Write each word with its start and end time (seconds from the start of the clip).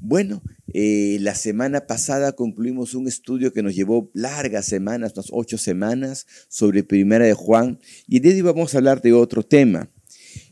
Bueno, 0.00 0.42
eh, 0.72 1.18
la 1.20 1.34
semana 1.34 1.86
pasada 1.86 2.32
concluimos 2.32 2.94
un 2.94 3.08
estudio 3.08 3.52
que 3.52 3.62
nos 3.62 3.74
llevó 3.74 4.10
largas 4.12 4.66
semanas, 4.66 5.12
unas 5.14 5.28
ocho 5.30 5.56
semanas, 5.56 6.26
sobre 6.48 6.82
Primera 6.82 7.24
de 7.24 7.34
Juan, 7.34 7.78
y 8.06 8.20
de 8.20 8.30
hoy 8.34 8.40
vamos 8.42 8.74
a 8.74 8.78
hablar 8.78 9.00
de 9.00 9.12
otro 9.12 9.42
tema, 9.42 9.90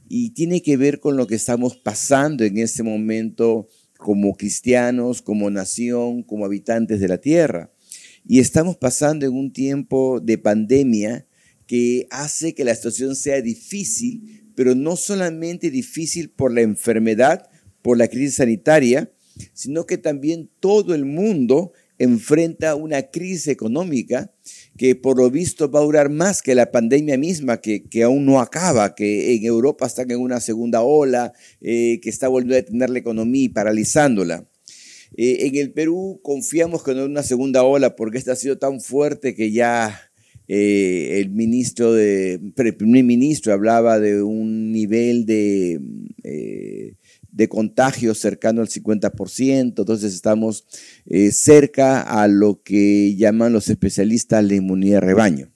y 0.08 0.30
tiene 0.30 0.62
que 0.62 0.76
ver 0.76 1.00
con 1.00 1.16
lo 1.16 1.26
que 1.26 1.34
estamos 1.34 1.76
pasando 1.76 2.44
en 2.44 2.58
este 2.58 2.82
momento 2.82 3.68
como 3.98 4.34
cristianos, 4.34 5.22
como 5.22 5.51
nación, 5.51 6.22
como 6.22 6.45
habitantes 6.45 7.01
de 7.01 7.09
la 7.09 7.19
tierra. 7.19 7.72
Y 8.24 8.40
estamos 8.40 8.77
pasando 8.77 9.27
en 9.27 9.33
un 9.33 9.53
tiempo 9.53 10.21
de 10.21 10.38
pandemia 10.38 11.27
que 11.67 12.06
hace 12.11 12.54
que 12.54 12.65
la 12.65 12.74
situación 12.74 13.17
sea 13.17 13.40
difícil, 13.40 14.51
pero 14.54 14.74
no 14.74 14.97
solamente 14.97 15.71
difícil 15.71 16.30
por 16.30 16.52
la 16.52 16.61
enfermedad, 16.61 17.48
por 17.80 17.97
la 17.97 18.09
crisis 18.09 18.37
sanitaria, 18.37 19.11
sino 19.52 19.87
que 19.87 19.98
también 19.98 20.51
todo 20.60 20.95
el 20.95 21.04
mundo 21.04 21.72
enfrenta 21.98 22.74
una 22.74 23.02
crisis 23.02 23.48
económica 23.48 24.32
que 24.77 24.96
por 24.96 25.18
lo 25.18 25.30
visto 25.30 25.70
va 25.70 25.80
a 25.80 25.84
durar 25.84 26.10
más 26.10 26.42
que 26.42 26.55
la 26.55 26.72
pandemia 26.72 27.16
misma, 27.16 27.60
que, 27.60 28.02
aún 28.02 28.24
no 28.27 28.41
acaba, 28.41 28.95
que 28.95 29.34
en 29.34 29.45
Europa 29.45 29.86
están 29.86 30.10
en 30.10 30.18
una 30.18 30.41
segunda 30.41 30.82
ola, 30.82 31.32
eh, 31.60 32.00
que 32.02 32.10
está 32.10 32.27
volviendo 32.28 32.55
a 32.55 32.62
detener 32.62 32.91
la 32.91 32.98
economía 32.98 33.45
y 33.45 33.48
paralizándola. 33.50 34.48
Eh, 35.16 35.46
en 35.46 35.56
el 35.56 35.72
Perú 35.72 36.20
confiamos 36.24 36.83
que 36.83 36.94
no 36.94 37.02
es 37.02 37.06
una 37.06 37.22
segunda 37.22 37.62
ola 37.62 37.94
porque 37.94 38.19
esta 38.19 38.33
ha 38.33 38.36
sido 38.36 38.58
tan 38.58 38.80
fuerte 38.80 39.34
que 39.34 39.52
ya 39.52 40.00
eh, 40.48 41.20
el 41.20 41.30
ministro 41.30 41.96
el 41.96 42.77
primer 42.77 43.05
ministro 43.05 43.52
hablaba 43.52 44.00
de 44.00 44.22
un 44.22 44.72
nivel 44.72 45.24
de, 45.27 45.80
de 47.32 47.48
contagio 47.48 48.14
cercano 48.14 48.60
al 48.60 48.68
50%, 48.68 49.78
entonces 49.78 50.14
estamos 50.14 50.64
eh, 51.06 51.32
cerca 51.32 52.02
a 52.02 52.28
lo 52.28 52.62
que 52.62 53.16
llaman 53.16 53.52
los 53.52 53.69
especialistas 53.69 54.44
la 54.44 54.55
inmunidad 54.55 55.00
de 55.00 55.06
rebaño. 55.06 55.53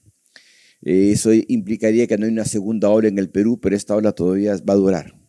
eso 0.82 1.30
implicaría 1.32 2.06
que 2.06 2.19
no 2.19 2.27
hay 2.27 2.32
una 2.32 2.44
segunda 2.44 2.91
ola 2.91 3.08
en 3.08 3.19
el 3.19 3.30
Perú, 3.30 3.60
pero 3.60 3.77
esta 3.77 3.94
ola 3.94 4.12
todavía 4.12 4.56
va 4.69 4.74
a 4.74 4.77
durar. 4.77 5.27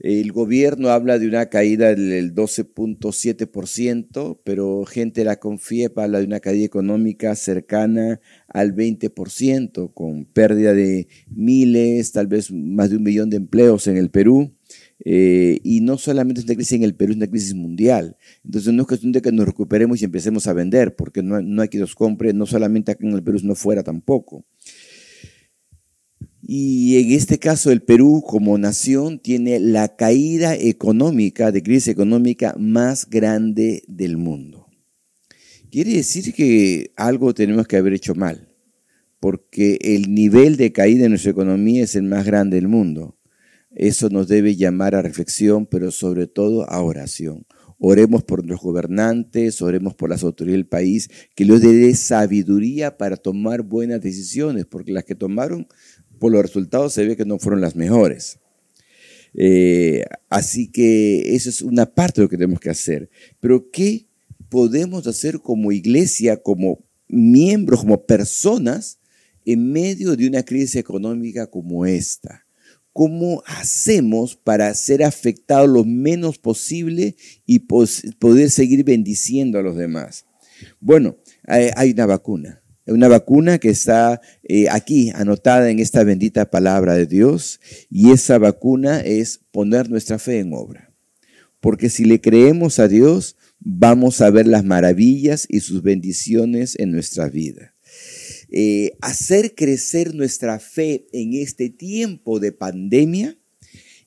El 0.00 0.30
gobierno 0.30 0.90
habla 0.90 1.18
de 1.18 1.26
una 1.26 1.46
caída 1.46 1.92
del 1.92 2.32
12.7%, 2.32 4.38
pero 4.44 4.84
gente 4.84 5.24
la 5.24 5.40
confía 5.40 5.90
habla 5.96 6.20
de 6.20 6.24
una 6.24 6.38
caída 6.38 6.64
económica 6.64 7.34
cercana 7.34 8.20
al 8.46 8.76
20%, 8.76 9.92
con 9.92 10.24
pérdida 10.24 10.72
de 10.72 11.08
miles, 11.28 12.12
tal 12.12 12.28
vez 12.28 12.52
más 12.52 12.90
de 12.90 12.96
un 12.96 13.02
millón 13.02 13.28
de 13.28 13.38
empleos 13.38 13.88
en 13.88 13.96
el 13.96 14.10
Perú. 14.10 14.54
Eh, 15.04 15.60
y 15.62 15.80
no 15.80 15.96
solamente 15.96 16.40
es 16.40 16.46
una 16.46 16.54
crisis 16.54 16.72
en 16.72 16.82
el 16.82 16.94
Perú, 16.94 17.12
es 17.12 17.16
una 17.16 17.28
crisis 17.28 17.54
mundial. 17.54 18.16
Entonces 18.44 18.72
no 18.72 18.82
es 18.82 18.88
cuestión 18.88 19.12
de 19.12 19.22
que 19.22 19.32
nos 19.32 19.46
recuperemos 19.46 20.00
y 20.00 20.04
empecemos 20.04 20.46
a 20.46 20.52
vender, 20.52 20.96
porque 20.96 21.22
no, 21.22 21.40
no 21.40 21.62
hay 21.62 21.68
que 21.68 21.78
nos 21.78 21.94
compre, 21.94 22.32
no 22.32 22.46
solamente 22.46 22.92
acá 22.92 23.06
en 23.06 23.14
el 23.14 23.22
Perú, 23.22 23.38
sino 23.38 23.54
fuera 23.54 23.82
tampoco. 23.82 24.44
Y 26.42 26.98
en 26.98 27.12
este 27.12 27.38
caso 27.38 27.70
el 27.70 27.82
Perú 27.82 28.22
como 28.26 28.56
nación 28.58 29.18
tiene 29.18 29.60
la 29.60 29.96
caída 29.96 30.54
económica, 30.54 31.52
de 31.52 31.62
crisis 31.62 31.88
económica 31.88 32.54
más 32.58 33.10
grande 33.10 33.82
del 33.86 34.16
mundo. 34.16 34.66
Quiere 35.70 35.92
decir 35.92 36.32
que 36.32 36.92
algo 36.96 37.34
tenemos 37.34 37.66
que 37.66 37.76
haber 37.76 37.92
hecho 37.92 38.14
mal, 38.14 38.48
porque 39.20 39.78
el 39.82 40.14
nivel 40.14 40.56
de 40.56 40.72
caída 40.72 41.02
de 41.02 41.08
nuestra 41.10 41.32
economía 41.32 41.84
es 41.84 41.94
el 41.96 42.04
más 42.04 42.24
grande 42.24 42.56
del 42.56 42.68
mundo. 42.68 43.17
Eso 43.78 44.10
nos 44.10 44.26
debe 44.26 44.56
llamar 44.56 44.96
a 44.96 45.02
reflexión, 45.02 45.64
pero 45.64 45.92
sobre 45.92 46.26
todo 46.26 46.68
a 46.68 46.82
oración. 46.82 47.46
Oremos 47.78 48.24
por 48.24 48.44
los 48.44 48.60
gobernantes, 48.60 49.62
oremos 49.62 49.94
por 49.94 50.10
las 50.10 50.24
autoridades 50.24 50.58
del 50.58 50.66
país, 50.66 51.08
que 51.36 51.44
les 51.44 51.62
dé 51.62 51.94
sabiduría 51.94 52.98
para 52.98 53.16
tomar 53.16 53.62
buenas 53.62 54.00
decisiones, 54.00 54.66
porque 54.66 54.90
las 54.90 55.04
que 55.04 55.14
tomaron 55.14 55.68
por 56.18 56.32
los 56.32 56.42
resultados 56.42 56.92
se 56.92 57.06
ve 57.06 57.16
que 57.16 57.24
no 57.24 57.38
fueron 57.38 57.60
las 57.60 57.76
mejores. 57.76 58.40
Eh, 59.32 60.04
así 60.28 60.66
que 60.72 61.36
eso 61.36 61.48
es 61.48 61.62
una 61.62 61.86
parte 61.86 62.20
de 62.20 62.24
lo 62.24 62.28
que 62.28 62.36
tenemos 62.36 62.58
que 62.58 62.70
hacer. 62.70 63.08
Pero 63.38 63.70
¿qué 63.70 64.08
podemos 64.48 65.06
hacer 65.06 65.38
como 65.38 65.70
iglesia, 65.70 66.36
como 66.36 66.84
miembros, 67.06 67.82
como 67.82 68.04
personas, 68.04 68.98
en 69.44 69.70
medio 69.70 70.16
de 70.16 70.26
una 70.26 70.42
crisis 70.42 70.74
económica 70.74 71.46
como 71.46 71.86
esta? 71.86 72.47
¿Cómo 72.98 73.44
hacemos 73.46 74.34
para 74.34 74.74
ser 74.74 75.04
afectados 75.04 75.68
lo 75.68 75.84
menos 75.84 76.36
posible 76.36 77.14
y 77.46 77.60
poder 77.60 78.50
seguir 78.50 78.82
bendiciendo 78.82 79.56
a 79.56 79.62
los 79.62 79.76
demás? 79.76 80.26
Bueno, 80.80 81.16
hay 81.44 81.92
una 81.92 82.06
vacuna 82.06 82.60
una 82.88 83.06
vacuna 83.06 83.58
que 83.58 83.68
está 83.68 84.20
eh, 84.42 84.66
aquí 84.68 85.12
anotada 85.14 85.70
en 85.70 85.78
esta 85.78 86.02
bendita 86.02 86.50
palabra 86.50 86.94
de 86.94 87.06
Dios 87.06 87.60
y 87.88 88.10
esa 88.10 88.36
vacuna 88.38 88.98
es 88.98 89.42
poner 89.52 89.88
nuestra 89.90 90.18
fe 90.18 90.40
en 90.40 90.52
obra. 90.52 90.92
Porque 91.60 91.90
si 91.90 92.04
le 92.04 92.20
creemos 92.20 92.80
a 92.80 92.88
Dios, 92.88 93.36
vamos 93.60 94.20
a 94.22 94.30
ver 94.30 94.48
las 94.48 94.64
maravillas 94.64 95.46
y 95.48 95.60
sus 95.60 95.84
bendiciones 95.84 96.74
en 96.80 96.90
nuestra 96.90 97.28
vida. 97.28 97.76
Eh, 98.50 98.96
hacer 99.00 99.54
crecer 99.54 100.14
nuestra 100.14 100.58
fe 100.58 101.06
en 101.12 101.34
este 101.34 101.68
tiempo 101.68 102.40
de 102.40 102.52
pandemia 102.52 103.38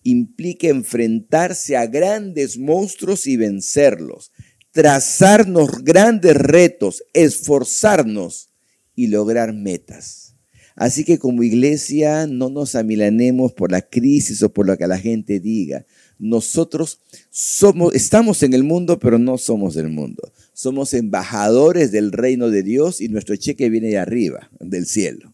implica 0.03 0.67
enfrentarse 0.67 1.77
a 1.77 1.85
grandes 1.85 2.57
monstruos 2.57 3.27
y 3.27 3.37
vencerlos, 3.37 4.31
trazarnos 4.71 5.83
grandes 5.83 6.35
retos, 6.35 7.03
esforzarnos 7.13 8.49
y 8.95 9.07
lograr 9.07 9.53
metas. 9.53 10.35
Así 10.75 11.03
que 11.03 11.19
como 11.19 11.43
iglesia 11.43 12.25
no 12.25 12.49
nos 12.49 12.75
amilanemos 12.75 13.53
por 13.53 13.71
la 13.71 13.81
crisis 13.81 14.41
o 14.41 14.51
por 14.51 14.65
lo 14.65 14.77
que 14.77 14.87
la 14.87 14.97
gente 14.97 15.39
diga. 15.39 15.85
Nosotros 16.17 17.01
somos, 17.29 17.93
estamos 17.93 18.41
en 18.41 18.53
el 18.53 18.63
mundo, 18.63 18.97
pero 18.97 19.19
no 19.19 19.37
somos 19.37 19.75
del 19.75 19.89
mundo. 19.89 20.31
Somos 20.61 20.93
embajadores 20.93 21.91
del 21.91 22.11
reino 22.11 22.51
de 22.51 22.61
Dios 22.61 23.01
y 23.01 23.09
nuestro 23.09 23.35
cheque 23.35 23.71
viene 23.71 23.87
de 23.87 23.97
arriba, 23.97 24.51
del 24.59 24.85
cielo. 24.85 25.33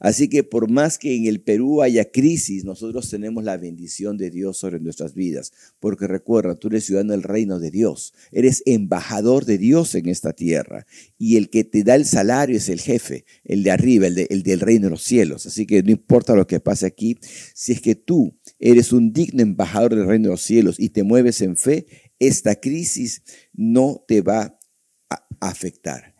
Así 0.00 0.26
que 0.26 0.42
por 0.42 0.68
más 0.68 0.98
que 0.98 1.14
en 1.14 1.26
el 1.26 1.40
Perú 1.40 1.80
haya 1.80 2.10
crisis, 2.10 2.64
nosotros 2.64 3.08
tenemos 3.08 3.44
la 3.44 3.56
bendición 3.56 4.16
de 4.18 4.30
Dios 4.30 4.56
sobre 4.56 4.80
nuestras 4.80 5.14
vidas. 5.14 5.52
Porque 5.78 6.08
recuerda, 6.08 6.56
tú 6.56 6.66
eres 6.66 6.86
ciudadano 6.86 7.12
del 7.12 7.22
reino 7.22 7.60
de 7.60 7.70
Dios. 7.70 8.14
Eres 8.32 8.64
embajador 8.66 9.44
de 9.44 9.58
Dios 9.58 9.94
en 9.94 10.08
esta 10.08 10.32
tierra. 10.32 10.88
Y 11.18 11.36
el 11.36 11.50
que 11.50 11.62
te 11.62 11.84
da 11.84 11.94
el 11.94 12.04
salario 12.04 12.56
es 12.56 12.68
el 12.68 12.80
jefe, 12.80 13.26
el 13.44 13.62
de 13.62 13.70
arriba, 13.70 14.08
el, 14.08 14.26
el 14.28 14.42
del 14.42 14.58
reino 14.58 14.86
de 14.86 14.90
los 14.90 15.04
cielos. 15.04 15.46
Así 15.46 15.66
que 15.66 15.84
no 15.84 15.92
importa 15.92 16.34
lo 16.34 16.48
que 16.48 16.58
pase 16.58 16.86
aquí, 16.86 17.16
si 17.54 17.70
es 17.70 17.80
que 17.80 17.94
tú 17.94 18.36
eres 18.58 18.92
un 18.92 19.12
digno 19.12 19.40
embajador 19.40 19.94
del 19.94 20.08
reino 20.08 20.24
de 20.24 20.30
los 20.30 20.42
cielos 20.42 20.80
y 20.80 20.88
te 20.88 21.04
mueves 21.04 21.42
en 21.42 21.56
fe, 21.56 21.86
esta 22.18 22.56
crisis 22.56 23.22
no 23.52 24.04
te 24.08 24.20
va 24.20 24.58
afectar. 25.40 26.14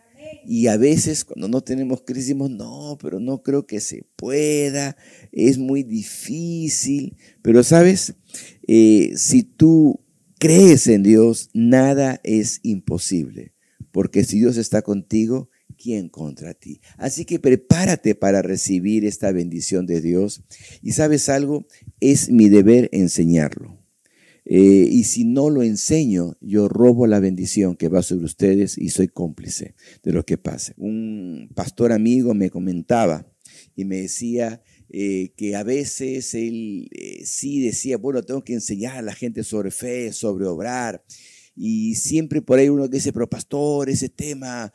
Y 0.46 0.66
a 0.66 0.76
veces 0.76 1.24
cuando 1.24 1.48
no 1.48 1.62
tenemos 1.62 2.02
crisis 2.02 2.28
decimos, 2.28 2.50
no, 2.50 2.98
pero 3.00 3.20
no 3.20 3.42
creo 3.42 3.66
que 3.66 3.80
se 3.80 4.04
pueda, 4.16 4.96
es 5.32 5.58
muy 5.58 5.82
difícil. 5.82 7.16
Pero 7.42 7.62
sabes, 7.62 8.14
eh, 8.66 9.12
si 9.16 9.42
tú 9.42 10.00
crees 10.38 10.86
en 10.86 11.02
Dios, 11.02 11.50
nada 11.54 12.20
es 12.24 12.60
imposible. 12.62 13.52
Porque 13.90 14.24
si 14.24 14.38
Dios 14.38 14.56
está 14.56 14.82
contigo, 14.82 15.48
¿quién 15.76 16.08
contra 16.08 16.54
ti? 16.54 16.80
Así 16.98 17.24
que 17.24 17.38
prepárate 17.38 18.14
para 18.14 18.42
recibir 18.42 19.04
esta 19.04 19.32
bendición 19.32 19.86
de 19.86 20.00
Dios. 20.00 20.42
Y 20.82 20.92
sabes 20.92 21.28
algo, 21.28 21.66
es 22.00 22.28
mi 22.28 22.48
deber 22.48 22.88
enseñarlo. 22.92 23.83
Eh, 24.46 24.88
y 24.90 25.04
si 25.04 25.24
no 25.24 25.48
lo 25.48 25.62
enseño, 25.62 26.36
yo 26.40 26.68
robo 26.68 27.06
la 27.06 27.20
bendición 27.20 27.76
que 27.76 27.88
va 27.88 28.02
sobre 28.02 28.26
ustedes 28.26 28.76
y 28.76 28.90
soy 28.90 29.08
cómplice 29.08 29.74
de 30.02 30.12
lo 30.12 30.24
que 30.24 30.36
pase. 30.36 30.74
Un 30.76 31.50
pastor 31.54 31.92
amigo 31.92 32.34
me 32.34 32.50
comentaba 32.50 33.26
y 33.74 33.84
me 33.84 34.02
decía 34.02 34.62
eh, 34.90 35.32
que 35.36 35.56
a 35.56 35.62
veces 35.62 36.34
él 36.34 36.88
eh, 36.92 37.22
sí 37.24 37.62
decía, 37.62 37.96
bueno, 37.96 38.22
tengo 38.22 38.44
que 38.44 38.54
enseñar 38.54 38.96
a 38.96 39.02
la 39.02 39.14
gente 39.14 39.44
sobre 39.44 39.70
fe, 39.70 40.12
sobre 40.12 40.46
obrar. 40.46 41.02
Y 41.56 41.94
siempre 41.94 42.42
por 42.42 42.58
ahí 42.58 42.68
uno 42.68 42.88
dice, 42.88 43.12
pero 43.12 43.30
pastor, 43.30 43.88
ese 43.88 44.08
tema, 44.08 44.72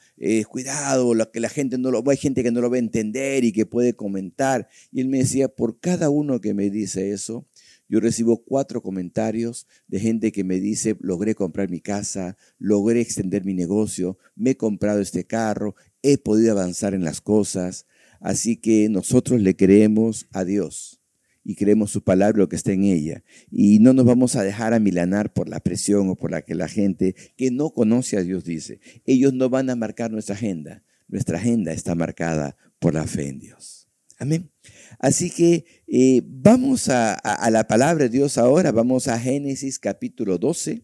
cuidado, 0.48 1.14
lo 1.14 1.30
que 1.30 1.42
la 1.42 1.50
gente 1.50 1.78
no 1.78 1.92
lo, 1.92 2.02
hay 2.10 2.16
gente 2.16 2.42
que 2.42 2.52
no 2.52 2.62
lo 2.62 2.70
va 2.70 2.78
a 2.78 2.80
entender 2.80 3.44
y 3.44 3.52
que 3.52 3.66
puede 3.66 3.94
comentar. 3.94 4.70
Y 4.90 5.02
él 5.02 5.10
me 5.10 5.18
decía, 5.18 5.50
por 5.50 5.82
cada 5.82 6.10
uno 6.10 6.40
que 6.40 6.54
me 6.54 6.70
dice 6.70 7.12
eso, 7.12 7.49
yo 7.90 8.00
recibo 8.00 8.44
cuatro 8.44 8.82
comentarios 8.84 9.68
de 9.88 10.00
gente 10.00 10.32
que 10.32 10.44
me 10.44 10.60
dice, 10.60 10.96
logré 11.02 11.34
comprar 11.34 11.70
mi 11.70 11.82
casa, 11.82 12.38
logré 12.60 13.02
extender 13.02 13.44
mi 13.44 13.56
negocio, 13.56 14.20
me 14.36 14.52
he 14.52 14.58
comprado 14.58 15.02
este 15.02 15.26
carro, 15.26 15.76
he 16.04 16.20
podido 16.20 16.52
avanzar 16.52 16.94
en 16.94 17.04
las 17.04 17.20
cosas. 17.20 17.88
Así 18.22 18.58
que 18.58 18.90
nosotros 18.90 19.42
le 19.42 19.56
creemos 19.56 20.28
a 20.32 20.46
Dios 20.46 21.02
y 21.44 21.56
creemos 21.56 21.90
su 21.90 22.04
palabra, 22.04 22.38
lo 22.38 22.48
que 22.48 22.58
está 22.58 22.72
en 22.74 22.84
ella. 22.84 23.24
Y 23.50 23.80
no 23.80 23.94
nos 23.94 24.06
vamos 24.06 24.36
a 24.36 24.44
dejar 24.44 24.76
amilanar 24.76 25.34
por 25.34 25.50
la 25.50 25.60
presión 25.60 26.10
o 26.10 26.16
por 26.16 26.30
la 26.30 26.44
que 26.44 26.54
la 26.54 26.68
gente 26.68 27.16
que 27.38 27.50
no 27.50 27.72
conoce 27.72 28.18
a 28.18 28.24
Dios 28.24 28.44
dice. 28.44 28.80
Ellos 29.06 29.34
no 29.34 29.50
van 29.50 29.70
a 29.72 29.76
marcar 29.76 30.12
nuestra 30.12 30.36
agenda. 30.36 30.84
Nuestra 31.08 31.40
agenda 31.40 31.72
está 31.72 31.96
marcada 31.96 32.56
por 32.78 32.94
la 32.94 33.08
fe 33.08 33.30
en 33.30 33.40
Dios. 33.40 33.88
Amén. 34.20 34.52
Así 34.98 35.30
que 35.30 35.66
eh, 35.88 36.22
vamos 36.26 36.90
a, 36.90 37.14
a 37.14 37.52
la 37.52 37.68
palabra 37.68 38.06
de 38.06 38.10
Dios 38.10 38.38
ahora. 38.38 38.72
Vamos 38.72 39.08
a 39.08 39.20
Génesis 39.20 39.78
capítulo 39.78 40.38
12, 40.38 40.82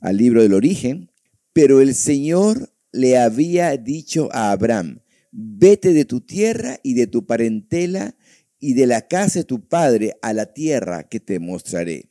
al 0.00 0.16
libro 0.16 0.42
del 0.42 0.54
origen. 0.54 1.10
Pero 1.52 1.80
el 1.80 1.94
Señor 1.94 2.72
le 2.92 3.18
había 3.18 3.76
dicho 3.76 4.28
a 4.32 4.52
Abraham, 4.52 5.00
vete 5.32 5.92
de 5.92 6.04
tu 6.04 6.20
tierra 6.20 6.78
y 6.82 6.94
de 6.94 7.06
tu 7.06 7.26
parentela 7.26 8.16
y 8.58 8.74
de 8.74 8.86
la 8.86 9.08
casa 9.08 9.40
de 9.40 9.44
tu 9.44 9.66
padre 9.66 10.14
a 10.22 10.32
la 10.32 10.52
tierra 10.52 11.08
que 11.08 11.18
te 11.18 11.40
mostraré. 11.40 12.10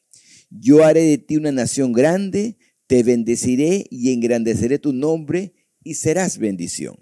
Yo 0.49 0.83
haré 0.83 1.03
de 1.03 1.17
ti 1.17 1.37
una 1.37 1.51
nación 1.51 1.93
grande, 1.93 2.57
te 2.87 3.03
bendeciré 3.03 3.85
y 3.89 4.11
engrandeceré 4.11 4.79
tu 4.79 4.91
nombre 4.91 5.53
y 5.83 5.93
serás 5.93 6.37
bendición. 6.37 6.97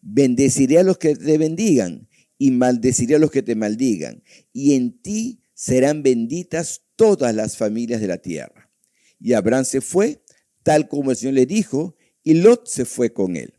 Bendeciré 0.00 0.78
a 0.78 0.84
los 0.84 0.98
que 0.98 1.16
te 1.16 1.38
bendigan 1.38 2.08
y 2.38 2.50
maldeciré 2.50 3.16
a 3.16 3.18
los 3.18 3.30
que 3.30 3.42
te 3.42 3.54
maldigan. 3.54 4.22
Y 4.52 4.74
en 4.74 5.00
ti 5.00 5.42
serán 5.54 6.02
benditas 6.02 6.82
todas 6.96 7.34
las 7.34 7.56
familias 7.56 8.00
de 8.00 8.08
la 8.08 8.18
tierra. 8.18 8.70
Y 9.20 9.32
Abraham 9.32 9.64
se 9.64 9.80
fue, 9.80 10.22
tal 10.62 10.88
como 10.88 11.10
el 11.10 11.16
Señor 11.16 11.34
le 11.34 11.46
dijo, 11.46 11.96
y 12.22 12.34
Lot 12.34 12.66
se 12.66 12.84
fue 12.84 13.12
con 13.12 13.36
él. 13.36 13.54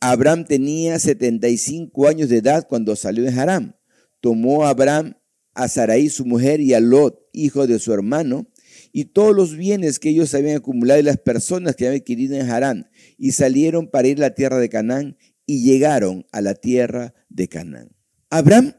Abraham 0.00 0.44
tenía 0.44 0.98
75 0.98 2.06
años 2.06 2.28
de 2.28 2.38
edad 2.38 2.66
cuando 2.68 2.94
salió 2.94 3.24
de 3.24 3.30
Haram 3.30 3.74
tomó 4.20 4.66
Abraham 4.66 5.14
a 5.54 5.68
Sarai 5.68 6.08
su 6.08 6.24
mujer 6.24 6.60
y 6.60 6.74
a 6.74 6.80
Lot, 6.80 7.28
hijo 7.32 7.66
de 7.66 7.78
su 7.78 7.92
hermano, 7.92 8.48
y 8.92 9.06
todos 9.06 9.34
los 9.34 9.56
bienes 9.56 9.98
que 9.98 10.10
ellos 10.10 10.34
habían 10.34 10.56
acumulado 10.56 11.00
y 11.00 11.04
las 11.04 11.18
personas 11.18 11.74
que 11.74 11.86
habían 11.86 12.00
adquirido 12.00 12.36
en 12.36 12.48
Harán, 12.48 12.90
y 13.16 13.32
salieron 13.32 13.88
para 13.88 14.08
ir 14.08 14.18
a 14.18 14.28
la 14.28 14.34
tierra 14.34 14.58
de 14.58 14.68
Canaán 14.68 15.16
y 15.46 15.64
llegaron 15.64 16.26
a 16.30 16.40
la 16.40 16.54
tierra 16.54 17.14
de 17.28 17.48
Canaán. 17.48 17.90
Abraham 18.30 18.74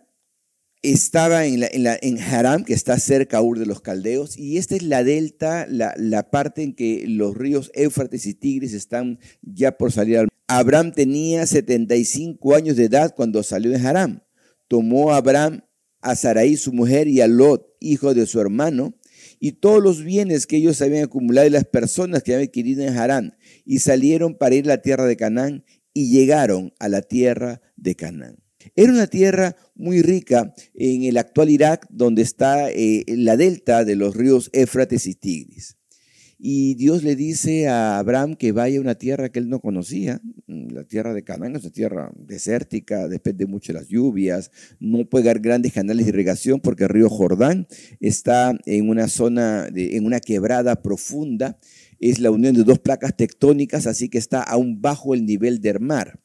estaba 0.82 1.46
en, 1.46 1.60
la, 1.60 1.98
en, 2.02 2.20
Haram, 2.20 2.64
que 2.64 2.74
está 2.74 3.00
cerca 3.00 3.42
Ur 3.42 3.60
de 3.60 3.66
los 3.66 3.82
Caldeos, 3.82 4.38
y 4.38 4.58
esta 4.58 4.76
es 4.76 4.84
la 4.84 5.04
delta, 5.04 5.66
la, 5.70 5.94
la 5.98 6.30
parte 6.30 6.64
en 6.64 6.74
que 6.74 7.04
los 7.08 7.36
ríos 7.36 7.72
Éufrates 7.74 8.26
y 8.26 8.34
Tigris 8.34 8.74
están 8.74 9.20
ya 9.42 9.78
por 9.78 9.92
salir 9.92 10.20
al 10.20 10.30
Abraham 10.48 10.94
tenía 10.94 11.46
75 11.46 12.56
años 12.56 12.76
de 12.76 12.86
edad 12.86 13.14
cuando 13.16 13.44
salió 13.44 13.70
de 13.70 13.78
Haram 13.78 14.22
tomó 14.70 15.12
a 15.12 15.18
Abraham 15.18 15.62
a 16.02 16.16
Sarai 16.16 16.56
su 16.56 16.72
mujer 16.72 17.10
y 17.10 17.20
a 17.20 17.28
Lot, 17.28 17.76
hijo 17.82 18.14
de 18.14 18.26
su 18.26 18.40
hermano, 18.40 18.96
y 19.42 19.54
todos 19.54 19.84
los 19.84 20.02
bienes 20.02 20.48
que 20.48 20.56
ellos 20.56 20.82
habían 20.82 21.04
acumulado 21.04 21.46
y 21.46 21.50
las 21.50 21.66
personas 21.66 22.24
que 22.24 22.34
habían 22.34 22.48
adquirido 22.48 22.84
en 22.84 22.98
Harán, 22.98 23.38
y 23.66 23.80
salieron 23.80 24.36
para 24.36 24.56
ir 24.56 24.66
a 24.66 24.76
la 24.76 24.82
tierra 24.82 25.06
de 25.06 25.18
Canaán 25.18 25.66
y 25.94 26.10
llegaron 26.10 26.74
a 26.80 26.88
la 26.88 27.02
tierra 27.02 27.62
de 27.76 27.96
Canaán. 27.96 28.38
Era 28.76 28.92
una 28.92 29.08
tierra 29.08 29.56
muy 29.76 30.02
rica 30.02 30.54
en 30.74 31.04
el 31.04 31.18
actual 31.18 31.50
Irak, 31.50 31.88
donde 31.90 32.22
está 32.22 32.70
eh, 32.70 33.06
la 33.08 33.38
delta 33.38 33.86
de 33.86 33.96
los 33.96 34.16
ríos 34.16 34.50
Éfrates 34.54 35.08
y 35.08 35.16
Tigris. 35.16 35.78
Y 36.42 36.76
Dios 36.76 37.04
le 37.04 37.18
dice 37.18 37.68
a 37.68 38.00
Abraham 38.00 38.36
que 38.36 38.54
vaya 38.54 38.78
a 38.78 38.82
una 38.82 38.96
tierra 38.96 39.28
que 39.28 39.40
él 39.40 39.50
no 39.50 39.60
conocía. 39.60 40.22
Mm, 40.48 40.70
la 40.72 40.86
tierra 40.86 41.14
de 41.14 41.24
Canaán 41.24 41.58
es 41.58 41.64
una 41.64 41.72
tierra 41.72 42.12
desértica, 42.16 43.10
depende 43.10 43.46
mucho 43.46 43.74
de 43.74 43.80
las 43.80 43.90
lluvias, 43.90 44.50
no 44.80 45.04
puede 45.04 45.30
haber 45.30 45.42
grandes 45.42 45.74
canales 45.74 46.06
de 46.06 46.12
irrigación 46.12 46.62
porque 46.62 46.84
el 46.84 46.92
río 46.92 47.10
Jordán 47.10 47.68
está 48.00 48.58
en 48.66 48.88
una 48.88 49.10
zona, 49.10 49.68
en 49.76 50.06
una 50.06 50.22
quebrada 50.22 50.82
profunda. 50.82 51.60
Es 52.00 52.20
la 52.20 52.32
unión 52.32 52.56
de 52.56 52.64
dos 52.64 52.80
placas 52.80 53.18
tectónicas, 53.18 53.86
así 53.86 54.08
que 54.08 54.18
está 54.18 54.42
aún 54.42 54.82
bajo 54.82 55.14
el 55.14 55.26
nivel 55.26 55.60
del 55.60 55.82
mar. 55.82 56.22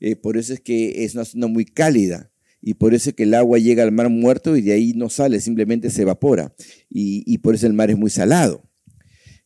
Eh, 0.00 0.16
por 0.16 0.36
eso 0.36 0.52
es 0.54 0.60
que 0.60 1.04
es 1.04 1.14
una 1.14 1.24
zona 1.24 1.46
muy 1.46 1.64
cálida 1.64 2.32
y 2.62 2.74
por 2.74 2.94
eso 2.94 3.10
es 3.10 3.16
que 3.16 3.22
el 3.22 3.34
agua 3.34 3.58
llega 3.58 3.82
al 3.82 3.92
mar 3.92 4.08
muerto 4.08 4.56
y 4.56 4.62
de 4.62 4.72
ahí 4.72 4.92
no 4.94 5.08
sale, 5.08 5.40
simplemente 5.40 5.90
se 5.90 6.02
evapora. 6.02 6.54
y 6.88 7.38
por 7.38 7.54
eso 7.54 7.66
el 7.66 7.72
mar 7.72 7.90
es 7.90 7.98
muy 7.98 8.10
salado. 8.10 8.70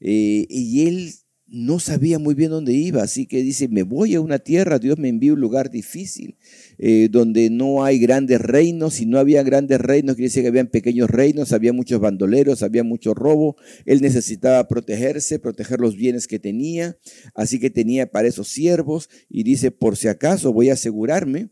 Eh, 0.07 0.47
y 0.51 0.87
él 0.87 1.15
no 1.55 1.79
sabía 1.79 2.19
muy 2.19 2.35
bien 2.35 2.51
dónde 2.51 2.73
iba, 2.73 3.03
así 3.03 3.27
que 3.27 3.41
dice, 3.43 3.69
me 3.69 3.85
voy 3.85 4.15
a 4.17 4.21
una 4.21 4.41
tierra, 4.41 4.81
Dios 4.81 4.99
me 4.99 5.09
envía 5.09 5.31
a 5.31 5.35
un 5.35 5.41
lugar 5.41 5.71
difícil, 5.71 6.37
eh, 6.79 7.09
donde 7.11 7.49
no 7.49 7.85
hay 7.85 8.01
grandes 8.01 8.41
reinos, 8.41 8.95
si 8.95 9.07
no 9.07 9.19
había 9.19 9.43
grandes 9.45 9.81
reinos, 9.81 10.17
quiere 10.17 10.29
decir 10.29 10.43
que 10.43 10.49
habían 10.49 10.67
pequeños 10.67 11.09
reinos, 11.09 11.53
había 11.53 11.73
muchos 11.73 12.01
bandoleros, 12.01 12.65
había 12.65 12.83
mucho 12.83 13.15
robo, 13.15 13.57
él 13.87 14.01
necesitaba 14.01 14.67
protegerse, 14.67 15.39
proteger 15.39 15.81
los 15.81 15.97
bienes 15.97 16.27
que 16.27 16.41
tenía, 16.41 16.99
así 17.35 17.61
que 17.61 17.71
tenía 17.71 18.11
para 18.11 18.27
esos 18.27 18.49
siervos, 18.49 19.09
y 19.29 19.45
dice, 19.45 19.71
por 19.71 19.97
si 19.97 20.09
acaso 20.09 20.53
voy 20.53 20.71
a 20.71 20.73
asegurarme, 20.73 21.51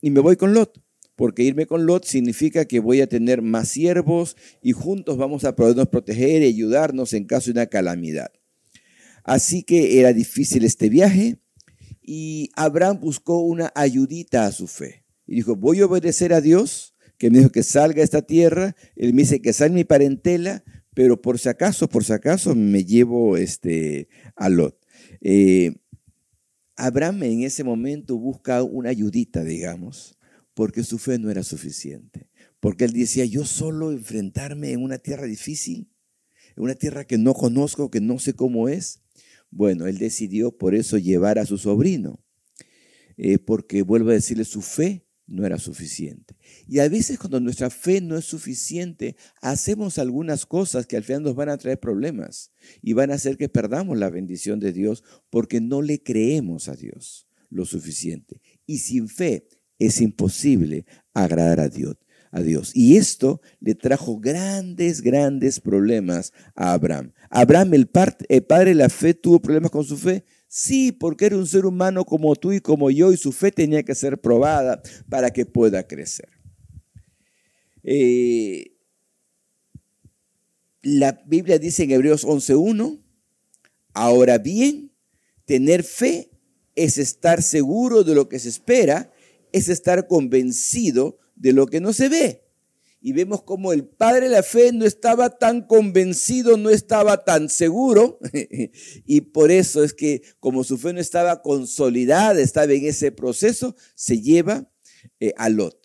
y 0.00 0.10
me 0.10 0.20
voy 0.20 0.36
con 0.36 0.54
Lot 0.54 0.82
porque 1.16 1.44
irme 1.44 1.66
con 1.66 1.86
Lot 1.86 2.04
significa 2.04 2.64
que 2.64 2.80
voy 2.80 3.00
a 3.00 3.06
tener 3.06 3.40
más 3.40 3.68
siervos 3.68 4.36
y 4.60 4.72
juntos 4.72 5.16
vamos 5.16 5.44
a 5.44 5.54
podernos 5.54 5.86
proteger 5.86 6.42
y 6.42 6.46
ayudarnos 6.46 7.12
en 7.12 7.24
caso 7.24 7.46
de 7.46 7.52
una 7.52 7.66
calamidad. 7.66 8.32
Así 9.24 9.62
que 9.62 9.98
era 9.98 10.12
difícil 10.12 10.64
este 10.64 10.88
viaje 10.88 11.38
y 12.02 12.50
Abraham 12.54 13.00
buscó 13.00 13.40
una 13.40 13.72
ayudita 13.74 14.46
a 14.46 14.52
su 14.52 14.66
fe. 14.66 15.04
Y 15.26 15.36
dijo, 15.36 15.56
voy 15.56 15.80
a 15.80 15.86
obedecer 15.86 16.34
a 16.34 16.40
Dios, 16.40 16.94
que 17.18 17.30
me 17.30 17.38
dijo 17.38 17.50
que 17.50 17.62
salga 17.62 18.02
a 18.02 18.04
esta 18.04 18.22
tierra, 18.22 18.76
él 18.94 19.14
me 19.14 19.22
dice 19.22 19.40
que 19.40 19.52
salga 19.52 19.74
mi 19.74 19.84
parentela, 19.84 20.62
pero 20.92 21.20
por 21.20 21.38
si 21.38 21.48
acaso, 21.48 21.88
por 21.88 22.04
si 22.04 22.12
acaso 22.12 22.54
me 22.54 22.84
llevo 22.84 23.36
este, 23.36 24.08
a 24.36 24.48
Lot. 24.48 24.78
Eh, 25.22 25.74
Abraham 26.76 27.22
en 27.22 27.42
ese 27.42 27.64
momento 27.64 28.18
busca 28.18 28.62
una 28.62 28.90
ayudita, 28.90 29.42
digamos, 29.42 30.18
porque 30.54 30.82
su 30.82 30.98
fe 30.98 31.18
no 31.18 31.30
era 31.30 31.42
suficiente. 31.42 32.28
Porque 32.60 32.84
él 32.84 32.92
decía, 32.92 33.24
yo 33.24 33.44
solo 33.44 33.92
enfrentarme 33.92 34.72
en 34.72 34.82
una 34.82 34.98
tierra 34.98 35.26
difícil, 35.26 35.90
en 36.56 36.64
una 36.64 36.74
tierra 36.74 37.04
que 37.04 37.18
no 37.18 37.34
conozco, 37.34 37.90
que 37.90 38.00
no 38.00 38.18
sé 38.18 38.34
cómo 38.34 38.68
es. 38.68 39.03
Bueno, 39.56 39.86
él 39.86 39.98
decidió 39.98 40.50
por 40.50 40.74
eso 40.74 40.98
llevar 40.98 41.38
a 41.38 41.46
su 41.46 41.58
sobrino, 41.58 42.18
eh, 43.16 43.38
porque 43.38 43.82
vuelvo 43.82 44.10
a 44.10 44.14
decirle, 44.14 44.44
su 44.44 44.62
fe 44.62 45.06
no 45.28 45.46
era 45.46 45.58
suficiente. 45.58 46.34
Y 46.66 46.80
a 46.80 46.88
veces 46.88 47.20
cuando 47.20 47.38
nuestra 47.38 47.70
fe 47.70 48.00
no 48.00 48.18
es 48.18 48.24
suficiente, 48.24 49.14
hacemos 49.40 49.98
algunas 49.98 50.44
cosas 50.44 50.86
que 50.86 50.96
al 50.96 51.04
final 51.04 51.22
nos 51.22 51.36
van 51.36 51.50
a 51.50 51.56
traer 51.56 51.78
problemas 51.78 52.50
y 52.82 52.94
van 52.94 53.12
a 53.12 53.14
hacer 53.14 53.36
que 53.36 53.48
perdamos 53.48 53.96
la 53.96 54.10
bendición 54.10 54.58
de 54.58 54.72
Dios 54.72 55.04
porque 55.30 55.60
no 55.60 55.82
le 55.82 56.02
creemos 56.02 56.68
a 56.68 56.74
Dios 56.74 57.28
lo 57.48 57.64
suficiente. 57.64 58.42
Y 58.66 58.78
sin 58.78 59.08
fe 59.08 59.46
es 59.78 60.00
imposible 60.00 60.84
agradar 61.12 61.60
a 61.60 61.68
Dios. 61.68 61.94
A 62.36 62.42
Dios. 62.42 62.72
Y 62.74 62.96
esto 62.96 63.40
le 63.60 63.76
trajo 63.76 64.18
grandes, 64.18 65.02
grandes 65.02 65.60
problemas 65.60 66.32
a 66.56 66.72
Abraham. 66.72 67.12
Abraham, 67.30 67.74
el, 67.74 67.86
padre 67.86 68.70
de 68.70 68.74
la 68.74 68.88
fe, 68.88 69.14
tuvo 69.14 69.40
problemas 69.40 69.70
con 69.70 69.84
su 69.84 69.96
fe. 69.96 70.24
Sí, 70.48 70.90
porque 70.90 71.26
era 71.26 71.36
un 71.36 71.46
ser 71.46 71.64
humano 71.64 72.04
como 72.04 72.34
tú 72.34 72.52
y 72.52 72.60
como 72.60 72.90
yo 72.90 73.12
y 73.12 73.16
su 73.16 73.30
fe 73.30 73.52
tenía 73.52 73.84
que 73.84 73.94
ser 73.94 74.20
probada 74.20 74.82
para 75.08 75.30
que 75.30 75.46
pueda 75.46 75.86
crecer. 75.86 76.28
Eh, 77.84 78.72
la 80.82 81.22
Biblia 81.24 81.60
dice 81.60 81.84
en 81.84 81.92
Hebreos 81.92 82.26
11.1, 82.26 83.00
ahora 83.92 84.38
bien, 84.38 84.90
tener 85.44 85.84
fe 85.84 86.32
es 86.74 86.98
estar 86.98 87.44
seguro 87.44 88.02
de 88.02 88.16
lo 88.16 88.28
que 88.28 88.40
se 88.40 88.48
espera 88.48 89.12
es 89.54 89.68
estar 89.68 90.08
convencido 90.08 91.20
de 91.36 91.52
lo 91.52 91.66
que 91.66 91.80
no 91.80 91.92
se 91.92 92.08
ve. 92.08 92.44
Y 93.06 93.12
vemos 93.12 93.42
como 93.42 93.74
el 93.74 93.84
padre 93.84 94.30
de 94.30 94.34
la 94.34 94.42
fe 94.42 94.72
no 94.72 94.86
estaba 94.86 95.28
tan 95.36 95.66
convencido, 95.66 96.56
no 96.56 96.70
estaba 96.70 97.22
tan 97.22 97.50
seguro. 97.50 98.18
y 99.04 99.20
por 99.20 99.50
eso 99.50 99.84
es 99.84 99.92
que 99.92 100.22
como 100.40 100.64
su 100.64 100.78
fe 100.78 100.94
no 100.94 101.00
estaba 101.00 101.42
consolidada, 101.42 102.40
estaba 102.40 102.72
en 102.72 102.86
ese 102.86 103.12
proceso, 103.12 103.76
se 103.94 104.22
lleva 104.22 104.72
eh, 105.20 105.34
a 105.36 105.50
Lot. 105.50 105.78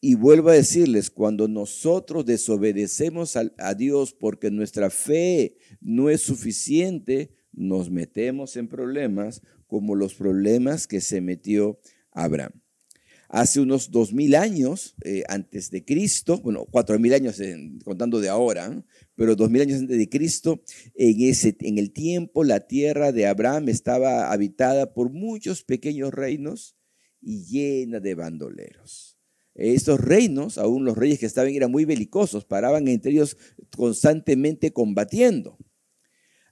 Y 0.00 0.16
vuelvo 0.16 0.48
a 0.48 0.54
decirles, 0.54 1.10
cuando 1.10 1.46
nosotros 1.46 2.26
desobedecemos 2.26 3.36
a, 3.36 3.52
a 3.58 3.74
Dios 3.74 4.12
porque 4.12 4.50
nuestra 4.50 4.90
fe 4.90 5.58
no 5.80 6.10
es 6.10 6.22
suficiente, 6.22 7.36
nos 7.52 7.88
metemos 7.88 8.56
en 8.56 8.66
problemas 8.66 9.42
como 9.68 9.94
los 9.94 10.14
problemas 10.14 10.88
que 10.88 11.00
se 11.00 11.20
metió 11.20 11.78
Abraham 12.10 12.60
hace 13.28 13.60
unos 13.60 13.90
dos 13.90 14.12
mil 14.12 14.34
años 14.34 14.96
eh, 15.04 15.22
antes 15.28 15.70
de 15.70 15.84
Cristo, 15.84 16.40
bueno, 16.40 16.66
cuatro 16.70 16.98
mil 16.98 17.12
años 17.12 17.40
contando 17.84 18.20
de 18.20 18.28
ahora, 18.28 18.84
pero 19.14 19.36
dos 19.36 19.50
mil 19.50 19.62
años 19.62 19.80
antes 19.80 19.98
de 19.98 20.08
Cristo, 20.08 20.62
en, 20.94 21.20
ese, 21.22 21.56
en 21.60 21.78
el 21.78 21.92
tiempo 21.92 22.42
la 22.42 22.60
tierra 22.60 23.12
de 23.12 23.26
Abraham 23.26 23.68
estaba 23.68 24.32
habitada 24.32 24.94
por 24.94 25.10
muchos 25.10 25.62
pequeños 25.62 26.12
reinos 26.12 26.76
y 27.20 27.44
llena 27.44 28.00
de 28.00 28.14
bandoleros. 28.14 29.18
estos 29.54 30.00
reinos, 30.00 30.56
aún 30.56 30.84
los 30.84 30.96
reyes 30.96 31.18
que 31.18 31.26
estaban, 31.26 31.52
eran 31.52 31.70
muy 31.70 31.84
belicosos, 31.84 32.44
paraban 32.44 32.88
entre 32.88 33.12
ellos 33.12 33.36
constantemente 33.76 34.72
combatiendo. 34.72 35.58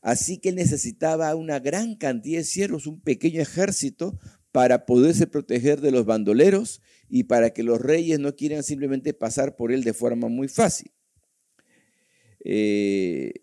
Así 0.03 0.39
que 0.39 0.53
necesitaba 0.53 1.35
una 1.35 1.59
gran 1.59 1.97
cantidad 1.97 2.39
de 2.39 2.45
siervos, 2.45 2.87
un 2.87 3.01
pequeño 3.01 3.41
ejército 3.41 4.19
para 4.57 4.87
poderse 4.87 5.27
proteger 5.27 5.83
de 5.83 5.91
los 5.91 6.07
bandoleros 6.07 6.81
y 7.11 7.25
para 7.25 7.51
que 7.51 7.63
los 7.63 7.79
reyes 7.79 8.19
no 8.19 8.35
quieran 8.37 8.63
simplemente 8.63 9.13
pasar 9.13 9.55
por 9.55 9.71
él 9.71 9.85
de 9.85 9.93
forma 9.93 10.29
muy 10.29 10.49
fácil. 10.49 10.91
Eh, 12.43 13.35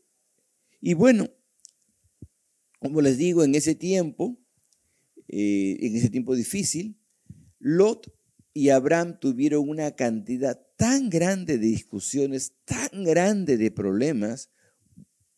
y 0.82 0.96
bueno, 0.96 1.30
como 2.80 3.00
les 3.00 3.20
digo, 3.20 3.44
en 3.44 3.54
ese 3.54 3.76
tiempo, 3.76 4.40
eh, 5.28 5.78
en 5.82 5.96
ese 5.96 6.10
tiempo 6.10 6.34
difícil, 6.36 6.98
Lot 7.60 8.12
y 8.52 8.70
Abraham 8.70 9.20
tuvieron 9.20 9.70
una 9.70 9.92
cantidad 9.92 10.66
tan 10.78 11.12
grande 11.12 11.60
de 11.60 11.68
discusiones, 11.68 12.54
tan 12.66 13.04
grande 13.04 13.58
de 13.58 13.70
problemas, 13.70 14.50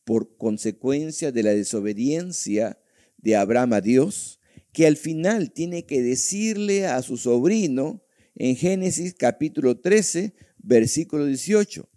por 0.05 0.37
consecuencia 0.37 1.33
de 1.33 1.43
la 1.43 1.51
desobediencia 1.51 2.79
de 3.17 3.35
Abraham 3.35 3.73
a 3.73 3.81
Dios, 3.81 4.39
que 4.75 4.85
al 4.85 4.97
final 4.97 5.53
tiene 5.53 5.85
que 5.85 6.01
decirle 6.01 6.85
a 6.85 7.01
su 7.01 7.15
sobrino 7.15 8.03
en 8.35 8.57
Génesis 8.57 9.13
capítulo 9.13 9.79
13, 9.79 10.35
versículo 10.57 11.25
18. 11.25 11.89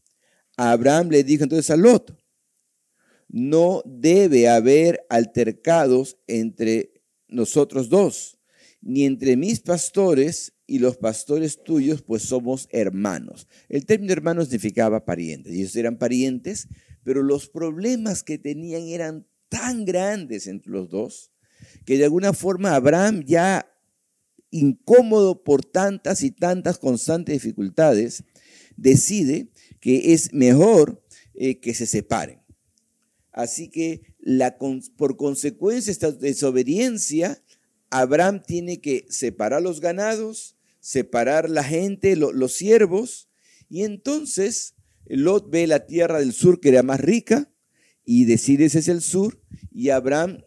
Abraham 0.56 1.08
le 1.08 1.24
dijo 1.24 1.42
entonces 1.42 1.70
a 1.70 1.76
Lot, 1.76 2.16
no 3.28 3.82
debe 3.84 4.48
haber 4.48 5.04
altercados 5.10 6.18
entre 6.28 7.02
nosotros 7.26 7.88
dos, 7.88 8.38
ni 8.80 9.06
entre 9.06 9.36
mis 9.36 9.58
pastores 9.58 10.52
y 10.64 10.78
los 10.78 10.98
pastores 10.98 11.64
tuyos, 11.64 12.02
pues 12.02 12.22
somos 12.22 12.68
hermanos. 12.70 13.48
El 13.68 13.86
término 13.86 14.12
hermano 14.12 14.44
significaba 14.44 15.04
parientes, 15.04 15.52
ellos 15.52 15.74
eran 15.74 15.98
parientes, 15.98 16.68
pero 17.02 17.24
los 17.24 17.48
problemas 17.48 18.22
que 18.22 18.38
tenían 18.38 18.82
eran 18.82 19.26
tan 19.48 19.84
grandes 19.84 20.46
entre 20.46 20.70
los 20.70 20.88
dos, 20.90 21.32
que 21.84 21.98
de 21.98 22.04
alguna 22.04 22.32
forma 22.32 22.74
Abraham 22.74 23.24
ya 23.24 23.70
incómodo 24.50 25.42
por 25.42 25.64
tantas 25.64 26.22
y 26.22 26.30
tantas 26.30 26.78
constantes 26.78 27.34
dificultades, 27.34 28.24
decide 28.76 29.50
que 29.80 30.12
es 30.14 30.32
mejor 30.32 31.02
eh, 31.34 31.60
que 31.60 31.74
se 31.74 31.86
separen. 31.86 32.40
Así 33.32 33.68
que 33.70 34.02
por 34.96 35.16
consecuencia 35.16 35.86
de 35.86 35.92
esta 35.92 36.12
desobediencia, 36.12 37.42
Abraham 37.90 38.42
tiene 38.44 38.80
que 38.80 39.06
separar 39.08 39.62
los 39.62 39.80
ganados, 39.80 40.56
separar 40.80 41.48
la 41.48 41.64
gente, 41.64 42.16
los 42.16 42.52
siervos, 42.54 43.28
y 43.68 43.84
entonces 43.84 44.74
Lot 45.06 45.50
ve 45.50 45.66
la 45.66 45.86
tierra 45.86 46.18
del 46.18 46.32
sur 46.32 46.60
que 46.60 46.70
era 46.70 46.82
más 46.82 47.00
rica 47.00 47.50
y 48.04 48.24
decide 48.24 48.66
ese 48.66 48.80
es 48.80 48.88
el 48.88 49.02
sur, 49.02 49.40
y 49.70 49.90
Abraham 49.90 50.42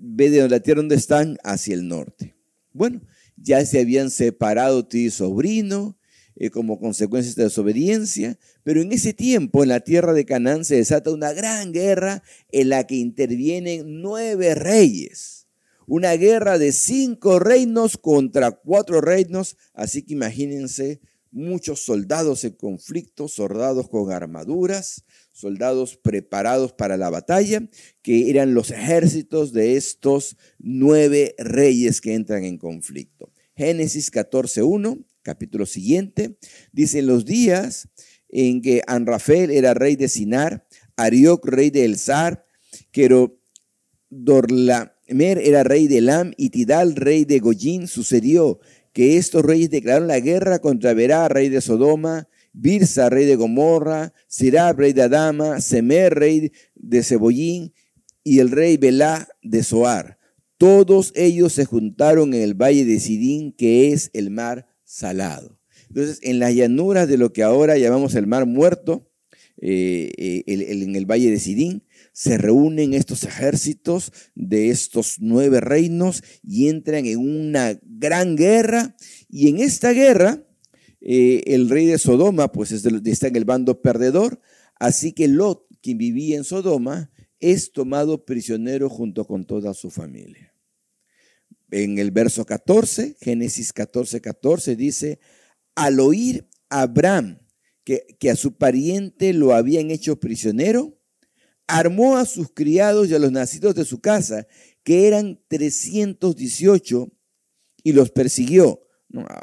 ve 0.00 0.30
de 0.30 0.48
la 0.48 0.60
tierra 0.60 0.80
donde 0.80 0.96
están 0.96 1.38
hacia 1.44 1.74
el 1.74 1.88
norte. 1.88 2.36
Bueno, 2.72 3.00
ya 3.36 3.64
se 3.64 3.80
habían 3.80 4.10
separado 4.10 4.86
tío 4.86 5.06
y 5.06 5.10
sobrino, 5.10 5.98
eh, 6.36 6.50
como 6.50 6.78
consecuencia 6.78 7.32
de 7.34 7.44
desobediencia, 7.44 8.38
pero 8.62 8.80
en 8.80 8.92
ese 8.92 9.12
tiempo 9.12 9.62
en 9.62 9.70
la 9.70 9.80
tierra 9.80 10.12
de 10.12 10.24
Canaán 10.24 10.64
se 10.64 10.76
desata 10.76 11.10
una 11.10 11.32
gran 11.32 11.72
guerra 11.72 12.22
en 12.52 12.68
la 12.68 12.86
que 12.86 12.94
intervienen 12.94 14.00
nueve 14.00 14.54
reyes. 14.54 15.48
Una 15.86 16.12
guerra 16.12 16.58
de 16.58 16.72
cinco 16.72 17.38
reinos 17.38 17.96
contra 17.96 18.52
cuatro 18.52 19.00
reinos, 19.00 19.56
así 19.72 20.02
que 20.02 20.12
imagínense 20.12 21.00
muchos 21.32 21.80
soldados 21.80 22.44
en 22.44 22.52
conflicto, 22.52 23.26
soldados 23.26 23.88
con 23.88 24.12
armaduras, 24.12 25.04
soldados 25.38 25.96
preparados 25.96 26.72
para 26.72 26.96
la 26.96 27.10
batalla, 27.10 27.62
que 28.02 28.28
eran 28.30 28.54
los 28.54 28.70
ejércitos 28.70 29.52
de 29.52 29.76
estos 29.76 30.36
nueve 30.58 31.34
reyes 31.38 32.00
que 32.00 32.14
entran 32.14 32.44
en 32.44 32.58
conflicto. 32.58 33.32
Génesis 33.56 34.12
14.1 34.12 35.04
capítulo 35.28 35.66
siguiente, 35.66 36.38
dice, 36.72 37.00
en 37.00 37.06
los 37.06 37.26
días 37.26 37.88
en 38.30 38.62
que 38.62 38.82
Anrafel 38.86 39.50
era 39.50 39.74
rey 39.74 39.94
de 39.94 40.08
Sinar, 40.08 40.66
Arioc 40.96 41.44
rey 41.44 41.68
de 41.68 41.84
Elzar, 41.84 42.46
Dorlamer 44.08 45.38
era 45.38 45.64
rey 45.64 45.86
de 45.86 45.98
Elam 45.98 46.32
y 46.38 46.48
Tidal 46.48 46.96
rey 46.96 47.26
de 47.26 47.40
Goyín, 47.40 47.88
sucedió 47.88 48.58
que 48.94 49.18
estos 49.18 49.44
reyes 49.44 49.68
declararon 49.68 50.08
la 50.08 50.20
guerra 50.20 50.60
contra 50.60 50.94
Berá, 50.94 51.28
rey 51.28 51.50
de 51.50 51.60
Sodoma, 51.60 52.26
Birsa, 52.52 53.08
rey 53.08 53.26
de 53.26 53.36
Gomorra, 53.36 54.12
Sirab, 54.26 54.78
rey 54.78 54.92
de 54.92 55.02
Adama, 55.02 55.60
Semer, 55.60 56.14
rey 56.14 56.52
de 56.74 57.02
Cebollín, 57.02 57.72
y 58.24 58.40
el 58.40 58.50
rey 58.50 58.76
Belá 58.76 59.28
de 59.42 59.62
Soar. 59.62 60.18
Todos 60.58 61.12
ellos 61.14 61.52
se 61.52 61.64
juntaron 61.64 62.34
en 62.34 62.42
el 62.42 62.54
valle 62.54 62.84
de 62.84 62.98
Sidín, 62.98 63.52
que 63.52 63.92
es 63.92 64.10
el 64.12 64.30
mar 64.30 64.66
salado. 64.84 65.58
Entonces, 65.88 66.18
en 66.22 66.38
las 66.38 66.54
llanuras 66.54 67.08
de 67.08 67.16
lo 67.16 67.32
que 67.32 67.42
ahora 67.42 67.78
llamamos 67.78 68.14
el 68.14 68.26
Mar 68.26 68.44
Muerto, 68.44 69.10
eh, 69.60 70.12
eh, 70.16 70.44
en 70.46 70.94
el 70.94 71.06
Valle 71.06 71.30
de 71.30 71.40
Sidín, 71.40 71.82
se 72.12 72.36
reúnen 72.38 72.94
estos 72.94 73.22
ejércitos 73.24 74.12
de 74.34 74.70
estos 74.70 75.16
nueve 75.20 75.60
reinos 75.60 76.22
y 76.42 76.68
entran 76.68 77.06
en 77.06 77.18
una 77.18 77.78
gran 77.82 78.36
guerra. 78.36 78.96
Y 79.28 79.48
en 79.48 79.58
esta 79.58 79.92
guerra, 79.92 80.44
eh, 81.10 81.54
el 81.54 81.70
rey 81.70 81.86
de 81.86 81.96
Sodoma, 81.96 82.52
pues 82.52 82.70
está 82.70 83.28
en 83.28 83.36
el 83.36 83.46
bando 83.46 83.80
perdedor, 83.80 84.42
así 84.78 85.14
que 85.14 85.26
Lot, 85.26 85.66
quien 85.80 85.96
vivía 85.96 86.36
en 86.36 86.44
Sodoma, 86.44 87.10
es 87.40 87.72
tomado 87.72 88.26
prisionero 88.26 88.90
junto 88.90 89.26
con 89.26 89.46
toda 89.46 89.72
su 89.72 89.88
familia. 89.88 90.52
En 91.70 91.98
el 91.98 92.10
verso 92.10 92.44
14, 92.44 93.16
Génesis 93.22 93.72
14, 93.72 94.20
14, 94.20 94.76
dice, 94.76 95.18
al 95.74 95.98
oír 95.98 96.46
Abraham 96.68 97.38
que, 97.84 98.30
a 98.30 98.36
su 98.36 98.58
pariente 98.58 99.32
lo 99.32 99.54
habían 99.54 99.90
hecho 99.90 100.20
prisionero, 100.20 101.00
armó 101.66 102.18
a 102.18 102.26
sus 102.26 102.52
criados 102.52 103.08
y 103.08 103.14
a 103.14 103.18
los 103.18 103.32
nacidos 103.32 103.74
de 103.74 103.86
su 103.86 104.02
casa, 104.02 104.46
que 104.82 105.08
eran 105.08 105.40
318, 105.48 107.10
y 107.82 107.92
los 107.92 108.10
persiguió 108.10 108.82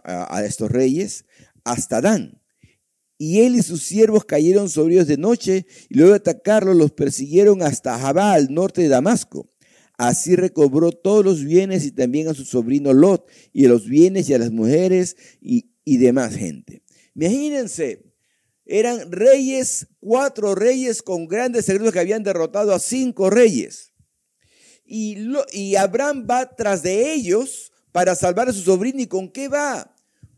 a, 0.03 0.43
estos 0.45 0.69
reyes 0.69 1.25
hasta 1.65 1.99
Dan. 1.99 2.41
Y 3.17 3.41
él 3.41 3.55
y 3.55 3.63
sus 3.63 3.83
siervos 3.83 4.25
cayeron 4.25 4.69
sobre 4.69 4.95
ellos 4.95 5.07
de 5.07 5.17
noche, 5.17 5.65
y 5.89 5.95
luego 5.95 6.11
de 6.11 6.17
atacarlos 6.17 6.75
los 6.75 6.91
persiguieron 6.91 7.61
hasta 7.61 7.97
Jabá, 7.97 8.33
al 8.33 8.53
norte 8.53 8.81
de 8.81 8.87
Damasco. 8.89 9.49
Así 9.97 10.35
recobró 10.35 10.91
todos 10.91 11.23
los 11.23 11.43
bienes 11.43 11.85
y 11.85 11.91
también 11.91 12.27
a 12.27 12.33
su 12.33 12.43
sobrino 12.43 12.93
Lot 12.93 13.29
y 13.53 13.65
a 13.65 13.69
los 13.69 13.87
bienes 13.87 14.27
y 14.27 14.33
a 14.33 14.37
las 14.37 14.51
mujeres 14.51 15.15
y, 15.39 15.71
demás 15.85 16.35
gente. 16.35 16.83
Imagínense, 17.15 18.03
eran 18.65 19.09
reyes, 19.11 19.87
cuatro 20.01 20.53
reyes 20.53 21.01
con 21.01 21.27
grandes 21.27 21.65
secretos 21.65 21.93
que 21.93 21.99
habían 21.99 22.23
derrotado 22.23 22.73
a 22.73 22.79
cinco 22.79 23.29
reyes. 23.29 23.93
Y, 24.83 25.17
y 25.53 25.75
Abraham 25.77 26.27
va 26.29 26.53
tras 26.53 26.83
de 26.83 27.13
ellos 27.13 27.71
para 27.93 28.15
salvar 28.15 28.49
a 28.49 28.53
su 28.53 28.61
sobrino. 28.61 29.01
¿Y 29.01 29.07
con 29.07 29.31
qué 29.31 29.47
va? 29.47 29.94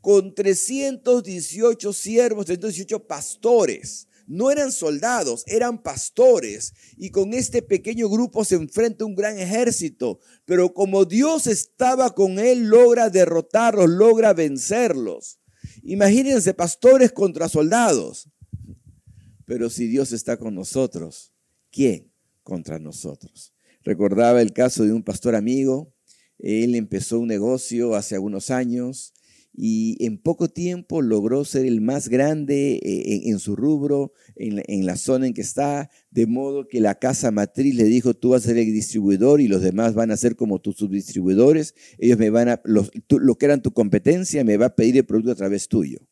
Con 0.07 0.33
318 0.33 1.91
siervos, 1.91 2.45
318 2.45 3.07
pastores 3.07 4.07
no 4.25 4.51
eran 4.51 4.71
soldados, 4.71 5.43
eran 5.47 5.83
pastores. 5.83 6.73
Y 6.95 7.09
con 7.09 7.33
este 7.33 7.61
pequeño 7.61 8.07
grupo 8.07 8.45
se 8.45 8.55
enfrenta 8.55 9.03
un 9.03 9.15
gran 9.15 9.37
ejército. 9.37 10.21
Pero 10.45 10.73
como 10.73 11.03
Dios 11.03 11.45
estaba 11.45 12.15
con 12.15 12.39
él, 12.39 12.69
logra 12.69 13.09
derrotarlos, 13.09 13.89
logra 13.89 14.31
vencerlos. 14.31 15.41
Imagínense 15.83 16.53
pastores 16.53 17.11
contra 17.11 17.49
soldados. 17.49 18.29
Pero 19.43 19.69
si 19.69 19.87
Dios 19.87 20.13
está 20.13 20.37
con 20.37 20.55
nosotros, 20.55 21.33
¿quién 21.69 22.13
contra 22.43 22.79
nosotros? 22.79 23.53
Recordaba 23.83 24.41
el 24.41 24.53
caso 24.53 24.85
de 24.85 24.93
un 24.93 25.03
pastor 25.03 25.35
amigo. 25.35 25.93
Él 26.39 26.75
empezó 26.75 27.19
un 27.19 27.27
negocio 27.27 27.93
hace 27.93 28.15
algunos 28.15 28.51
años 28.51 29.13
y 29.59 29.97
en 30.05 30.19
poco 30.19 30.49
tiempo 30.49 31.01
logró 31.01 31.43
ser 31.43 31.65
el 31.65 31.81
más 31.81 32.09
grande 32.09 32.75
eh, 32.75 33.21
en, 33.25 33.39
su 33.39 33.55
rubro, 33.55 34.13
en 34.35 34.85
la, 34.85 34.95
zona 34.97 35.25
en 35.25 35.33
que 35.33 35.41
está, 35.41 35.89
de 36.11 36.27
modo 36.27 36.67
que 36.67 36.79
la 36.79 36.99
casa 36.99 37.31
matriz 37.31 37.73
le 37.73 37.85
dijo, 37.85 38.13
tú 38.13 38.29
vas 38.29 38.43
a 38.43 38.49
ser 38.49 38.59
el 38.59 38.71
distribuidor 38.71 39.41
y 39.41 39.47
los 39.47 39.63
demás 39.63 39.95
van 39.95 40.11
a 40.11 40.17
ser 40.17 40.35
como 40.35 40.59
tus 40.59 40.77
subdistribuidores, 40.77 41.73
ellos 41.97 42.19
me 42.19 42.29
van 42.29 42.49
a, 42.49 42.61
los, 42.65 42.91
lo 43.09 43.35
que 43.39 43.45
eran 43.47 43.63
tu 43.63 43.73
competencia, 43.73 44.43
me 44.43 44.57
va 44.57 44.67
a 44.67 44.75
pedir 44.75 44.95
el 44.97 45.05
producto 45.05 45.31
a 45.31 45.35
través 45.35 45.67
tuyo. 45.67 46.07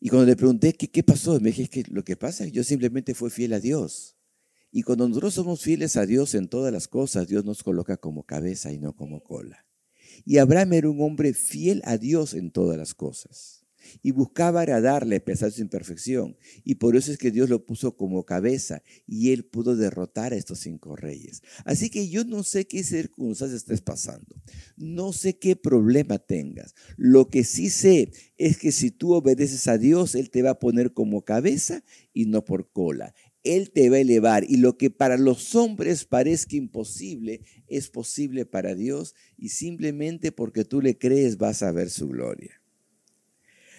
Y 0.00 0.08
cuando 0.08 0.26
le 0.26 0.34
pregunté 0.34 0.72
qué, 0.72 0.88
qué 0.88 1.04
pasó, 1.04 1.38
me 1.38 1.50
dije, 1.50 1.68
que 1.68 1.84
lo 1.88 2.02
que 2.02 2.16
pasa 2.16 2.42
es 2.42 2.50
que 2.50 2.56
yo 2.56 2.64
simplemente 2.64 3.14
fui 3.14 3.30
fiel 3.30 3.52
a 3.52 3.60
Dios. 3.60 4.16
Y 4.72 4.82
cuando 4.82 5.06
nosotros 5.06 5.34
somos 5.34 5.62
fieles 5.62 5.96
a 5.96 6.04
Dios 6.04 6.34
en 6.34 6.48
todas 6.48 6.72
las 6.72 6.88
cosas, 6.88 7.28
Dios 7.28 7.44
nos 7.44 7.62
coloca 7.62 7.96
como 7.96 8.24
cabeza 8.24 8.72
y 8.72 8.78
no 8.78 8.96
como 8.96 9.22
cola. 9.22 9.69
Y 10.24 10.38
Abraham 10.38 10.72
era 10.74 10.90
un 10.90 11.00
hombre 11.02 11.34
fiel 11.34 11.82
a 11.84 11.98
Dios 11.98 12.34
en 12.34 12.50
todas 12.50 12.76
las 12.76 12.94
cosas 12.94 13.60
y 14.02 14.12
buscaba 14.12 14.60
agradarle 14.60 15.16
a 15.16 15.24
pesar 15.24 15.50
de 15.50 15.56
su 15.56 15.62
imperfección. 15.62 16.36
Y 16.64 16.76
por 16.76 16.96
eso 16.96 17.10
es 17.12 17.18
que 17.18 17.30
Dios 17.30 17.48
lo 17.48 17.64
puso 17.64 17.96
como 17.96 18.24
cabeza 18.24 18.82
y 19.06 19.32
él 19.32 19.44
pudo 19.44 19.76
derrotar 19.76 20.32
a 20.32 20.36
estos 20.36 20.60
cinco 20.60 20.96
reyes. 20.96 21.42
Así 21.64 21.90
que 21.90 22.08
yo 22.08 22.24
no 22.24 22.42
sé 22.42 22.66
qué 22.66 22.82
circunstancias 22.82 23.62
estés 23.62 23.80
pasando, 23.80 24.36
no 24.76 25.12
sé 25.12 25.38
qué 25.38 25.56
problema 25.56 26.18
tengas. 26.18 26.74
Lo 26.96 27.28
que 27.28 27.44
sí 27.44 27.70
sé 27.70 28.12
es 28.36 28.58
que 28.58 28.72
si 28.72 28.90
tú 28.90 29.14
obedeces 29.14 29.66
a 29.68 29.78
Dios, 29.78 30.14
Él 30.14 30.30
te 30.30 30.42
va 30.42 30.50
a 30.50 30.58
poner 30.58 30.92
como 30.92 31.24
cabeza 31.24 31.82
y 32.12 32.26
no 32.26 32.44
por 32.44 32.70
cola. 32.70 33.14
Él 33.42 33.70
te 33.70 33.88
va 33.88 33.96
a 33.96 34.00
elevar 34.00 34.44
y 34.48 34.56
lo 34.56 34.76
que 34.76 34.90
para 34.90 35.16
los 35.16 35.54
hombres 35.54 36.04
parezca 36.04 36.56
imposible 36.56 37.40
es 37.68 37.88
posible 37.88 38.44
para 38.44 38.74
Dios 38.74 39.14
y 39.38 39.48
simplemente 39.50 40.32
porque 40.32 40.64
tú 40.64 40.80
le 40.80 40.98
crees 40.98 41.38
vas 41.38 41.62
a 41.62 41.72
ver 41.72 41.90
su 41.90 42.08
gloria. 42.08 42.60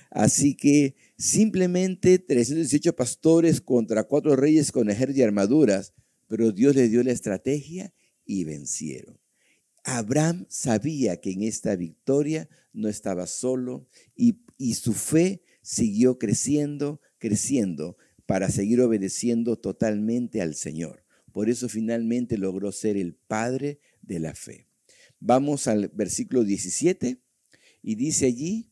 Así 0.09 0.55
que 0.55 0.95
simplemente 1.17 2.19
318 2.19 2.95
pastores 2.95 3.61
contra 3.61 4.03
cuatro 4.03 4.35
reyes 4.35 4.71
con 4.71 4.89
ejército 4.89 5.19
y 5.19 5.23
armaduras, 5.23 5.93
pero 6.27 6.51
Dios 6.51 6.75
les 6.75 6.91
dio 6.91 7.03
la 7.03 7.11
estrategia 7.11 7.93
y 8.25 8.43
vencieron. 8.43 9.19
Abraham 9.83 10.45
sabía 10.49 11.19
que 11.21 11.31
en 11.31 11.43
esta 11.43 11.75
victoria 11.75 12.49
no 12.73 12.87
estaba 12.89 13.25
solo 13.25 13.87
y, 14.15 14.41
y 14.57 14.75
su 14.75 14.93
fe 14.93 15.43
siguió 15.61 16.17
creciendo, 16.17 16.99
creciendo 17.17 17.97
para 18.31 18.49
seguir 18.49 18.79
obedeciendo 18.79 19.57
totalmente 19.57 20.41
al 20.41 20.55
Señor. 20.55 21.03
Por 21.33 21.49
eso 21.49 21.67
finalmente 21.67 22.37
logró 22.37 22.71
ser 22.71 22.95
el 22.95 23.13
padre 23.13 23.81
de 24.01 24.21
la 24.21 24.33
fe. 24.35 24.69
Vamos 25.19 25.67
al 25.67 25.89
versículo 25.89 26.45
17 26.45 27.21
y 27.81 27.95
dice 27.95 28.27
allí, 28.27 28.71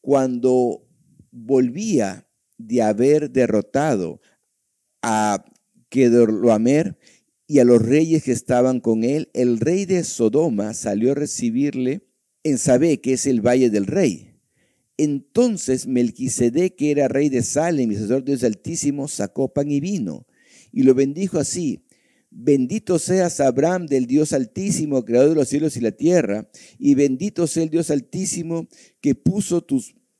cuando 0.00 0.88
volvía 1.30 2.28
de 2.58 2.82
haber 2.82 3.30
derrotado 3.30 4.20
a 5.02 5.44
Kedorloamer 5.88 6.98
y 7.46 7.60
a 7.60 7.64
los 7.64 7.80
reyes 7.80 8.24
que 8.24 8.32
estaban 8.32 8.80
con 8.80 9.04
él, 9.04 9.30
el 9.34 9.60
rey 9.60 9.84
de 9.84 10.02
Sodoma 10.02 10.74
salió 10.74 11.12
a 11.12 11.14
recibirle 11.14 12.08
en 12.42 12.58
Sabé, 12.58 13.00
que 13.00 13.12
es 13.12 13.26
el 13.26 13.40
valle 13.40 13.70
del 13.70 13.86
rey. 13.86 14.29
Entonces 15.02 15.86
Melquisedec, 15.86 16.76
que 16.76 16.90
era 16.90 17.08
rey 17.08 17.30
de 17.30 17.42
Salem 17.42 17.90
y 17.90 17.94
sacerdote 17.94 18.32
Dios 18.32 18.44
Altísimo, 18.44 19.08
sacó 19.08 19.52
pan 19.52 19.70
y 19.70 19.80
vino 19.80 20.26
y 20.72 20.82
lo 20.82 20.94
bendijo 20.94 21.38
así. 21.38 21.84
Bendito 22.30 22.98
seas 22.98 23.40
Abraham 23.40 23.86
del 23.86 24.06
Dios 24.06 24.32
Altísimo, 24.32 25.04
creador 25.04 25.30
de 25.30 25.34
los 25.36 25.48
cielos 25.48 25.76
y 25.76 25.80
la 25.80 25.90
tierra, 25.90 26.48
y 26.78 26.94
bendito 26.94 27.46
sea 27.46 27.64
el 27.64 27.70
Dios 27.70 27.90
Altísimo 27.90 28.68
que 29.00 29.14
puso 29.14 29.66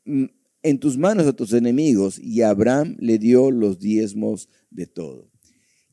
mm, 0.05 0.25
en 0.63 0.79
tus 0.81 0.99
manos 0.99 1.27
a 1.27 1.35
tus 1.35 1.53
enemigos, 1.53 2.19
y 2.19 2.43
Abraham 2.43 2.97
le 2.99 3.19
dio 3.19 3.51
los 3.51 3.79
diezmos 3.79 4.49
de 4.71 4.87
todo. 4.87 5.30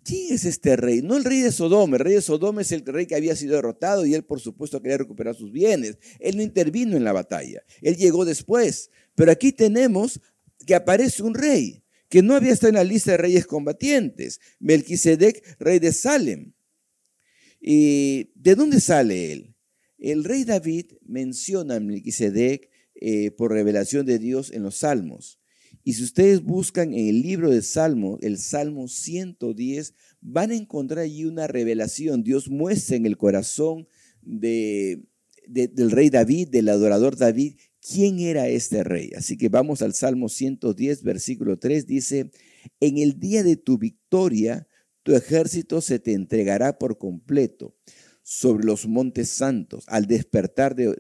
¿Quién 0.07 0.35
es 0.35 0.45
este 0.45 0.77
rey? 0.77 1.01
No 1.01 1.17
el 1.17 1.25
rey 1.25 1.41
de 1.41 1.51
Sodoma. 1.51 1.97
El 1.97 2.03
rey 2.03 2.13
de 2.13 2.21
Sodoma 2.21 2.61
es 2.61 2.71
el 2.71 2.85
rey 2.85 3.05
que 3.05 3.15
había 3.15 3.35
sido 3.35 3.55
derrotado 3.55 4.05
y 4.05 4.13
él, 4.13 4.23
por 4.23 4.39
supuesto, 4.39 4.81
quería 4.81 4.97
recuperar 4.97 5.35
sus 5.35 5.51
bienes. 5.51 5.97
Él 6.21 6.37
no 6.37 6.43
intervino 6.43 6.95
en 6.95 7.03
la 7.03 7.11
batalla. 7.11 7.61
Él 7.81 7.97
llegó 7.97 8.23
después. 8.23 8.89
Pero 9.15 9.33
aquí 9.33 9.51
tenemos 9.51 10.21
que 10.65 10.75
aparece 10.75 11.23
un 11.23 11.33
rey 11.33 11.83
que 12.07 12.21
no 12.21 12.35
había 12.35 12.53
estado 12.53 12.69
en 12.69 12.75
la 12.75 12.85
lista 12.85 13.11
de 13.11 13.17
reyes 13.17 13.45
combatientes, 13.45 14.39
Melquisedec, 14.59 15.43
rey 15.59 15.79
de 15.79 15.91
Salem. 15.91 16.53
¿Y 17.59 18.31
de 18.33 18.55
dónde 18.55 18.79
sale 18.79 19.33
él? 19.33 19.55
El 19.97 20.23
rey 20.23 20.45
David 20.45 20.93
menciona 21.05 21.75
a 21.75 21.79
Melquisedec 21.81 22.69
eh, 22.95 23.31
por 23.31 23.51
revelación 23.51 24.05
de 24.05 24.19
Dios 24.19 24.51
en 24.53 24.63
los 24.63 24.75
Salmos. 24.75 25.37
Y 25.87 25.93
si 25.93 26.03
ustedes 26.03 26.43
buscan 26.43 26.93
en 26.93 27.07
el 27.07 27.21
libro 27.21 27.49
de 27.49 27.61
Salmos, 27.61 28.19
el 28.21 28.39
Salmo 28.39 28.89
110, 28.89 29.93
van 30.19 30.51
a 30.51 30.55
encontrar 30.55 30.99
allí 30.99 31.23
una 31.23 31.47
revelación. 31.47 32.23
Dios 32.23 32.49
muestra 32.49 32.97
en 32.97 33.05
el 33.05 33.15
corazón 33.15 33.87
de, 34.21 35.05
del 35.47 35.91
rey 35.91 36.09
David, 36.09 36.49
del 36.49 36.67
adorador 36.67 37.15
David, 37.15 37.55
quién 37.79 38.19
era 38.19 38.49
este 38.49 38.83
rey. 38.83 39.11
Así 39.15 39.37
que 39.37 39.47
vamos 39.47 39.81
al 39.81 39.93
Salmo 39.93 40.27
110, 40.27 41.03
versículo 41.03 41.57
3, 41.57 41.87
dice, 41.87 42.31
en 42.81 42.97
el 42.97 43.17
día 43.17 43.43
de 43.43 43.55
tu 43.55 43.77
victoria, 43.77 44.67
tu 45.03 45.15
ejército 45.15 45.79
se 45.79 45.99
te 45.99 46.11
entregará 46.11 46.79
por 46.79 46.97
completo 46.97 47.77
sobre 48.23 48.65
los 48.65 48.89
montes 48.89 49.29
santos. 49.29 49.85
Al 49.87 50.05
despertar 50.05 50.75
de 50.75 50.97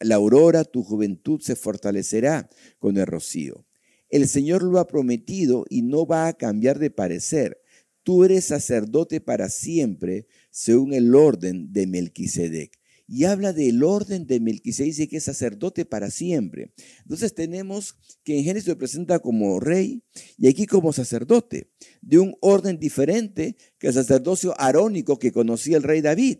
la 0.00 0.14
aurora, 0.14 0.64
tu 0.64 0.82
juventud 0.82 1.42
se 1.42 1.56
fortalecerá 1.56 2.48
con 2.78 2.96
el 2.96 3.06
rocío. 3.06 3.66
El 4.14 4.28
Señor 4.28 4.62
lo 4.62 4.78
ha 4.78 4.86
prometido 4.86 5.64
y 5.68 5.82
no 5.82 6.06
va 6.06 6.28
a 6.28 6.34
cambiar 6.34 6.78
de 6.78 6.88
parecer. 6.88 7.60
Tú 8.04 8.22
eres 8.22 8.44
sacerdote 8.44 9.20
para 9.20 9.48
siempre, 9.48 10.28
según 10.52 10.94
el 10.94 11.16
orden 11.16 11.72
de 11.72 11.88
Melquisedec 11.88 12.78
y 13.06 13.24
habla 13.24 13.52
del 13.52 13.82
orden 13.82 14.26
de 14.26 14.38
Melquisedec, 14.38 14.86
dice 14.86 15.08
que 15.08 15.16
es 15.16 15.24
sacerdote 15.24 15.84
para 15.84 16.10
siempre. 16.10 16.72
Entonces 17.02 17.34
tenemos 17.34 17.96
que 18.22 18.38
en 18.38 18.44
Génesis 18.44 18.66
se 18.66 18.76
presenta 18.76 19.18
como 19.18 19.58
rey 19.58 20.04
y 20.38 20.46
aquí 20.46 20.66
como 20.66 20.92
sacerdote, 20.92 21.72
de 22.00 22.20
un 22.20 22.36
orden 22.40 22.78
diferente 22.78 23.56
que 23.78 23.88
el 23.88 23.94
sacerdocio 23.94 24.54
arónico 24.60 25.18
que 25.18 25.32
conocía 25.32 25.76
el 25.76 25.82
rey 25.82 26.00
David. 26.00 26.38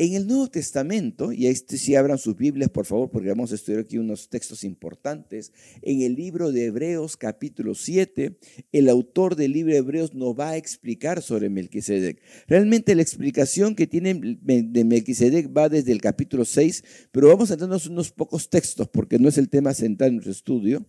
En 0.00 0.14
el 0.14 0.28
Nuevo 0.28 0.46
Testamento, 0.46 1.32
y 1.32 1.48
este 1.48 1.76
si 1.76 1.96
abran 1.96 2.18
sus 2.18 2.36
Biblias, 2.36 2.70
por 2.70 2.86
favor, 2.86 3.10
porque 3.10 3.30
vamos 3.30 3.50
a 3.50 3.56
estudiar 3.56 3.80
aquí 3.80 3.98
unos 3.98 4.28
textos 4.28 4.62
importantes. 4.62 5.52
En 5.82 6.02
el 6.02 6.14
libro 6.14 6.52
de 6.52 6.66
Hebreos, 6.66 7.16
capítulo 7.16 7.74
7, 7.74 8.38
el 8.70 8.88
autor 8.90 9.34
del 9.34 9.54
libro 9.54 9.72
de 9.72 9.80
Hebreos 9.80 10.14
nos 10.14 10.38
va 10.38 10.50
a 10.50 10.56
explicar 10.56 11.20
sobre 11.20 11.50
Melquisedec. 11.50 12.22
Realmente 12.46 12.94
la 12.94 13.02
explicación 13.02 13.74
que 13.74 13.88
tiene 13.88 14.14
de 14.14 14.84
Melquisedec 14.84 15.48
va 15.48 15.68
desde 15.68 15.90
el 15.90 16.00
capítulo 16.00 16.44
6, 16.44 16.84
pero 17.10 17.26
vamos 17.26 17.50
a 17.50 17.56
darnos 17.56 17.88
unos 17.88 18.12
pocos 18.12 18.50
textos 18.50 18.86
porque 18.86 19.18
no 19.18 19.28
es 19.28 19.36
el 19.36 19.48
tema 19.48 19.74
central 19.74 20.10
en 20.10 20.14
nuestro 20.14 20.30
estudio. 20.30 20.86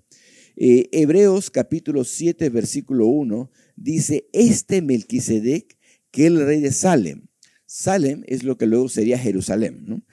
Eh, 0.55 0.87
Hebreos, 0.91 1.49
capítulo 1.49 2.03
7, 2.03 2.47
versículo 2.49 3.07
1, 3.07 3.49
dice: 3.75 4.29
Este 4.33 4.83
Melquisedec, 4.83 5.79
que 6.11 6.27
el 6.27 6.45
rey 6.45 6.61
de 6.61 6.71
Salem 6.71 7.28
Salem 7.71 8.23
es 8.25 8.43
lo 8.43 8.57
que 8.57 8.65
luego 8.65 8.89
sería 8.89 9.19
Jerusalén, 9.19 10.03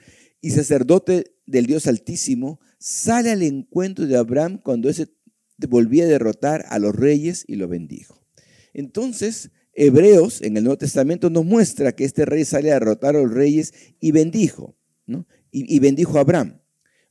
Y 0.41 0.51
sacerdote 0.51 1.33
del 1.47 1.65
Dios 1.65 1.87
Altísimo 1.87 2.59
sale 2.77 3.31
al 3.31 3.41
encuentro 3.41 4.05
de 4.05 4.15
Abraham 4.15 4.61
cuando 4.63 4.91
ese 4.91 5.07
volvía 5.67 6.03
a 6.03 6.07
derrotar 6.07 6.65
a 6.69 6.77
los 6.77 6.95
reyes 6.95 7.45
y 7.47 7.55
lo 7.55 7.67
bendijo. 7.67 8.23
Entonces, 8.75 9.49
Hebreos 9.73 10.43
en 10.43 10.55
el 10.55 10.65
Nuevo 10.65 10.77
Testamento 10.77 11.31
nos 11.31 11.45
muestra 11.45 11.95
que 11.95 12.05
este 12.05 12.25
rey 12.25 12.45
sale 12.45 12.69
a 12.69 12.75
derrotar 12.75 13.15
a 13.15 13.23
los 13.23 13.33
reyes 13.33 13.73
y 13.99 14.11
bendijo, 14.11 14.77
¿no? 15.07 15.25
Y, 15.49 15.75
y 15.75 15.79
bendijo 15.79 16.19
a 16.19 16.21
Abraham. 16.21 16.61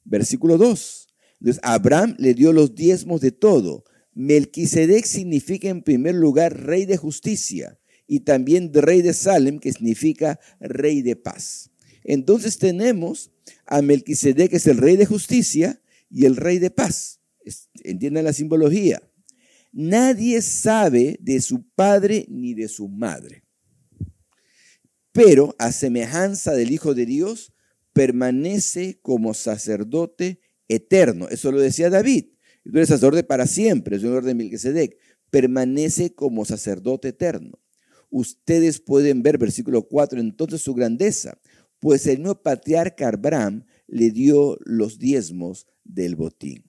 Versículo 0.05 0.59
2. 0.59 1.09
Entonces, 1.41 1.61
Abraham 1.65 2.15
le 2.21 2.35
dio 2.35 2.53
los 2.53 2.77
diezmos 2.77 3.21
de 3.21 3.33
todo. 3.33 3.83
Melquisedec 4.15 5.07
significa 5.07 5.69
en 5.71 5.83
primer 5.83 6.15
lugar 6.15 6.67
rey 6.67 6.85
de 6.85 6.99
justicia 6.99 7.81
y 8.07 8.21
también 8.21 8.73
rey 8.73 9.03
de 9.03 9.12
Salem, 9.12 9.59
que 9.59 9.73
significa 9.73 10.38
rey 10.61 11.03
de 11.03 11.16
paz. 11.16 11.71
Entonces 12.05 12.59
tenemos 12.59 13.33
a 13.66 13.83
Melquisedec, 13.83 14.51
que 14.51 14.57
es 14.57 14.66
el 14.66 14.79
rey 14.79 14.97
de 14.97 15.07
justicia 15.07 15.83
y 16.09 16.25
el 16.25 16.37
rey 16.37 16.59
de 16.59 16.71
paz. 16.71 17.21
Entiendan 17.83 18.25
la 18.25 18.33
simbología. 18.33 19.03
Nadie 19.73 20.40
sabe 20.40 21.19
de 21.21 21.40
su 21.40 21.69
padre 21.75 22.27
ni 22.29 22.55
de 22.55 22.69
su 22.69 22.88
madre. 22.88 23.45
Pero 25.12 25.55
a 25.59 25.73
semejanza 25.73 26.53
del 26.53 26.71
Hijo 26.71 26.95
de 26.95 27.07
Dios, 27.07 27.53
permanece 27.92 28.99
como 29.01 29.33
sacerdote 29.35 30.40
eterno. 30.69 31.29
Eso 31.29 31.51
lo 31.51 31.61
decía 31.61 31.90
David. 31.90 32.27
Tú 32.62 32.77
eres 32.77 32.88
sacerdote 32.88 33.25
para 33.25 33.47
siempre, 33.47 33.97
es 33.97 34.03
el 34.03 34.11
orden 34.11 34.37
de 34.37 34.45
Melquisedec. 34.45 34.99
Permanece 35.31 36.14
como 36.14 36.45
sacerdote 36.45 37.09
eterno 37.09 37.59
ustedes 38.11 38.81
pueden 38.81 39.23
ver, 39.23 39.38
versículo 39.38 39.83
4, 39.83 40.21
entonces 40.21 40.62
su 40.62 40.75
grandeza, 40.75 41.38
pues 41.79 42.07
el 42.07 42.23
nuevo 42.23 42.42
patriarca 42.42 43.09
Abraham 43.09 43.64
le 43.87 44.11
dio 44.11 44.59
los 44.64 44.99
diezmos 44.99 45.66
del 45.85 46.16
botín. 46.16 46.64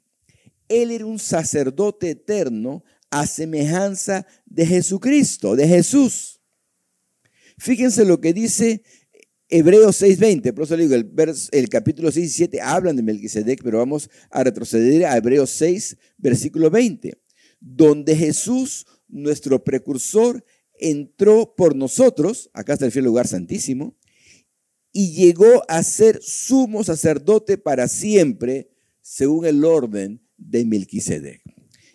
Él 0.68 0.92
era 0.92 1.06
un 1.06 1.20
sacerdote 1.20 2.12
eterno 2.12 2.84
a 3.10 3.26
semejanza 3.26 4.28
de 4.46 4.66
Jesucristo, 4.66 5.56
de 5.56 5.68
Jesús. 5.68 6.42
Fíjense 7.58 8.06
lo 8.06 8.20
que 8.20 8.34
dice 8.34 8.84
Hebreos 9.50 10.02
6:20, 10.02 10.54
por 10.54 10.66
eso 10.66 10.76
le 10.76 10.88
digo, 10.88 10.96
el, 10.96 11.10
el 11.52 11.70
capítulo 11.70 12.12
6 12.12 12.26
y 12.26 12.30
7 12.30 12.62
hablan 12.62 12.98
de 12.98 13.04
Melquisedec, 13.04 13.64
pero 13.64 13.78
vamos 13.78 14.10
a 14.30 14.44
retroceder 14.44 15.06
a 15.06 15.16
Hebreos 15.16 15.52
6, 15.52 15.98
versículo 16.18 16.70
20, 16.70 17.18
donde 17.60 18.16
Jesús, 18.16 18.86
nuestro 19.08 19.64
precursor, 19.64 20.44
entró 20.80 21.56
por 21.56 21.76
nosotros, 21.76 22.50
acá 22.54 22.74
está 22.74 22.86
el 22.86 22.92
fiel 22.92 23.06
lugar 23.06 23.28
santísimo, 23.28 23.96
y 24.92 25.12
llegó 25.12 25.64
a 25.68 25.84
ser 25.84 26.20
sumo 26.22 26.84
sacerdote 26.84 27.58
para 27.58 27.88
siempre, 27.88 28.70
según 29.02 29.46
el 29.46 29.64
orden 29.64 30.22
de 30.38 30.66
Melquisedec. 30.66 31.42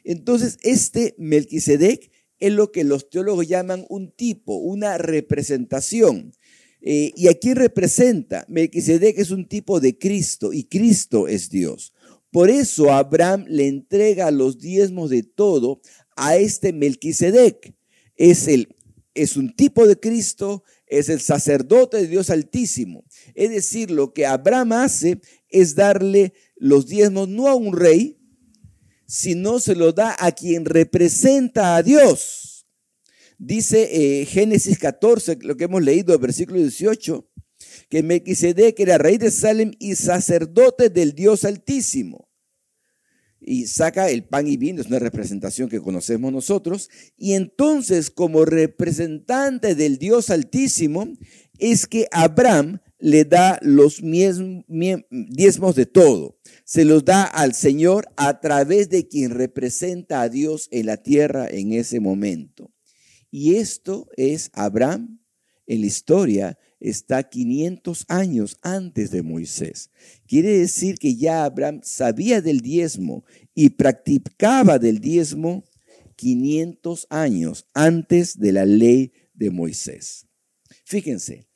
Entonces, 0.05 0.59
este 0.63 1.15
Melquisedec 1.19 2.11
es 2.39 2.53
lo 2.53 2.73
que 2.73 2.85
los 2.85 3.09
teólogos 3.09 3.47
llaman 3.47 3.87
un 3.89 4.11
tipo, 4.11 4.57
una 4.57 4.99
representación. 4.99 6.33
Eh, 6.81 7.13
¿Y 7.15 7.29
a 7.29 7.35
quién 7.35 7.57
representa? 7.57 8.45
Melquisedec 8.49 9.19
es 9.19 9.31
un 9.31 9.47
tipo 9.47 9.79
de 9.79 9.97
Cristo 9.97 10.53
y 10.53 10.65
Cristo 10.65 11.29
es 11.29 11.51
Dios. 11.51 11.93
Por 12.33 12.51
eso 12.51 12.93
Abraham 12.93 13.45
le 13.47 13.69
entrega 13.69 14.31
los 14.31 14.59
diezmos 14.59 15.11
de 15.11 15.23
todo 15.23 15.81
a 16.17 16.37
este 16.37 16.73
Melquisedec. 16.73 17.75
Es, 18.17 18.49
el, 18.49 18.77
es 19.15 19.37
un 19.37 19.55
tipo 19.55 19.87
de 19.87 19.99
Cristo, 19.99 20.65
es 20.87 21.09
el 21.09 21.21
sacerdote 21.21 21.99
de 21.99 22.09
Dios 22.09 22.31
Altísimo. 22.31 23.05
Es 23.35 23.51
decir, 23.51 23.91
lo 23.91 24.13
que 24.13 24.27
Abraham 24.27 24.73
hace 24.73 25.21
es 25.49 25.75
darle 25.75 26.35
los 26.57 26.87
diezmos 26.87 27.29
no 27.29 27.49
a 27.49 27.55
un 27.55 27.77
rey, 27.77 28.19
sino 29.07 29.61
se 29.61 29.75
lo 29.75 29.93
da 29.93 30.17
a 30.19 30.33
quien 30.33 30.65
representa 30.65 31.77
a 31.77 31.83
Dios. 31.83 32.67
Dice 33.39 34.21
eh, 34.21 34.25
Génesis 34.25 34.79
14, 34.79 35.39
lo 35.43 35.57
que 35.57 35.65
hemos 35.65 35.83
leído, 35.83 36.19
versículo 36.19 36.61
18, 36.61 37.29
que 37.89 38.03
Melquisedec 38.03 38.79
era 38.81 38.99
rey 38.99 39.19
de 39.19 39.31
Salem 39.31 39.73
y 39.79 39.97
sacerdote 39.97 40.91
del 40.91 41.13
Dios 41.13 41.45
Altísimo. 41.45 42.32
Y 43.45 43.67
saca 43.67 44.09
el 44.09 44.25
pan 44.25 44.47
y 44.47 44.57
vino, 44.57 44.81
es 44.81 44.87
una 44.87 45.01
representación 45.01 45.69
que 45.69 45.81
conocemos 45.81 46.33
nosotros. 46.33 46.89
Y 47.17 47.33
entonces, 47.33 48.11
como 48.11 48.45
representante 48.45 49.75
del 49.75 49.99
Dios 49.99 50.31
Altísimo, 50.31 51.09
es 51.59 51.87
que 51.87 52.07
Abraham 52.13 52.81
le 52.99 53.25
da 53.25 53.59
los 53.63 54.01
diezmos 54.01 55.75
de 55.75 55.87
todo. 55.87 56.39
Se 56.65 56.85
los 56.85 57.05
da 57.05 57.25
al 57.25 57.55
Señor 57.55 58.09
a 58.17 58.41
través 58.41 58.89
de 58.91 59.09
quien 59.09 59.33
representa 59.33 60.23
a 60.23 60.29
Dios 60.29 60.69
en 60.71 60.87
la 60.87 60.99
tierra 60.99 61.49
en 61.51 61.73
ese 61.73 61.99
momento. 61.99 62.73
Y 63.31 63.57
esto 63.57 64.09
es 64.17 64.51
Abraham 64.53 65.21
en 65.67 65.81
la 65.81 65.87
historia 65.87 66.59
está 66.83 67.23
500 67.23 68.05
años 68.09 68.59
antes 68.61 69.11
de 69.13 69.23
Moisés. 69.23 69.91
Quiere 70.27 70.59
decir 70.59 70.99
que 70.99 71.15
ya 71.15 71.45
Abraham 71.45 71.81
sabía 71.85 72.43
del 72.43 72.61
diezmo 72.61 73.25
y 73.55 73.71
practicaba 73.71 74.79
del 74.79 74.99
diezmo 74.99 75.65
500 76.17 77.07
años 77.09 77.67
antes 77.73 78.39
de 78.39 78.53
la 78.53 78.67
ley 78.67 79.13
de 79.33 79.51
Moisés. 79.51 80.27
Fíjense, 80.85 81.47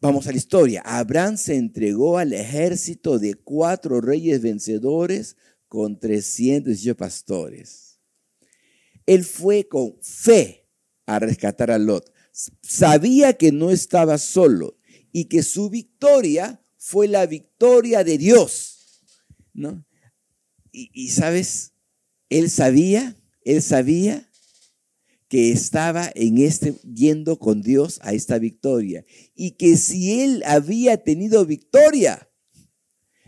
vamos 0.00 0.28
a 0.28 0.30
la 0.30 0.38
historia. 0.38 0.82
Abraham 0.84 1.36
se 1.36 1.56
entregó 1.56 2.18
al 2.18 2.32
ejército 2.32 3.18
de 3.18 3.34
cuatro 3.34 4.00
reyes 4.00 4.40
vencedores 4.40 5.36
con 5.66 5.98
300 5.98 6.78
pastores. 6.96 7.98
Él 9.06 9.24
fue 9.24 9.66
con 9.66 9.96
fe 10.00 10.68
a 11.06 11.18
rescatar 11.18 11.72
a 11.72 11.78
Lot 11.78 12.12
sabía 12.32 13.34
que 13.34 13.52
no 13.52 13.70
estaba 13.70 14.18
solo 14.18 14.78
y 15.12 15.26
que 15.26 15.42
su 15.42 15.70
victoria 15.70 16.64
fue 16.76 17.06
la 17.06 17.26
victoria 17.26 18.02
de 18.02 18.18
Dios. 18.18 18.72
¿no? 19.52 19.84
Y, 20.70 21.10
sabes, 21.10 21.72
él 22.30 22.50
sabía, 22.50 23.16
él 23.44 23.62
sabía 23.62 24.30
que 25.28 25.50
estaba 25.52 26.10
en 26.14 26.38
este 26.38 26.74
yendo 26.94 27.38
con 27.38 27.62
Dios 27.62 27.98
a 28.02 28.12
esta 28.12 28.38
victoria 28.38 29.04
y 29.34 29.52
que 29.52 29.76
si 29.76 30.20
él 30.20 30.42
había 30.46 31.02
tenido 31.02 31.46
victoria 31.46 32.30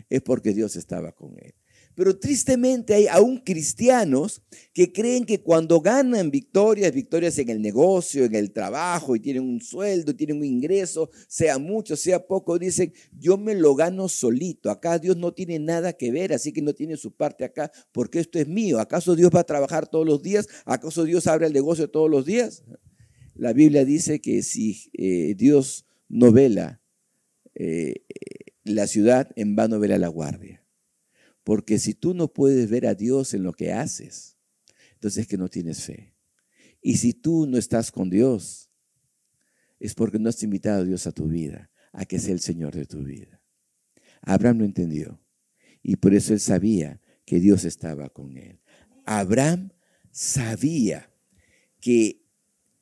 es 0.09 0.21
porque 0.21 0.53
Dios 0.53 0.75
estaba 0.75 1.13
con 1.13 1.35
él. 1.39 1.54
Pero 1.95 2.17
tristemente 2.19 2.93
hay 2.93 3.07
aún 3.07 3.37
cristianos 3.37 4.41
que 4.73 4.91
creen 4.91 5.25
que 5.25 5.41
cuando 5.41 5.79
ganan 5.79 6.29
victorias, 6.29 6.91
victorias 6.93 7.37
en 7.39 7.49
el 7.49 7.61
negocio, 7.61 8.25
en 8.25 8.35
el 8.35 8.51
trabajo, 8.51 9.15
y 9.15 9.21
tienen 9.21 9.43
un 9.43 9.61
sueldo, 9.61 10.13
tienen 10.13 10.37
un 10.37 10.45
ingreso, 10.45 11.09
sea 11.29 11.57
mucho, 11.57 11.95
sea 11.95 12.27
poco, 12.27 12.59
dicen, 12.59 12.93
yo 13.17 13.37
me 13.37 13.55
lo 13.55 13.75
gano 13.75 14.09
solito. 14.09 14.69
Acá 14.69 14.99
Dios 14.99 15.15
no 15.15 15.33
tiene 15.33 15.57
nada 15.57 15.93
que 15.93 16.11
ver, 16.11 16.33
así 16.33 16.51
que 16.51 16.61
no 16.61 16.73
tiene 16.73 16.97
su 16.97 17.11
parte 17.13 17.45
acá, 17.45 17.71
porque 17.93 18.19
esto 18.19 18.39
es 18.39 18.47
mío. 18.47 18.79
¿Acaso 18.79 19.15
Dios 19.15 19.31
va 19.33 19.39
a 19.39 19.45
trabajar 19.45 19.87
todos 19.87 20.05
los 20.05 20.21
días? 20.21 20.47
¿Acaso 20.65 21.05
Dios 21.05 21.27
abre 21.27 21.47
el 21.47 21.53
negocio 21.53 21.89
todos 21.89 22.09
los 22.09 22.25
días? 22.25 22.63
La 23.35 23.53
Biblia 23.53 23.85
dice 23.85 24.19
que 24.19 24.43
si 24.43 24.89
eh, 24.93 25.33
Dios 25.35 25.85
no 26.09 26.33
vela 26.33 26.81
eh, 27.53 28.03
la 28.65 28.87
ciudad, 28.87 29.31
en 29.35 29.55
vano 29.55 29.79
vela 29.79 29.97
la 29.97 30.09
guardia. 30.09 30.64
Porque 31.45 31.77
si 31.77 31.93
tú 31.93 32.15
no 32.15 32.33
puedes 32.33 32.67
ver 32.71 32.87
a 32.87 32.95
Dios 32.95 33.35
en 33.35 33.43
lo 33.43 33.53
que 33.53 33.71
haces, 33.71 34.35
entonces 34.93 35.21
es 35.21 35.27
que 35.27 35.37
no 35.37 35.47
tienes 35.47 35.83
fe. 35.83 36.15
Y 36.81 36.97
si 36.97 37.13
tú 37.13 37.45
no 37.45 37.59
estás 37.59 37.91
con 37.91 38.09
Dios, 38.09 38.71
es 39.79 39.93
porque 39.93 40.17
no 40.17 40.27
has 40.27 40.41
invitado 40.41 40.81
a 40.81 40.85
Dios 40.85 41.05
a 41.05 41.11
tu 41.11 41.27
vida, 41.27 41.69
a 41.93 42.03
que 42.05 42.17
sea 42.17 42.33
el 42.33 42.39
Señor 42.39 42.73
de 42.73 42.87
tu 42.87 43.03
vida. 43.03 43.43
Abraham 44.21 44.57
lo 44.57 44.65
entendió 44.65 45.21
y 45.83 45.97
por 45.97 46.15
eso 46.15 46.33
él 46.33 46.39
sabía 46.39 46.99
que 47.25 47.39
Dios 47.39 47.63
estaba 47.63 48.09
con 48.09 48.37
él. 48.37 48.59
Abraham 49.05 49.69
sabía 50.09 51.13
que 51.79 52.23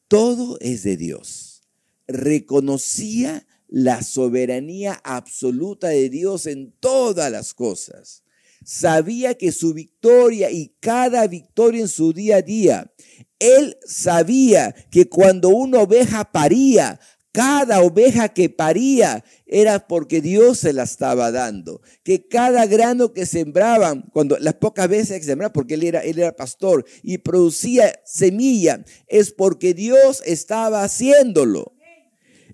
todo 0.08 0.58
es 0.62 0.84
de 0.84 0.96
Dios. 0.96 1.64
Reconocía 2.08 3.46
la 3.68 4.04
soberanía 4.04 5.02
absoluta 5.04 5.90
de 5.90 6.10
Dios 6.10 6.46
en 6.46 6.72
todas 6.80 7.30
las 7.30 7.54
cosas 7.54 8.23
sabía 8.64 9.36
que 9.36 9.52
su 9.52 9.74
victoria 9.74 10.52
y 10.52 10.76
cada 10.80 11.28
victoria 11.28 11.82
en 11.82 11.88
su 11.88 12.14
día 12.14 12.38
a 12.38 12.42
día, 12.42 12.92
él 13.40 13.78
sabía 13.86 14.74
que 14.90 15.10
cuando 15.10 15.50
una 15.50 15.80
oveja 15.80 16.32
paría, 16.32 17.00
cada 17.34 17.82
oveja 17.82 18.30
que 18.30 18.50
paría 18.50 19.26
era 19.48 19.88
porque 19.88 20.22
Dios 20.22 20.60
se 20.60 20.72
la 20.72 20.84
estaba 20.84 21.32
dando. 21.32 21.82
Que 22.04 22.28
cada 22.28 22.68
grano 22.68 23.12
que 23.12 23.26
sembraban, 23.26 24.04
cuando 24.14 24.38
las 24.38 24.54
pocas 24.54 24.88
veces 24.88 25.20
que 25.20 25.26
sembraban, 25.26 25.52
porque 25.52 25.74
él 25.74 25.84
era, 25.84 26.02
él 26.02 26.20
era 26.20 26.36
pastor 26.36 26.86
y 27.02 27.18
producía 27.18 28.00
semilla, 28.06 28.86
es 29.08 29.32
porque 29.32 29.74
Dios 29.74 30.22
estaba 30.26 30.84
haciéndolo. 30.84 31.74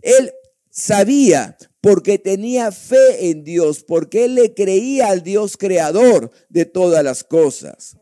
Él 0.02 0.32
sabía 0.80 1.58
porque 1.82 2.18
tenía 2.18 2.72
fe 2.72 3.30
en 3.30 3.44
Dios, 3.44 3.84
porque 3.84 4.26
él 4.26 4.36
le 4.36 4.54
creía 4.54 5.08
al 5.08 5.24
Dios 5.24 5.58
creador 5.58 6.32
de 6.50 6.65
todas 6.65 7.04
las 7.04 7.24
cosas. 7.24 7.98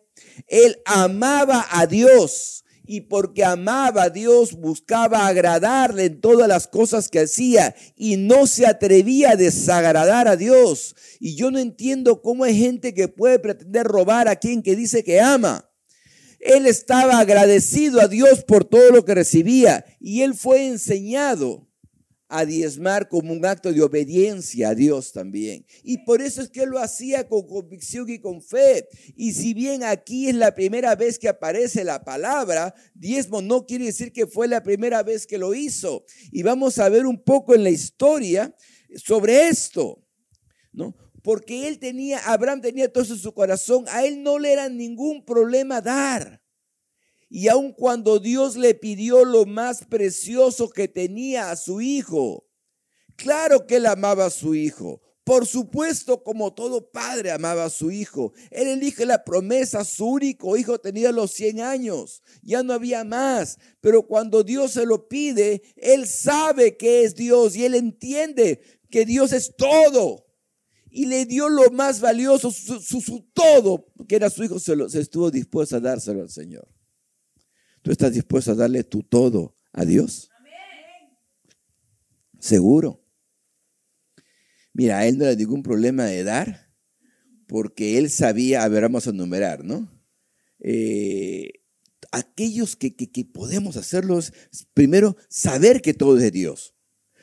Él 0.47 0.77
amaba 0.85 1.65
a 1.71 1.87
Dios 1.87 2.63
y 2.85 3.01
porque 3.01 3.43
amaba 3.43 4.03
a 4.03 4.09
Dios 4.09 4.53
buscaba 4.53 5.27
agradarle 5.27 6.05
en 6.05 6.21
todas 6.21 6.47
las 6.47 6.67
cosas 6.67 7.09
que 7.09 7.19
hacía 7.19 7.75
y 7.95 8.15
no 8.15 8.47
se 8.47 8.65
atrevía 8.65 9.31
a 9.31 9.35
desagradar 9.35 10.27
a 10.27 10.37
Dios. 10.37 10.95
Y 11.19 11.35
yo 11.35 11.51
no 11.51 11.59
entiendo 11.59 12.21
cómo 12.21 12.45
hay 12.45 12.57
gente 12.57 12.93
que 12.93 13.09
puede 13.09 13.39
pretender 13.39 13.85
robar 13.85 14.27
a 14.27 14.37
quien 14.37 14.63
que 14.63 14.75
dice 14.75 15.03
que 15.03 15.19
ama. 15.19 15.69
Él 16.39 16.65
estaba 16.67 17.19
agradecido 17.19 17.99
a 17.99 18.07
Dios 18.07 18.43
por 18.43 18.63
todo 18.63 18.91
lo 18.91 19.03
que 19.03 19.15
recibía 19.15 19.83
y 19.99 20.21
él 20.21 20.35
fue 20.35 20.67
enseñado 20.67 21.66
a 22.29 22.45
diezmar 22.45 23.07
como 23.07 23.33
un 23.33 23.45
acto 23.45 23.71
de 23.71 23.81
obediencia 23.81 24.69
a 24.69 24.75
Dios 24.75 25.11
también. 25.11 25.65
Y 25.83 25.99
por 25.99 26.21
eso 26.21 26.41
es 26.41 26.49
que 26.49 26.65
lo 26.65 26.79
hacía 26.79 27.27
con 27.27 27.47
convicción 27.47 28.09
y 28.09 28.19
con 28.19 28.41
fe. 28.41 28.87
Y 29.15 29.33
si 29.33 29.53
bien 29.53 29.83
aquí 29.83 30.29
es 30.29 30.35
la 30.35 30.53
primera 30.53 30.95
vez 30.95 31.17
que 31.17 31.29
aparece 31.29 31.83
la 31.83 32.03
palabra, 32.03 32.73
diezmo 32.93 33.41
no 33.41 33.65
quiere 33.65 33.85
decir 33.85 34.11
que 34.11 34.27
fue 34.27 34.47
la 34.47 34.61
primera 34.61 35.03
vez 35.03 35.25
que 35.25 35.37
lo 35.37 35.53
hizo. 35.53 36.05
Y 36.31 36.43
vamos 36.43 36.79
a 36.79 36.89
ver 36.89 37.05
un 37.05 37.23
poco 37.23 37.55
en 37.55 37.63
la 37.63 37.69
historia 37.69 38.53
sobre 38.95 39.47
esto, 39.47 40.03
¿no? 40.73 40.95
Porque 41.23 41.67
él 41.67 41.79
tenía, 41.79 42.19
Abraham 42.19 42.61
tenía 42.61 42.91
todo 42.91 43.03
en 43.03 43.19
su 43.19 43.33
corazón, 43.33 43.85
a 43.89 44.05
él 44.05 44.23
no 44.23 44.39
le 44.39 44.53
era 44.53 44.69
ningún 44.69 45.25
problema 45.25 45.81
dar. 45.81 46.41
Y 47.29 47.49
aun 47.49 47.73
cuando 47.73 48.19
Dios 48.19 48.55
le 48.55 48.73
pidió 48.73 49.25
lo 49.25 49.45
más 49.45 49.85
precioso 49.85 50.69
que 50.69 50.87
tenía 50.87 51.51
a 51.51 51.55
su 51.55 51.81
hijo, 51.81 52.47
claro 53.15 53.67
que 53.67 53.77
él 53.77 53.85
amaba 53.85 54.25
a 54.25 54.29
su 54.29 54.55
hijo. 54.55 55.01
Por 55.27 55.45
supuesto, 55.45 56.23
como 56.23 56.53
todo 56.53 56.89
padre 56.89 57.31
amaba 57.31 57.65
a 57.65 57.69
su 57.69 57.91
hijo. 57.91 58.31
Él 58.49 58.69
elige 58.69 59.05
la 59.05 59.25
promesa, 59.25 59.83
su 59.83 60.05
único 60.05 60.55
hijo 60.55 60.79
tenía 60.79 61.11
los 61.11 61.31
100 61.31 61.59
años, 61.59 62.23
ya 62.41 62.63
no 62.63 62.71
había 62.71 63.03
más. 63.03 63.59
Pero 63.81 64.07
cuando 64.07 64.41
Dios 64.45 64.71
se 64.71 64.85
lo 64.85 65.09
pide, 65.09 65.63
él 65.75 66.07
sabe 66.07 66.77
que 66.77 67.03
es 67.03 67.13
Dios 67.13 67.57
y 67.57 67.65
él 67.65 67.75
entiende 67.75 68.61
que 68.89 69.05
Dios 69.05 69.33
es 69.33 69.53
todo. 69.57 70.27
Y 70.89 71.07
le 71.07 71.25
dio 71.25 71.49
lo 71.49 71.71
más 71.71 71.99
valioso, 71.99 72.49
su, 72.49 73.25
todo, 73.33 73.85
que 74.07 74.15
era 74.15 74.29
su 74.29 74.45
hijo, 74.45 74.59
se, 74.59 74.77
lo, 74.77 74.87
se 74.87 75.01
estuvo 75.01 75.29
dispuesto 75.29 75.75
a 75.75 75.81
dárselo 75.81 76.21
al 76.21 76.29
Señor. 76.29 76.65
¿Tú 77.81 77.91
estás 77.91 78.13
dispuesto 78.13 78.51
a 78.51 78.55
darle 78.55 78.83
tu 78.83 79.03
todo 79.03 79.55
a 79.71 79.85
Dios? 79.85 80.29
Seguro. 82.39 83.03
Mira, 84.73 84.99
a 84.99 85.07
él 85.07 85.17
no 85.17 85.25
le 85.25 85.35
ningún 85.35 85.63
problema 85.63 86.05
de 86.05 86.23
dar, 86.23 86.71
porque 87.47 87.97
él 87.97 88.11
sabía, 88.11 88.63
a 88.63 88.67
ver, 88.67 88.83
vamos 88.83 89.07
a 89.07 89.09
enumerar, 89.09 89.63
¿no? 89.63 89.91
Eh, 90.59 91.51
aquellos 92.11 92.75
que, 92.75 92.95
que 92.95 93.25
podemos 93.25 93.77
hacerlos, 93.77 94.33
primero, 94.73 95.17
saber 95.29 95.81
que 95.81 95.93
todo 95.93 96.17
es 96.17 96.23
de 96.23 96.31
Dios. 96.31 96.75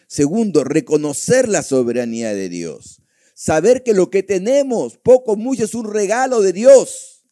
Segundo, 0.09 0.65
reconocer 0.65 1.49
la 1.49 1.63
soberanía 1.63 2.35
de 2.35 2.49
Dios. 2.49 3.03
Saber 3.35 3.83
que 3.83 3.95
lo 3.95 4.11
que 4.11 4.23
tenemos, 4.23 4.99
poco, 4.99 5.37
mucho, 5.37 5.65
es 5.65 5.75
un 5.75 5.93
regalo 5.93 6.41
de 6.41 6.53
Dios. 6.53 7.25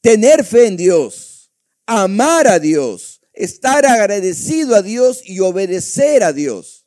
Tener 0.00 0.44
fe 0.44 0.66
en 0.66 0.76
Dios. 0.76 1.29
Amar 1.92 2.46
a 2.46 2.60
Dios. 2.60 3.20
Estar 3.32 3.84
agradecido 3.84 4.76
a 4.76 4.82
Dios 4.82 5.28
y 5.28 5.40
obedecer 5.40 6.22
a 6.22 6.32
Dios. 6.32 6.86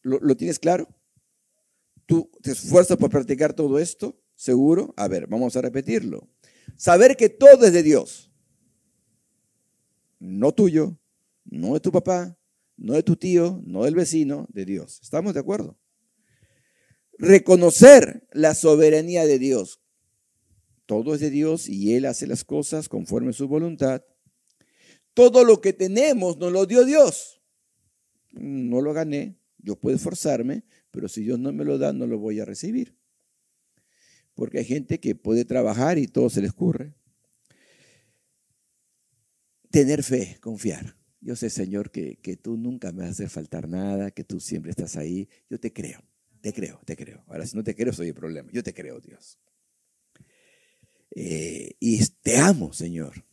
¿Lo, 0.00 0.34
tienes 0.34 0.58
claro? 0.58 0.88
¿Tú 2.06 2.30
te 2.40 2.52
esfuerzas 2.52 2.96
por 2.96 3.10
practicar 3.10 3.52
todo 3.52 3.78
esto? 3.78 4.18
¿Seguro? 4.34 4.94
A 4.96 5.06
ver, 5.06 5.26
vamos 5.26 5.54
a 5.54 5.60
repetirlo. 5.60 6.30
Saber 6.78 7.18
que 7.18 7.28
todo 7.28 7.66
es 7.66 7.74
de 7.74 7.82
Dios. 7.82 8.32
No 10.18 10.50
tuyo, 10.52 10.98
no 11.44 11.74
de 11.74 11.80
tu 11.80 11.92
papá, 11.92 12.38
no 12.78 12.94
de 12.94 13.02
tu 13.02 13.16
tío, 13.16 13.60
no 13.66 13.84
del 13.84 13.96
vecino, 13.96 14.46
de 14.48 14.64
Dios. 14.64 14.98
¿Estamos 15.02 15.34
de 15.34 15.40
acuerdo? 15.40 15.76
Reconocer 17.18 18.26
la 18.32 18.54
soberanía 18.54 19.26
de 19.26 19.38
Dios. 19.38 19.82
Todo 20.86 21.14
es 21.14 21.20
de 21.20 21.30
Dios 21.30 21.68
y 21.68 21.94
Él 21.94 22.06
hace 22.06 22.26
las 22.26 22.44
cosas 22.44 22.88
conforme 22.88 23.30
a 23.30 23.32
su 23.32 23.48
voluntad. 23.48 24.04
Todo 25.14 25.44
lo 25.44 25.60
que 25.60 25.72
tenemos 25.72 26.38
nos 26.38 26.52
lo 26.52 26.66
dio 26.66 26.84
Dios. 26.84 27.42
No 28.32 28.80
lo 28.80 28.92
gané, 28.92 29.38
yo 29.58 29.76
puedo 29.76 29.96
esforzarme, 29.96 30.64
pero 30.90 31.08
si 31.08 31.22
Dios 31.22 31.38
no 31.38 31.52
me 31.52 31.64
lo 31.64 31.78
da, 31.78 31.92
no 31.92 32.06
lo 32.06 32.18
voy 32.18 32.38
a 32.38 32.44
recibir. 32.44 32.96
Porque 34.34 34.58
hay 34.58 34.64
gente 34.64 35.00
que 35.00 35.14
puede 35.14 35.44
trabajar 35.44 35.98
y 35.98 36.06
todo 36.06 36.30
se 36.30 36.42
les 36.42 36.50
ocurre. 36.50 36.94
Tener 39.70 40.02
fe, 40.02 40.38
confiar. 40.40 40.96
Yo 41.20 41.34
sé, 41.34 41.50
Señor, 41.50 41.90
que, 41.90 42.38
tú 42.40 42.56
nunca 42.56 42.92
me 42.92 43.00
vas 43.00 43.08
a 43.08 43.12
hacer 43.12 43.30
faltar 43.30 43.68
nada, 43.68 44.10
que 44.10 44.22
tú 44.22 44.38
siempre 44.38 44.70
estás 44.70 44.96
ahí. 44.96 45.28
Yo 45.50 45.58
te 45.58 45.72
creo, 45.72 46.04
te 46.40 46.52
creo, 46.52 46.80
te 46.84 46.96
creo. 46.96 47.24
Ahora, 47.26 47.46
si 47.46 47.56
no 47.56 47.64
te 47.64 47.74
creo, 47.74 47.92
soy 47.92 48.08
el 48.08 48.14
problema. 48.14 48.48
Yo 48.52 48.62
te 48.62 48.72
creo, 48.72 49.00
Dios. 49.00 49.38
Eh, 51.18 51.76
y 51.80 52.04
te 52.22 52.36
amo, 52.36 52.74
Señor. 52.74 53.24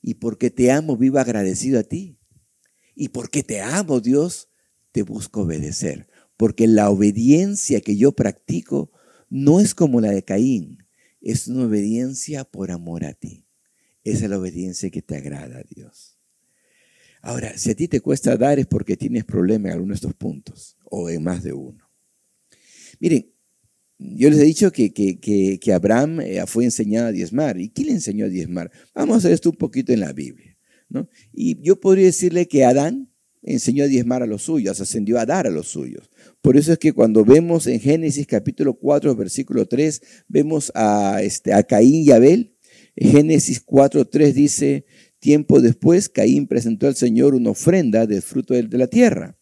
Y 0.00 0.14
porque 0.14 0.50
te 0.50 0.72
amo, 0.72 0.96
vivo 0.96 1.18
agradecido 1.18 1.78
a 1.78 1.82
ti. 1.82 2.18
Y 2.94 3.10
porque 3.10 3.42
te 3.42 3.60
amo, 3.60 4.00
Dios, 4.00 4.48
te 4.90 5.02
busco 5.02 5.42
obedecer. 5.42 6.08
Porque 6.38 6.66
la 6.66 6.88
obediencia 6.88 7.82
que 7.82 7.96
yo 7.96 8.12
practico 8.12 8.90
no 9.28 9.60
es 9.60 9.74
como 9.74 10.00
la 10.00 10.10
de 10.10 10.24
Caín, 10.24 10.78
es 11.20 11.46
una 11.46 11.66
obediencia 11.66 12.44
por 12.44 12.70
amor 12.70 13.04
a 13.04 13.12
ti. 13.12 13.46
Esa 14.02 14.24
es 14.24 14.30
la 14.30 14.38
obediencia 14.38 14.90
que 14.90 15.02
te 15.02 15.16
agrada 15.16 15.58
a 15.58 15.64
Dios. 15.64 16.18
Ahora, 17.20 17.56
si 17.56 17.70
a 17.70 17.74
ti 17.74 17.86
te 17.86 18.00
cuesta 18.00 18.36
dar 18.36 18.58
es 18.58 18.66
porque 18.66 18.96
tienes 18.96 19.24
problema 19.24 19.68
en 19.68 19.74
alguno 19.74 19.92
de 19.92 19.96
estos 19.96 20.14
puntos 20.14 20.76
o 20.84 21.08
en 21.08 21.22
más 21.22 21.42
de 21.42 21.52
uno. 21.52 21.88
Miren, 22.98 23.31
yo 24.16 24.30
les 24.30 24.38
he 24.40 24.44
dicho 24.44 24.72
que, 24.72 24.92
que, 24.92 25.72
Abraham 25.72 26.20
eh, 26.20 26.42
fue 26.46 26.64
enseñado 26.64 27.08
a 27.08 27.12
diezmar. 27.12 27.58
¿Y 27.60 27.70
quién 27.70 27.88
le 27.88 27.94
enseñó 27.94 28.26
a 28.26 28.28
diezmar? 28.28 28.70
Vamos 28.94 29.24
a 29.24 29.28
ver 29.28 29.34
esto 29.34 29.50
un 29.50 29.56
poquito 29.56 29.92
en 29.92 30.00
la 30.00 30.12
Biblia. 30.12 30.56
¿no? 30.88 31.08
Y 31.32 31.60
yo 31.62 31.80
podría 31.80 32.06
decirle 32.06 32.46
que 32.46 32.64
Adán 32.64 33.10
enseñó 33.42 33.84
a 33.84 33.88
diezmar 33.88 34.22
a 34.22 34.26
los 34.26 34.42
suyos, 34.42 34.80
ascendió 34.80 35.18
a 35.18 35.26
dar 35.26 35.46
a 35.46 35.50
los 35.50 35.68
suyos. 35.68 36.10
Por 36.40 36.56
eso 36.56 36.72
es 36.72 36.78
que 36.78 36.92
cuando 36.92 37.24
vemos 37.24 37.66
en 37.66 37.80
Génesis 37.80 38.26
capítulo 38.26 38.74
4, 38.74 39.14
versículo 39.16 39.66
3, 39.66 40.00
vemos 40.28 40.70
a, 40.74 41.22
este, 41.22 41.52
a 41.52 41.62
Caín 41.62 42.06
y 42.06 42.10
Abel. 42.10 42.56
Génesis 42.96 43.60
4, 43.60 44.06
3 44.06 44.34
dice, 44.34 44.84
Tiempo 45.18 45.60
después, 45.60 46.08
Caín 46.08 46.46
presentó 46.46 46.86
al 46.86 46.96
Señor 46.96 47.34
una 47.34 47.50
ofrenda 47.50 48.06
del 48.06 48.22
fruto 48.22 48.54
de 48.54 48.78
la 48.78 48.86
tierra. 48.86 49.38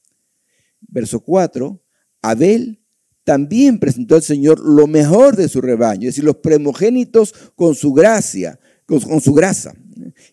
Verso 0.81 1.21
4, 1.21 1.83
Abel 2.23 2.80
también 3.31 3.79
presentó 3.79 4.17
al 4.17 4.25
Señor 4.25 4.59
lo 4.59 4.89
mejor 4.89 5.37
de 5.37 5.49
su 5.49 5.61
rebaño, 5.61 6.09
es 6.09 6.17
decir, 6.17 6.25
los 6.25 6.39
primogénitos 6.39 7.33
con 7.55 7.77
su 7.77 7.93
gracia, 7.93 8.59
con, 8.87 9.21
su 9.21 9.33
grasa. 9.35 9.73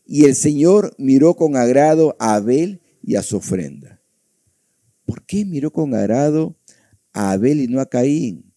Y 0.04 0.26
el 0.26 0.34
Señor 0.34 0.96
miró 0.98 1.36
con 1.36 1.56
agrado 1.56 2.16
a 2.18 2.34
Abel 2.34 2.82
y 3.04 3.14
a 3.14 3.22
su 3.22 3.38
ofrenda. 3.38 4.02
¿Por 5.06 5.28
qué 5.28 5.46
miró 5.46 5.72
con 5.72 5.94
agrado 5.94 6.58
a 7.14 7.34
Abel 7.34 7.62
y 7.62 7.68
no 7.68 7.82
a 7.82 7.86
Caín? 7.88 8.52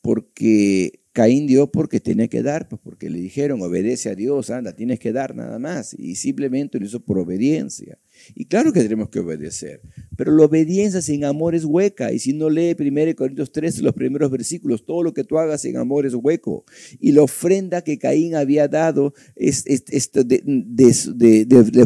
Porque 0.00 1.04
Caín 1.12 1.46
dio 1.46 1.70
porque 1.70 2.00
tenía 2.00 2.26
que 2.26 2.42
dar, 2.42 2.68
pues 2.68 2.82
porque 2.82 3.10
le 3.10 3.20
dijeron, 3.20 3.62
obedece 3.62 4.10
a 4.10 4.16
Dios, 4.16 4.50
anda, 4.50 4.74
tienes 4.74 4.98
que 4.98 5.12
dar 5.12 5.36
nada 5.36 5.60
más. 5.60 5.94
Y 5.94 6.16
simplemente 6.16 6.80
lo 6.80 6.86
hizo 6.86 6.98
por 6.98 7.16
obediencia. 7.16 7.96
Y 8.34 8.46
claro 8.46 8.72
que 8.72 8.80
tenemos 8.80 9.08
que 9.08 9.20
obedecer, 9.20 9.80
pero 10.16 10.32
la 10.36 10.44
obediencia 10.44 11.02
sin 11.02 11.24
amor 11.24 11.54
es 11.54 11.64
hueca. 11.64 12.12
Y 12.12 12.18
si 12.18 12.32
no 12.32 12.50
lee 12.50 12.76
1 12.78 13.16
Corintios 13.16 13.52
13, 13.52 13.82
los 13.82 13.94
primeros 13.94 14.30
versículos, 14.30 14.84
todo 14.84 15.02
lo 15.02 15.12
que 15.12 15.24
tú 15.24 15.38
hagas 15.38 15.62
sin 15.62 15.76
amor 15.76 16.06
es 16.06 16.14
hueco. 16.14 16.64
Y 17.00 17.12
la 17.12 17.22
ofrenda 17.22 17.82
que 17.82 17.98
Caín 17.98 18.34
había 18.34 18.68
dado 18.68 19.14
es, 19.36 19.64
de, 19.64 19.86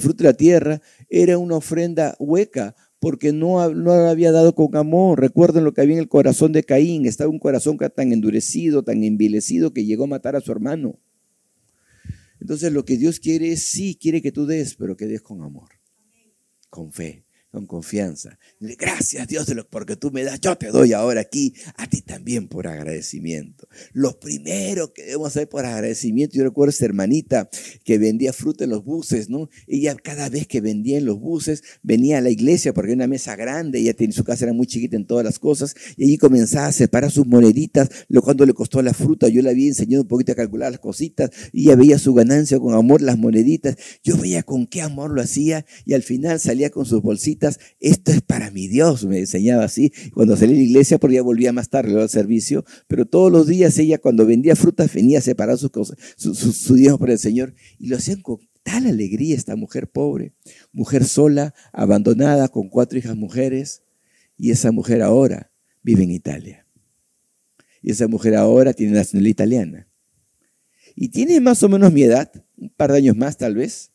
fruto 0.01 0.23
de 0.23 0.25
la 0.25 0.35
tierra 0.35 0.83
era 1.09 1.39
una 1.39 1.57
ofrenda 1.57 2.17
hueca 2.19 2.75
porque 2.99 3.33
no, 3.33 3.69
no 3.75 3.93
había 3.93 4.33
dado 4.33 4.55
con 4.55 4.75
amor. 4.77 5.21
Recuerden 5.21 5.65
lo 5.65 5.75
que 5.75 5.83
había 5.83 5.95
en 5.95 6.01
el 6.01 6.09
corazón 6.09 6.53
de 6.53 6.65
Caín. 6.65 7.07
Estaba 7.07 7.31
un 7.31 7.39
corazón 7.39 7.79
tan 7.79 8.13
endurecido, 8.13 8.83
tan 8.83 9.05
envilecido, 9.05 9.73
que 9.73 9.85
llegó 9.85 10.05
a 10.05 10.09
matar 10.09 10.37
a 10.37 10.41
su 10.41 10.51
hermano. 10.51 10.99
Entonces 12.41 12.73
lo 12.73 12.85
que 12.85 12.97
Dios 12.97 13.21
quiere 13.21 13.53
es, 13.53 13.67
sí, 13.67 13.97
quiere 14.01 14.23
que 14.23 14.33
tú 14.33 14.47
des, 14.47 14.75
pero 14.77 14.97
que 14.97 15.07
des 15.07 15.23
con 15.23 15.43
amor, 15.43 15.69
con 16.77 16.93
fe 16.93 17.26
con 17.57 17.67
confianza. 17.67 18.39
Gracias 18.61 19.27
Dios 19.29 19.47
porque 19.71 19.97
tú 19.97 20.11
me 20.11 20.25
das, 20.25 20.41
yo 20.43 20.59
te 20.59 20.67
doy 20.67 20.93
ahora 20.93 21.23
aquí, 21.23 21.55
a 21.77 21.89
ti 21.89 22.03
también 22.03 22.49
por 22.49 22.67
agradecimiento. 22.67 23.67
Lo 23.95 24.21
primero 24.21 24.93
que 24.93 25.05
debemos 25.05 25.29
hacer 25.29 25.49
por 25.49 25.65
agradecimiento, 25.65 26.37
yo 26.37 26.45
recuerdo 26.45 26.69
a 26.69 26.73
esta 26.73 26.85
hermanita 26.85 27.49
que 27.83 27.97
vendía 27.97 28.35
fruta 28.35 28.65
en 28.65 28.71
los 28.71 28.85
buses, 28.85 29.31
¿no? 29.31 29.49
Ella 29.67 29.97
cada 29.97 30.29
vez 30.29 30.47
que 30.47 30.61
vendía 30.61 30.99
en 30.99 31.07
los 31.07 31.19
buses 31.19 31.63
venía 31.83 32.19
a 32.19 32.21
la 32.21 32.29
iglesia 32.29 32.75
porque 32.75 32.93
era 32.93 32.97
una 32.97 33.07
mesa 33.07 33.37
grande, 33.37 33.79
ella 33.79 33.95
tenía 33.95 34.15
su 34.15 34.25
casa 34.25 34.45
era 34.45 34.53
muy 34.53 34.67
chiquita 34.67 34.97
en 34.97 35.07
todas 35.07 35.25
las 35.25 35.39
cosas, 35.39 35.75
y 35.97 36.05
allí 36.05 36.19
comenzaba 36.19 36.67
a 36.67 36.73
separar 36.73 37.11
sus 37.11 37.27
moneditas, 37.27 37.89
lo 38.09 38.21
cuando 38.21 38.45
le 38.45 38.53
costó 38.53 38.83
la 38.83 38.93
fruta, 38.93 39.29
yo 39.29 39.41
le 39.41 39.49
había 39.49 39.69
enseñado 39.69 40.03
un 40.03 40.09
poquito 40.09 40.33
a 40.33 40.35
calcular 40.35 40.71
las 40.71 40.81
cositas, 40.81 41.31
y 41.53 41.63
ella 41.63 41.77
veía 41.77 41.99
su 41.99 42.13
ganancia 42.13 42.59
con 42.59 42.75
amor, 42.75 43.01
las 43.01 43.17
moneditas, 43.17 43.77
yo 44.05 44.19
veía 44.19 44.43
con 44.43 44.67
qué 44.67 44.83
amor 44.83 45.11
lo 45.13 45.23
hacía, 45.23 45.65
y 45.87 45.95
al 45.95 46.03
final 46.03 46.39
salía 46.39 46.69
con 46.69 46.85
sus 46.85 47.01
bolsitas 47.01 47.46
esto 47.81 48.13
es 48.13 48.23
para 48.23 48.51
mi 48.51 48.69
Dios, 48.69 49.05
me 49.05 49.19
enseñaba 49.19 49.65
así. 49.65 49.93
Cuando 50.13 50.37
salí 50.37 50.53
de 50.53 50.59
la 50.59 50.65
iglesia, 50.65 50.99
porque 50.99 51.17
ya 51.17 51.23
volvía 51.23 51.53
más 51.53 51.69
tarde 51.69 52.01
al 52.01 52.09
servicio, 52.09 52.65
pero 52.87 53.07
todos 53.07 53.31
los 53.31 53.47
días 53.47 53.79
ella 53.79 53.99
cuando 53.99 54.27
vendía 54.27 54.57
frutas 54.57 54.93
venía 54.95 55.19
a 55.19 55.23
separar 55.23 55.59
sus 55.59 55.71
cosas, 55.71 55.97
su, 56.17 56.35
su, 56.35 56.99
por 56.99 57.11
el 57.11 57.19
Señor, 57.19 57.55
y 57.79 57.89
lo 57.89 57.97
hacían 57.97 58.23
con 58.23 58.39
tal 58.63 58.87
alegría 58.87 59.37
esta 59.37 59.57
mujer 59.57 59.89
pobre, 59.89 60.35
mujer 60.73 61.05
sola, 61.05 61.55
abandonada, 61.73 62.49
con 62.49 62.69
cuatro 62.69 62.99
hijas 62.99 63.17
mujeres, 63.17 63.83
y 64.37 64.51
esa 64.51 64.73
mujer 64.73 65.03
ahora 65.03 65.53
vive 65.83 66.05
en 66.05 66.11
Italia. 66.11 66.67
Y 67.81 67.93
esa 67.93 68.09
mujer 68.09 68.35
ahora 68.35 68.73
tiene 68.73 68.95
nacionalidad 68.95 69.31
italiana. 69.31 69.89
Y 70.97 71.11
tiene 71.11 71.41
más 71.41 71.63
o 71.63 71.69
menos 71.69 71.93
mi 71.93 72.03
edad, 72.03 72.33
un 72.57 72.71
par 72.71 72.91
de 72.91 72.99
años 72.99 73.17
más 73.17 73.37
tal 73.37 73.55
vez. 73.55 73.93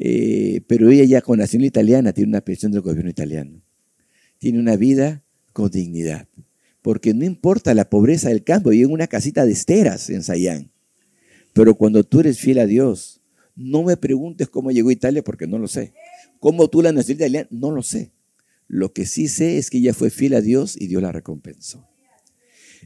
Eh, 0.00 0.62
pero 0.68 0.88
ella 0.90 1.02
ya 1.02 1.20
con 1.20 1.40
nación 1.40 1.64
italiana 1.64 2.12
tiene 2.12 2.30
una 2.30 2.40
pensión 2.40 2.70
del 2.70 2.82
gobierno 2.82 3.10
italiano. 3.10 3.60
Tiene 4.38 4.60
una 4.60 4.76
vida 4.76 5.24
con 5.52 5.70
dignidad. 5.70 6.28
Porque 6.82 7.12
no 7.14 7.24
importa 7.24 7.74
la 7.74 7.90
pobreza 7.90 8.28
del 8.28 8.44
campo, 8.44 8.70
vive 8.70 8.84
en 8.84 8.92
una 8.92 9.08
casita 9.08 9.44
de 9.44 9.52
esteras 9.52 10.08
en 10.08 10.22
Sayán. 10.22 10.70
Pero 11.52 11.74
cuando 11.74 12.04
tú 12.04 12.20
eres 12.20 12.38
fiel 12.38 12.60
a 12.60 12.66
Dios, 12.66 13.20
no 13.56 13.82
me 13.82 13.96
preguntes 13.96 14.48
cómo 14.48 14.70
llegó 14.70 14.90
a 14.90 14.92
Italia 14.92 15.24
porque 15.24 15.48
no 15.48 15.58
lo 15.58 15.66
sé. 15.66 15.92
¿Cómo 16.38 16.68
tú 16.70 16.80
la 16.80 16.92
nación 16.92 17.16
italiana? 17.16 17.48
No 17.50 17.72
lo 17.72 17.82
sé. 17.82 18.12
Lo 18.68 18.92
que 18.92 19.04
sí 19.04 19.26
sé 19.26 19.58
es 19.58 19.68
que 19.68 19.78
ella 19.78 19.94
fue 19.94 20.10
fiel 20.10 20.34
a 20.34 20.40
Dios 20.40 20.76
y 20.80 20.86
Dios 20.86 21.02
la 21.02 21.10
recompensó. 21.10 21.88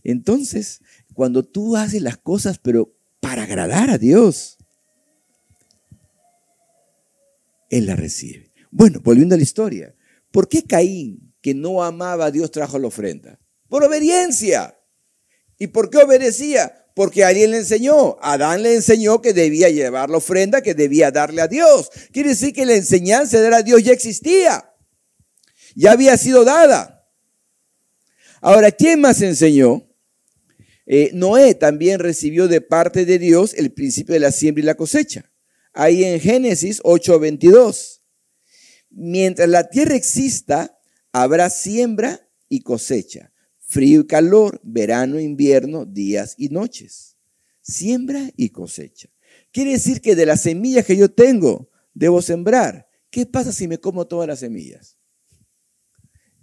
Entonces, 0.03 0.81
cuando 1.13 1.43
tú 1.43 1.77
haces 1.77 2.01
las 2.01 2.17
cosas, 2.17 2.59
pero 2.59 2.97
para 3.21 3.43
agradar 3.43 3.91
a 3.91 3.99
Dios, 3.99 4.57
él 7.73 7.87
la 7.87 7.97
recibe. 7.97 8.53
Bueno, 8.71 9.01
volviendo 9.03 9.35
a 9.35 9.39
la 9.39 9.43
historia, 9.43 9.95
¿por 10.31 10.47
qué 10.47 10.63
Caín, 10.63 11.35
que 11.41 11.55
no 11.55 11.83
amaba 11.83 12.27
a 12.27 12.31
Dios, 12.31 12.51
trajo 12.51 12.79
la 12.79 12.89
ofrenda? 12.89 13.41
Por 13.69 13.83
obediencia. 13.83 14.79
¿Y 15.59 15.69
por 15.69 15.89
qué 15.89 15.99
obedecía? 15.99 16.87
Porque 16.95 17.25
alguien 17.25 17.51
le 17.51 17.59
enseñó. 17.59 18.19
Adán 18.21 18.63
le 18.63 18.75
enseñó 18.75 19.23
que 19.23 19.33
debía 19.33 19.71
llevar 19.71 20.11
la 20.11 20.19
ofrenda, 20.19 20.61
que 20.61 20.75
debía 20.75 21.11
darle 21.11 21.41
a 21.41 21.49
Dios. 21.49 21.91
Quiere 22.13 22.31
decir 22.31 22.53
que 22.53 22.67
la 22.67 22.75
enseñanza 22.75 23.39
de 23.39 23.45
dar 23.45 23.55
a 23.55 23.63
Dios 23.63 23.83
ya 23.83 23.93
existía. 23.93 24.71
Ya 25.75 25.93
había 25.93 26.19
sido 26.19 26.45
dada. 26.45 27.09
Ahora, 28.43 28.71
¿quién 28.71 29.01
más 29.01 29.23
enseñó? 29.23 29.89
Eh, 30.85 31.11
Noé 31.15 31.55
también 31.55 32.01
recibió 32.01 32.49
de 32.49 32.61
parte 32.61 33.07
de 33.07 33.19
Dios 33.19 33.55
el 33.55 33.73
principio 33.73 34.13
de 34.13 34.21
la 34.21 34.33
siembra 34.33 34.63
y 34.63 34.67
la 34.67 34.75
cosecha. 34.75 35.32
Ahí 35.73 36.05
en 36.05 36.21
Génesis 36.21 36.81
8:22. 36.85 38.03
Mientras 38.91 39.49
la 39.49 39.71
tierra 39.71 39.95
exista, 39.95 40.79
habrá 41.13 41.49
siembra 41.49 42.29
y 42.49 42.61
cosecha, 42.61 43.33
frío 43.59 44.01
y 44.01 44.07
calor, 44.07 44.61
verano, 44.63 45.17
e 45.19 45.23
invierno, 45.23 45.87
días 45.87 46.35
y 46.37 46.49
noches. 46.49 47.17
Siembra 47.63 48.31
y 48.37 48.51
cosecha. 48.51 49.09
Quiere 49.51 49.73
decir 49.73 50.01
que 50.01 50.15
de 50.15 50.27
las 50.27 50.43
semillas 50.43 50.85
que 50.85 50.97
yo 50.97 51.11
tengo, 51.11 51.71
debo 51.95 52.21
sembrar. 52.21 52.89
¿Qué 53.11 53.25
pasa 53.25 53.53
si 53.53 53.69
me 53.69 53.79
como 53.79 54.07
todas 54.07 54.27
las 54.27 54.41
semillas? 54.41 54.99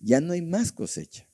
Ya 0.02 0.22
no 0.22 0.34
hay 0.34 0.42
más 0.42 0.72
cosecha. 0.72 1.28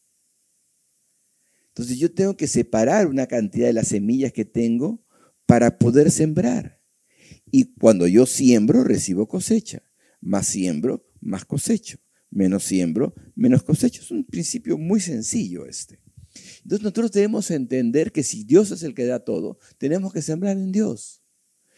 Entonces 1.67 1.97
yo 1.97 2.13
tengo 2.13 2.35
que 2.37 2.47
separar 2.47 3.07
una 3.07 3.27
cantidad 3.27 3.67
de 3.67 3.73
las 3.73 3.89
semillas 3.89 4.31
que 4.31 4.45
tengo 4.45 5.03
para 5.45 5.77
poder 5.77 6.09
sembrar. 6.09 6.74
Y 7.57 7.73
cuando 7.79 8.05
yo 8.05 8.25
siembro, 8.25 8.83
recibo 8.83 9.29
cosecha. 9.29 9.81
Más 10.19 10.45
siembro, 10.45 11.07
más 11.21 11.45
cosecho. 11.45 11.99
Menos 12.29 12.65
siembro, 12.65 13.15
menos 13.33 13.63
cosecho. 13.63 14.01
Es 14.01 14.11
un 14.11 14.25
principio 14.25 14.77
muy 14.77 14.99
sencillo 14.99 15.65
este. 15.65 16.01
Entonces 16.63 16.83
nosotros 16.83 17.13
debemos 17.13 17.49
entender 17.51 18.11
que 18.11 18.23
si 18.23 18.43
Dios 18.43 18.71
es 18.71 18.83
el 18.83 18.93
que 18.93 19.05
da 19.05 19.21
todo, 19.21 19.57
tenemos 19.77 20.11
que 20.11 20.21
sembrar 20.21 20.57
en 20.57 20.73
Dios 20.73 21.23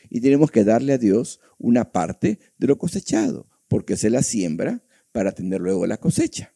y 0.09 0.19
tenemos 0.19 0.49
que 0.49 0.63
darle 0.63 0.93
a 0.93 0.97
Dios 0.97 1.41
una 1.59 1.91
parte 1.91 2.39
de 2.57 2.65
lo 2.65 2.79
cosechado, 2.79 3.47
porque 3.67 3.97
se 3.97 4.09
la 4.09 4.23
siembra 4.23 4.83
para 5.11 5.33
tener 5.33 5.61
luego 5.61 5.85
la 5.85 5.97
cosecha. 5.97 6.55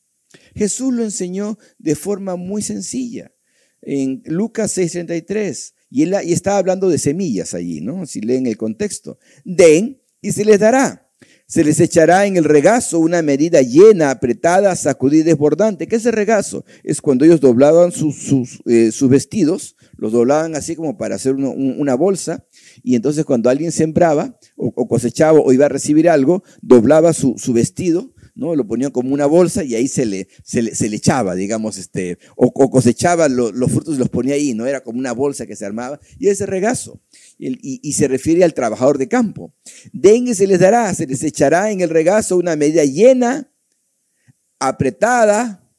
Jesús 0.55 0.95
lo 0.95 1.03
enseñó 1.03 1.59
de 1.77 1.93
forma 1.93 2.37
muy 2.37 2.63
sencilla. 2.63 3.35
En 3.83 4.23
Lucas 4.25 4.75
6:33, 4.75 5.75
y, 5.91 6.03
él, 6.03 6.13
estaba 6.13 6.57
hablando 6.57 6.89
de 6.89 6.97
semillas 6.97 7.53
allí, 7.53 7.81
¿no? 7.81 8.05
Si 8.05 8.21
leen 8.21 8.47
el 8.47 8.57
contexto. 8.57 9.19
Den 9.43 10.01
y 10.21 10.31
se 10.31 10.45
les 10.45 10.57
dará. 10.57 11.09
Se 11.45 11.65
les 11.65 11.81
echará 11.81 12.25
en 12.25 12.37
el 12.37 12.45
regazo 12.45 12.97
una 12.99 13.21
medida 13.21 13.61
llena, 13.61 14.09
apretada, 14.09 14.73
sacudida 14.77 15.19
y 15.19 15.25
desbordante. 15.25 15.85
¿Qué 15.85 15.97
es 15.97 16.05
el 16.05 16.13
regazo? 16.13 16.63
Es 16.81 17.01
cuando 17.01 17.25
ellos 17.25 17.41
doblaban 17.41 17.91
sus, 17.91 18.15
sus, 18.15 18.61
eh, 18.67 18.89
vestidos, 19.09 19.75
los 19.97 20.13
doblaban 20.13 20.55
así 20.55 20.77
como 20.77 20.97
para 20.97 21.15
hacer 21.15 21.33
una 21.35 21.95
bolsa, 21.95 22.45
y 22.83 22.95
entonces 22.95 23.25
cuando 23.25 23.49
alguien 23.49 23.73
sembraba 23.73 24.39
o, 24.55 24.87
cosechaba 24.87 25.41
o 25.41 25.51
iba 25.51 25.65
a 25.65 25.69
recibir 25.69 26.07
algo, 26.07 26.41
doblaba 26.61 27.11
su, 27.11 27.35
vestido, 27.53 28.13
¿no? 28.41 28.55
Lo 28.55 28.65
ponía 28.65 28.89
como 28.89 29.13
una 29.13 29.27
bolsa 29.27 29.63
y 29.63 29.75
ahí 29.75 29.87
se 29.87 30.03
le, 30.03 30.27
se 30.43 30.63
le, 30.63 30.95
echaba, 30.95 31.35
digamos, 31.35 31.77
este, 31.77 32.17
o, 32.35 32.51
cosechaba 32.51 33.29
los 33.29 33.71
frutos 33.71 33.95
y 33.95 33.97
los 33.99 34.09
ponía 34.09 34.33
ahí, 34.33 34.55
¿no? 34.55 34.65
Era 34.65 34.81
como 34.81 34.97
una 34.97 35.11
bolsa 35.11 35.45
que 35.45 35.55
se 35.55 35.63
armaba 35.63 35.99
y 36.17 36.27
ese 36.27 36.47
regazo. 36.47 36.99
Y, 37.37 37.93
se 37.93 38.07
refiere 38.07 38.43
al 38.43 38.55
trabajador 38.55 38.97
de 38.97 39.07
campo. 39.07 39.53
Dengue 39.93 40.33
se 40.33 40.47
les 40.47 40.59
dará, 40.59 40.91
se 40.95 41.05
les 41.05 41.21
echará 41.23 41.69
en 41.69 41.81
el 41.81 41.89
regazo 41.89 42.35
una 42.35 42.55
medida 42.55 42.83
llena, 42.83 43.51
apretada, 44.57 45.71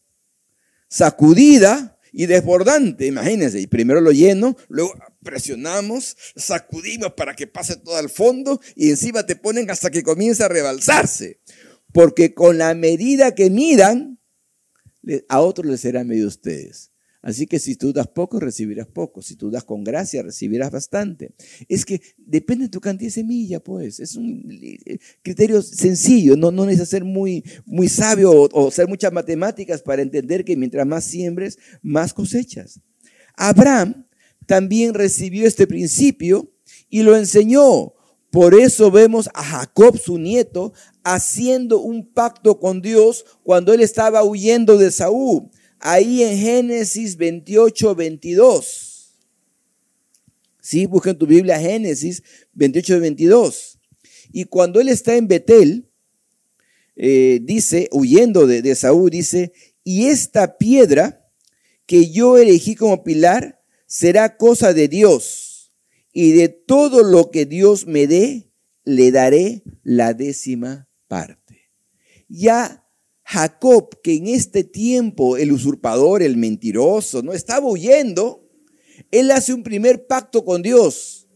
sacudida 0.89 1.99
y 2.13 2.27
desbordante. 2.27 3.07
Imagínense, 3.07 3.67
primero 3.67 4.01
lo 4.01 4.13
lleno, 4.13 4.57
luego 4.69 4.95
presionamos, 5.23 6.17
sacudimos 6.37 7.15
para 7.15 7.35
que 7.35 7.47
pase 7.49 7.77
todo 7.77 7.97
al 7.97 8.09
fondo 8.09 8.61
y 8.77 8.91
encima 8.91 9.25
te 9.25 9.35
ponen 9.35 9.69
hasta 9.71 9.91
que 9.91 10.03
comience 10.03 10.45
a 10.45 10.49
rebalsarse. 10.49 11.41
Porque 11.93 12.35
con 12.35 12.59
la 12.59 12.75
medida 12.75 13.35
que 13.35 13.51
midan, 13.51 14.19
a 15.29 15.41
otros 15.41 15.67
les 15.67 15.81
será 15.81 16.05
medio 16.05 16.27
ustedes. 16.27 16.93
Así 17.23 17.47
que 17.47 17.61
si 17.61 17.77
tú 17.77 17.93
das 17.93 18.09
poco, 18.09 18.41
recibirás 18.41 18.89
poco. 18.89 19.23
Si 19.23 19.37
tú 19.37 19.49
das 19.49 19.63
con 19.63 19.85
gracia, 19.85 20.23
recibirás 20.23 20.73
bastante. 20.73 21.35
Es 21.69 21.85
que 21.85 22.03
depende 22.17 22.65
de 22.65 22.71
tu 22.71 22.81
cantidad 22.81 23.07
de 23.07 23.13
semilla, 23.13 23.61
pues. 23.61 24.01
Es 24.01 24.17
un 24.17 24.45
eh, 24.51 24.99
criterio 25.23 25.63
sencillo. 25.63 26.37
No, 26.37 26.51
no 26.51 26.65
necesitas 26.65 26.89
ser 26.89 27.05
muy, 27.05 27.45
muy 27.65 27.89
sabio 27.89 28.33
o, 28.33 28.49
o 28.49 28.69
hacer 28.69 28.89
muchas 28.89 29.13
matemáticas 29.13 29.83
para 29.83 30.03
entender 30.03 30.45
que 30.45 30.57
mientras 30.57 30.85
más 30.85 31.05
siembres, 31.05 31.59
más 31.81 32.13
cosechas. 32.13 32.81
Abraham 33.37 34.05
también 34.47 34.93
recibió 34.93 35.47
este 35.47 35.69
principio 35.69 36.53
y 36.91 37.05
lo 37.05 37.17
enseñó. 37.17 37.95
Por 38.33 38.55
eso 38.55 38.91
vemos 38.91 39.29
a 39.35 39.45
Jacob, 39.45 39.99
su 39.99 40.17
nieto, 40.17 40.73
haciendo 41.05 41.81
un 41.81 42.11
pacto 42.15 42.59
con 42.59 42.81
Dios 42.81 43.27
cuando 43.43 43.75
él 43.75 43.83
estaba 43.83 44.25
huyendo 44.25 44.79
de 44.79 44.91
Saúl. 44.91 45.51
Ahí 45.79 46.23
en 46.23 46.39
Génesis 46.39 47.19
28, 47.19 47.95
22. 47.95 49.19
Sí, 50.63 50.87
busca 50.87 51.13
tu 51.13 51.27
Biblia 51.27 51.61
Génesis 51.61 52.23
28, 52.55 53.01
22. 53.01 53.79
Y 54.33 54.45
cuando 54.45 54.81
él 54.81 54.89
está 54.89 55.15
en 55.15 55.29
Betel, 55.29 55.91
eh, 56.97 57.39
dice, 57.43 57.91
huyendo 57.93 58.47
de, 58.47 58.63
de 58.63 58.75
Saúl, 58.75 59.11
dice, 59.11 59.53
y 59.85 60.07
esta 60.07 60.57
piedra 60.57 61.29
que 61.85 62.11
yo 62.11 62.39
elegí 62.39 62.77
como 62.77 63.05
pilar, 63.05 63.61
será 63.87 64.39
cosa 64.39 64.73
de 64.73 64.89
Dios, 64.89 65.52
y 66.13 66.33
de 66.33 66.49
todo 66.49 67.03
lo 67.03 67.31
que 67.31 67.47
Dios 67.47 67.87
me 67.87 68.07
dé, 68.07 68.53
le 68.85 69.11
daré 69.11 69.63
la 69.83 70.15
décima 70.15 70.89
parte. 71.09 71.71
Ya 72.29 72.87
Jacob, 73.25 74.01
que 74.03 74.15
en 74.15 74.27
este 74.27 74.65
tiempo 74.65 75.37
el 75.37 75.53
usurpador, 75.53 76.23
el 76.23 76.37
mentiroso, 76.37 77.23
no 77.23 77.33
estaba 77.33 77.69
huyendo, 77.69 78.51
él 79.11 79.31
hace 79.31 79.55
un 79.55 79.63
primer 79.63 80.07
pacto 80.07 80.45
con 80.45 80.63
Dios. 80.63 81.29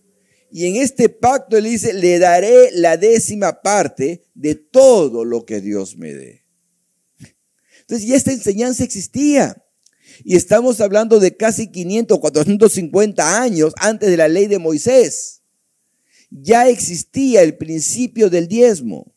Y 0.50 0.66
en 0.66 0.76
este 0.76 1.08
pacto 1.08 1.56
él 1.56 1.64
dice, 1.64 1.92
le 1.92 2.18
daré 2.18 2.70
la 2.72 2.96
décima 2.96 3.62
parte 3.62 4.22
de 4.34 4.54
todo 4.54 5.24
lo 5.24 5.44
que 5.44 5.60
Dios 5.60 5.96
me 5.96 6.12
dé. 6.14 6.44
Entonces 7.80 8.06
ya 8.06 8.16
esta 8.16 8.32
enseñanza 8.32 8.84
existía. 8.84 9.62
Y 10.24 10.36
estamos 10.36 10.80
hablando 10.80 11.20
de 11.20 11.36
casi 11.36 11.70
500, 11.70 12.18
450 12.18 13.42
años 13.42 13.72
antes 13.76 14.08
de 14.10 14.16
la 14.16 14.28
ley 14.28 14.46
de 14.46 14.58
Moisés. 14.58 15.42
Ya 16.30 16.68
existía 16.68 17.42
el 17.42 17.56
principio 17.56 18.30
del 18.30 18.48
diezmo. 18.48 19.14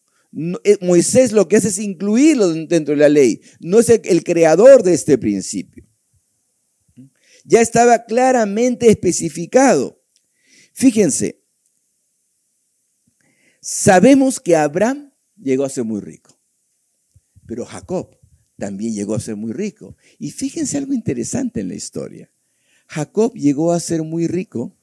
Eh, 0.63 0.77
Moisés 0.81 1.31
lo 1.31 1.47
que 1.47 1.57
hace 1.57 1.69
es 1.69 1.79
incluirlo 1.79 2.49
dentro 2.53 2.93
de 2.93 3.01
la 3.01 3.09
ley. 3.09 3.41
No 3.59 3.79
es 3.79 3.89
el 3.89 4.23
creador 4.23 4.83
de 4.83 4.93
este 4.93 5.17
principio. 5.17 5.85
Ya 7.45 7.61
estaba 7.61 8.05
claramente 8.05 8.89
especificado. 8.89 10.03
Fíjense, 10.73 11.43
sabemos 13.61 14.39
que 14.39 14.55
Abraham 14.55 15.11
llegó 15.35 15.63
a 15.63 15.69
ser 15.69 15.83
muy 15.83 15.99
rico, 15.99 16.39
pero 17.47 17.65
Jacob 17.65 18.18
también 18.59 18.93
llegó 18.93 19.15
a 19.15 19.19
ser 19.19 19.35
muy 19.35 19.53
rico. 19.53 19.95
Y 20.19 20.31
fíjense 20.31 20.77
algo 20.77 20.93
interesante 20.93 21.61
en 21.61 21.69
la 21.69 21.75
historia. 21.75 22.31
Jacob 22.87 23.33
llegó 23.33 23.71
a 23.71 23.79
ser 23.79 24.03
muy 24.03 24.27
rico, 24.27 24.75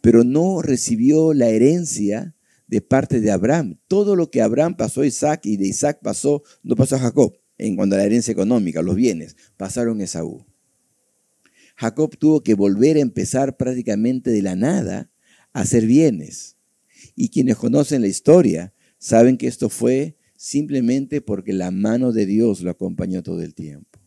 pero 0.00 0.24
no 0.24 0.62
recibió 0.62 1.34
la 1.34 1.48
herencia 1.48 2.34
de 2.66 2.80
parte 2.80 3.20
de 3.20 3.30
Abraham. 3.30 3.78
Todo 3.88 4.16
lo 4.16 4.30
que 4.30 4.42
Abraham 4.42 4.76
pasó 4.76 5.02
a 5.02 5.06
Isaac 5.06 5.42
y 5.44 5.56
de 5.56 5.66
Isaac 5.66 6.00
pasó, 6.02 6.42
no 6.62 6.76
pasó 6.76 6.96
a 6.96 7.00
Jacob 7.00 7.36
en 7.58 7.76
cuanto 7.76 7.94
a 7.94 7.98
la 7.98 8.04
herencia 8.04 8.32
económica, 8.32 8.82
los 8.82 8.96
bienes, 8.96 9.36
pasaron 9.56 10.00
a 10.00 10.04
Esaú. 10.04 10.44
Jacob 11.76 12.16
tuvo 12.16 12.42
que 12.42 12.54
volver 12.54 12.96
a 12.96 13.00
empezar 13.00 13.56
prácticamente 13.56 14.30
de 14.30 14.42
la 14.42 14.56
nada 14.56 15.10
a 15.52 15.60
hacer 15.60 15.86
bienes. 15.86 16.56
Y 17.14 17.28
quienes 17.28 17.56
conocen 17.56 18.02
la 18.02 18.08
historia 18.08 18.72
saben 18.98 19.36
que 19.36 19.46
esto 19.46 19.68
fue 19.68 20.15
simplemente 20.36 21.20
porque 21.20 21.52
la 21.52 21.70
mano 21.70 22.12
de 22.12 22.26
Dios 22.26 22.60
lo 22.60 22.70
acompañó 22.70 23.22
todo 23.22 23.42
el 23.42 23.54
tiempo. 23.54 24.00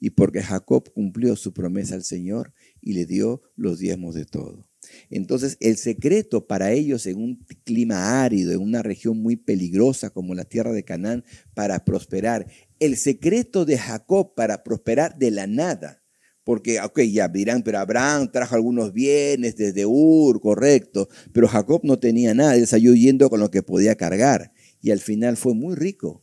Y 0.00 0.10
porque 0.10 0.42
Jacob 0.42 0.92
cumplió 0.92 1.34
su 1.36 1.52
promesa 1.52 1.94
al 1.94 2.04
Señor 2.04 2.52
y 2.80 2.92
le 2.92 3.04
dio 3.04 3.42
los 3.56 3.78
diezmos 3.78 4.14
de 4.14 4.24
todo. 4.24 4.68
Entonces, 5.10 5.56
el 5.60 5.76
secreto 5.76 6.46
para 6.46 6.72
ellos 6.72 7.06
en 7.06 7.18
un 7.18 7.44
clima 7.64 8.22
árido, 8.22 8.52
en 8.52 8.60
una 8.60 8.82
región 8.82 9.20
muy 9.20 9.36
peligrosa 9.36 10.10
como 10.10 10.34
la 10.34 10.44
tierra 10.44 10.72
de 10.72 10.84
Canaán, 10.84 11.24
para 11.54 11.84
prosperar, 11.84 12.46
el 12.78 12.96
secreto 12.96 13.64
de 13.64 13.76
Jacob 13.76 14.34
para 14.34 14.62
prosperar 14.62 15.18
de 15.18 15.30
la 15.30 15.46
nada, 15.46 16.02
porque, 16.44 16.80
ok, 16.80 17.00
ya 17.00 17.28
dirán, 17.28 17.62
pero 17.62 17.78
Abraham 17.78 18.30
trajo 18.32 18.54
algunos 18.54 18.92
bienes 18.92 19.56
desde 19.56 19.84
Ur, 19.84 20.40
correcto, 20.40 21.08
pero 21.32 21.48
Jacob 21.48 21.80
no 21.82 21.98
tenía 21.98 22.32
nada, 22.32 22.54
él 22.54 22.66
salió 22.66 22.94
yendo 22.94 23.28
con 23.28 23.40
lo 23.40 23.50
que 23.50 23.62
podía 23.62 23.96
cargar 23.96 24.52
y 24.80 24.90
al 24.90 25.00
final 25.00 25.36
fue 25.36 25.54
muy 25.54 25.74
rico, 25.74 26.22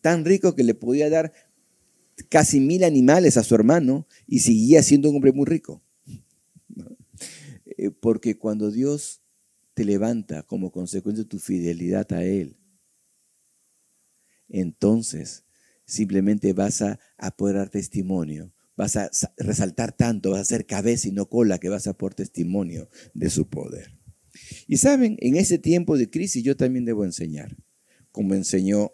tan 0.00 0.24
rico 0.24 0.54
que 0.54 0.64
le 0.64 0.74
podía 0.74 1.10
dar 1.10 1.32
casi 2.28 2.60
mil 2.60 2.84
animales 2.84 3.36
a 3.36 3.44
su 3.44 3.54
hermano 3.54 4.06
y 4.26 4.40
seguía 4.40 4.82
siendo 4.82 5.10
un 5.10 5.16
hombre 5.16 5.32
muy 5.32 5.46
rico. 5.46 5.82
Eh, 7.76 7.90
porque 7.90 8.38
cuando 8.38 8.70
Dios 8.70 9.22
te 9.74 9.84
levanta 9.84 10.42
como 10.42 10.72
consecuencia 10.72 11.24
de 11.24 11.28
tu 11.28 11.38
fidelidad 11.38 12.12
a 12.12 12.24
Él, 12.24 12.56
entonces 14.48 15.44
simplemente 15.84 16.52
vas 16.52 16.82
a, 16.82 16.98
poder 17.36 17.56
dar 17.56 17.70
testimonio, 17.70 18.52
vas 18.76 18.96
a 18.96 19.10
resaltar 19.36 19.92
tanto, 19.92 20.30
vas 20.30 20.40
a 20.40 20.44
ser 20.44 20.66
cabeza 20.66 21.08
y 21.08 21.12
no 21.12 21.28
cola, 21.28 21.58
que 21.58 21.68
vas 21.68 21.86
a 21.86 21.96
por 21.96 22.14
testimonio 22.14 22.88
de 23.14 23.30
su 23.30 23.48
poder. 23.48 23.96
Y 24.66 24.76
saben, 24.78 25.16
en 25.20 25.36
ese 25.36 25.58
tiempo 25.58 25.96
de 25.96 26.10
crisis 26.10 26.42
yo 26.42 26.56
también 26.56 26.84
debo 26.84 27.04
enseñar, 27.04 27.56
como 28.18 28.34
enseñó 28.34 28.90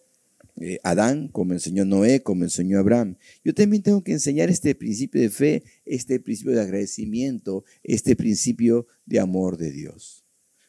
eh, 0.61 0.81
Adán, 0.83 1.29
como 1.29 1.55
enseñó 1.55 1.87
Noé, 1.87 2.23
como 2.23 2.45
enseñó 2.45 2.79
Abraham. 2.79 3.17
Yo 3.43 3.55
también 3.55 3.83
tengo 3.83 4.05
que 4.05 4.13
enseñar 4.13 4.51
este 4.51 4.75
principio 4.75 5.23
de 5.23 5.31
fe, 5.31 5.63
este 5.87 6.21
principio 6.21 6.53
de 6.53 6.61
agradecimiento, 6.61 7.65
este 7.83 8.17
principio 8.17 8.87
de 9.07 9.21
amor 9.21 9.57
de 9.57 9.73
Dios. 9.73 10.27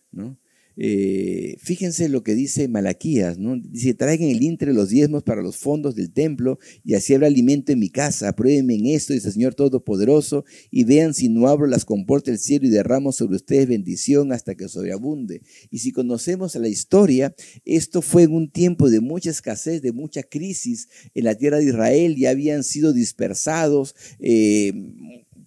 ¿no? 0.10 0.40
Eh, 0.78 1.56
fíjense 1.60 2.10
lo 2.10 2.24
que 2.24 2.36
dice 2.36 2.68
Malaquías, 2.68 3.38
¿no? 3.38 3.58
Dice, 3.58 3.94
traigan 3.94 4.30
el 4.30 4.42
intre 4.44 4.74
los 4.74 4.90
diezmos 4.90 5.24
para 5.24 5.42
los 5.42 5.58
fondos 5.58 5.96
del 5.96 6.12
templo 6.12 6.60
y 6.84 6.96
así 6.96 7.14
habrá 7.14 7.28
alimento 7.28 7.72
en 7.72 7.80
mi 7.80 7.90
casa. 7.90 8.36
Pruébenme 8.36 8.76
en 8.76 8.88
esto, 8.88 9.14
dice 9.14 9.28
el 9.28 9.34
Señor 9.34 9.56
Todopoderoso, 9.56 10.46
y 10.72 10.84
vean 10.84 11.14
si 11.14 11.30
no 11.30 11.48
abro 11.48 11.68
las 11.68 11.86
compuertas 11.86 12.34
del 12.34 12.40
cielo 12.40 12.68
y 12.68 12.70
derramo 12.70 13.12
sobre 13.12 13.38
ustedes 13.38 13.68
bendición 13.68 14.32
hasta 14.32 14.56
que 14.56 14.68
sobreabunde. 14.68 15.42
Y 15.70 15.80
si 15.80 15.92
conocemos 15.92 16.56
la 16.56 16.68
historia, 16.68 17.36
esto 17.64 18.02
fue 18.02 18.24
en 18.24 18.34
un 18.34 18.50
tiempo 18.50 18.90
de 18.90 19.00
mucha 19.00 19.30
escasez, 19.30 19.82
de 19.82 19.92
mucha 19.92 20.24
crisis 20.24 20.90
en 21.14 21.26
la 21.26 21.36
tierra 21.36 21.58
de 21.58 21.66
Israel, 21.66 22.16
ya 22.16 22.32
habían 22.32 22.64
sido 22.64 22.94
dispersados. 22.94 23.96
Eh, 24.20 24.74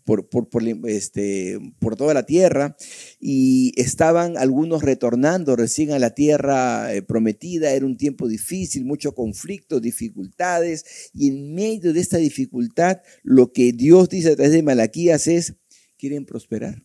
por, 0.09 0.63
este, 0.87 1.59
por 1.79 1.97
toda 1.97 2.15
la 2.15 2.25
tierra 2.25 2.77
y 3.21 3.73
estaban 3.77 4.39
algunos 4.39 4.83
retornando 4.83 5.55
recién 5.55 5.93
a 5.93 5.99
la 5.99 6.15
tierra 6.15 6.95
eh, 6.95 7.03
prometida. 7.03 7.73
Era 7.73 7.85
un 7.85 7.99
tiempo 7.99 8.27
difícil, 8.27 8.87
mucho 8.87 9.15
conflicto, 9.15 9.81
dificultades 9.81 11.11
y 11.13 11.29
en 11.29 11.55
medio 11.55 11.93
de 11.93 12.01
esta 12.01 12.17
dificultad 12.17 13.03
lo 13.23 13.53
que 13.53 13.73
Dios 13.73 14.09
dice 14.09 14.33
a 14.33 14.37
través 14.37 14.53
de 14.53 14.63
Malaquías 14.63 15.27
es, 15.27 15.57
¿quieren 15.99 16.25
prosperar? 16.25 16.83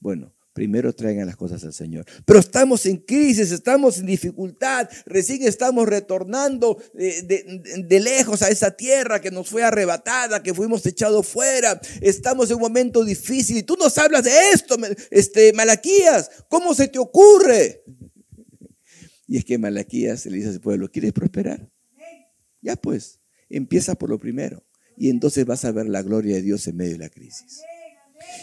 Bueno, 0.00 0.33
primero 0.54 0.94
traigan 0.94 1.26
las 1.26 1.36
cosas 1.36 1.62
al 1.64 1.74
Señor. 1.74 2.06
Pero 2.24 2.38
estamos 2.38 2.86
en 2.86 2.98
crisis, 2.98 3.50
estamos 3.50 3.98
en 3.98 4.06
dificultad, 4.06 4.88
recién 5.04 5.42
estamos 5.42 5.86
retornando 5.86 6.80
de, 6.94 8.00
lejos 8.00 8.40
a 8.42 8.48
esa 8.48 8.70
tierra 8.70 9.20
que 9.20 9.30
nos 9.30 9.50
fue 9.50 9.64
arrebatada, 9.64 10.42
que 10.42 10.54
fuimos 10.54 10.86
echados 10.86 11.26
fuera. 11.26 11.78
Estamos 12.00 12.48
en 12.50 12.56
un 12.56 12.62
momento 12.62 13.04
difícil 13.04 13.58
y 13.58 13.62
tú 13.64 13.76
nos 13.76 13.98
hablas 13.98 14.24
de 14.24 14.50
esto, 14.52 14.76
este, 15.10 15.52
Malaquías, 15.52 16.30
¿cómo 16.48 16.72
se 16.72 16.88
te 16.88 16.98
ocurre? 16.98 17.82
Y 19.26 19.38
es 19.38 19.44
que 19.44 19.58
Malaquías 19.58 20.24
le 20.26 20.36
dice 20.36 20.48
al 20.50 20.60
pueblo, 20.60 20.90
¿quieres 20.90 21.12
prosperar? 21.12 21.68
Ya 22.62 22.76
pues, 22.76 23.20
empieza 23.50 23.94
por 23.96 24.08
lo 24.08 24.18
primero 24.18 24.64
y 24.96 25.10
entonces 25.10 25.44
vas 25.44 25.64
a 25.64 25.72
ver 25.72 25.86
la 25.86 26.02
gloria 26.02 26.36
de 26.36 26.42
Dios 26.42 26.66
en 26.68 26.76
medio 26.76 26.92
de 26.92 26.98
la 26.98 27.08
crisis. 27.08 27.60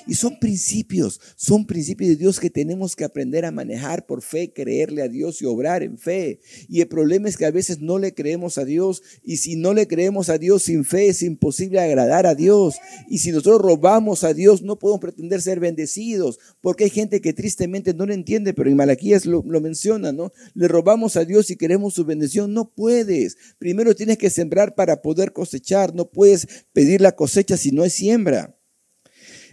Y 0.08 0.16
son 0.16 0.40
principios, 0.40 1.20
son 1.36 1.66
principios 1.66 2.10
de 2.10 2.16
Dios 2.16 2.40
que 2.40 2.50
tenemos 2.50 2.96
que 2.96 3.04
aprender 3.04 3.46
a 3.46 3.52
manejar 3.52 4.06
por 4.06 4.22
fe, 4.22 4.52
creerle 4.54 5.02
a 5.02 5.08
Dios 5.08 5.42
y 5.42 5.46
obrar 5.46 5.84
en 5.84 5.98
fe. 5.98 6.40
Y 6.68 6.82
el 6.82 6.88
problema 6.88 7.30
es 7.30 7.38
que 7.38 7.46
a 7.46 7.52
veces 7.52 7.80
no 7.80 8.00
le 8.00 8.14
creemos 8.14 8.58
a 8.58 8.66
Dios 8.66 9.04
y 9.24 9.38
si 9.38 9.56
no 9.56 9.74
le 9.74 9.88
creemos 9.88 10.30
a 10.30 10.38
Dios 10.38 10.64
sin 10.64 10.86
fe 10.86 11.08
es 11.08 11.22
imposible 11.22 11.80
agradar 11.80 12.26
a 12.26 12.36
Dios. 12.36 12.76
Y 13.10 13.20
si 13.20 13.32
nosotros 13.32 13.62
robamos 13.62 14.24
a 14.24 14.34
Dios 14.34 14.62
no 14.62 14.80
podemos 14.80 15.02
pretender 15.02 15.42
ser 15.42 15.60
bendecidos 15.60 16.40
porque 16.62 16.86
hay 16.86 16.90
gente 16.90 17.22
que 17.22 17.34
tristemente 17.34 17.94
no 17.94 18.06
lo 18.06 18.14
entiende, 18.14 18.54
pero 18.54 18.70
en 18.70 18.78
Malaquías 18.78 19.26
lo, 19.26 19.44
lo 19.46 19.62
menciona, 19.62 20.12
¿no? 20.12 20.32
Le 20.54 20.68
robamos 20.68 21.16
a 21.16 21.26
Dios 21.26 21.50
y 21.50 21.56
queremos 21.56 21.94
su 21.94 22.06
bendición. 22.06 22.54
No 22.54 22.72
puedes. 22.74 23.38
Primero 23.58 23.96
tienes 23.96 24.18
que 24.18 24.30
sembrar 24.30 24.76
para 24.76 25.02
poder 25.02 25.34
cosechar. 25.34 25.94
No 25.96 26.10
puedes 26.10 26.48
pedir 26.74 27.02
la 27.02 27.14
cosecha 27.14 27.58
si 27.58 27.72
no 27.72 27.84
hay 27.84 27.90
siembra. 27.90 28.56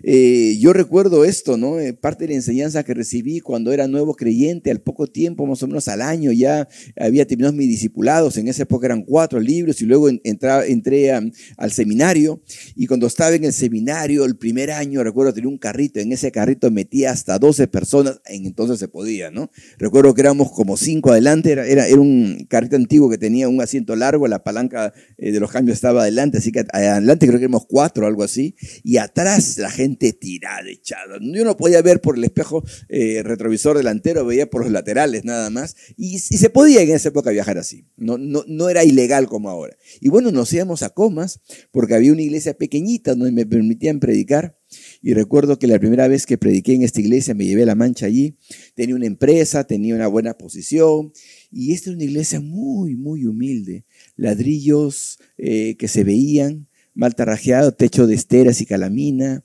Eh, 0.02 0.56
yo 0.60 0.72
recuerdo 0.72 1.24
esto, 1.24 1.56
¿no? 1.56 1.80
Eh, 1.80 1.92
parte 1.92 2.24
de 2.24 2.30
la 2.30 2.36
enseñanza 2.36 2.84
que 2.84 2.94
recibí 2.94 3.40
cuando 3.40 3.72
era 3.72 3.88
nuevo 3.88 4.14
creyente, 4.14 4.70
al 4.70 4.80
poco 4.80 5.06
tiempo, 5.06 5.46
más 5.46 5.62
o 5.62 5.66
menos 5.66 5.88
al 5.88 6.02
año, 6.02 6.32
ya 6.32 6.68
había 6.96 7.26
terminado 7.26 7.54
mis 7.54 7.68
discipulados. 7.68 8.36
En 8.36 8.48
esa 8.48 8.62
época 8.62 8.86
eran 8.86 9.02
cuatro 9.02 9.40
libros 9.40 9.80
y 9.82 9.86
luego 9.86 10.08
entré 10.08 11.12
al 11.12 11.72
seminario. 11.72 12.40
Y 12.76 12.86
cuando 12.86 13.06
estaba 13.06 13.34
en 13.34 13.44
el 13.44 13.52
seminario, 13.52 14.24
el 14.24 14.36
primer 14.36 14.70
año, 14.70 15.02
recuerdo, 15.02 15.32
tenía 15.32 15.48
un 15.48 15.58
carrito. 15.58 16.00
En 16.00 16.12
ese 16.12 16.30
carrito 16.30 16.70
metía 16.70 17.10
hasta 17.10 17.38
12 17.38 17.68
personas. 17.68 18.20
En 18.26 18.46
entonces 18.46 18.78
se 18.78 18.88
podía, 18.88 19.30
¿no? 19.30 19.50
Recuerdo 19.78 20.14
que 20.14 20.20
éramos 20.20 20.52
como 20.52 20.76
cinco 20.76 21.10
adelante. 21.10 21.52
Era, 21.52 21.66
era, 21.66 22.00
un 22.00 22.46
carrito 22.48 22.76
antiguo 22.76 23.10
que 23.10 23.18
tenía 23.18 23.48
un 23.48 23.60
asiento 23.60 23.96
largo. 23.96 24.28
La 24.28 24.42
palanca 24.42 24.92
eh, 25.16 25.32
de 25.32 25.40
los 25.40 25.50
cambios 25.50 25.76
estaba 25.76 26.02
adelante. 26.02 26.38
Así 26.38 26.52
que 26.52 26.64
adelante 26.72 27.26
creo 27.26 27.38
que 27.38 27.44
éramos 27.44 27.66
cuatro 27.66 28.06
algo 28.06 28.22
así. 28.22 28.54
Y 28.82 28.96
atrás 28.98 29.58
la 29.58 29.70
gente 29.70 29.87
tirada, 29.96 30.68
echada. 30.68 31.18
Yo 31.20 31.44
no 31.44 31.56
podía 31.56 31.82
ver 31.82 32.00
por 32.00 32.16
el 32.16 32.24
espejo 32.24 32.64
eh, 32.88 33.22
retrovisor 33.22 33.76
delantero, 33.76 34.24
veía 34.24 34.48
por 34.50 34.62
los 34.62 34.70
laterales 34.70 35.24
nada 35.24 35.50
más. 35.50 35.76
Y, 35.96 36.18
se 36.18 36.50
podía 36.50 36.82
en 36.82 36.90
esa 36.90 37.08
época 37.08 37.30
viajar 37.30 37.58
así. 37.58 37.86
No, 37.96 38.18
no, 38.18 38.44
no 38.46 38.68
era 38.68 38.84
ilegal 38.84 39.28
como 39.28 39.48
ahora. 39.48 39.76
Y 40.00 40.08
bueno, 40.08 40.30
nos 40.30 40.52
íbamos 40.52 40.82
a 40.82 40.90
comas 40.90 41.40
porque 41.70 41.94
había 41.94 42.12
una 42.12 42.22
iglesia 42.22 42.54
pequeñita 42.54 43.14
donde 43.14 43.32
me 43.32 43.46
permitían 43.46 44.00
predicar. 44.00 44.58
Y 45.00 45.14
recuerdo 45.14 45.58
que 45.58 45.66
la 45.66 45.78
primera 45.78 46.08
vez 46.08 46.26
que 46.26 46.36
prediqué 46.36 46.74
en 46.74 46.82
esta 46.82 47.00
iglesia 47.00 47.34
me 47.34 47.46
llevé 47.46 47.64
la 47.64 47.74
mancha 47.74 48.06
allí. 48.06 48.36
Tenía 48.74 48.94
una 48.94 49.06
empresa, 49.06 49.64
tenía 49.64 49.94
una 49.94 50.06
buena 50.06 50.36
posición. 50.36 51.12
Y 51.50 51.72
esta 51.72 51.90
es 51.90 51.96
una 51.96 52.04
iglesia 52.04 52.40
muy, 52.40 52.96
muy 52.96 53.24
humilde. 53.24 53.84
Ladrillos 54.16 55.18
eh, 55.38 55.76
que 55.78 55.88
se 55.88 56.04
veían, 56.04 56.68
mal 56.94 57.14
tarrajeado, 57.14 57.72
techo 57.72 58.06
de 58.06 58.14
esteras 58.14 58.60
y 58.60 58.66
calamina, 58.66 59.44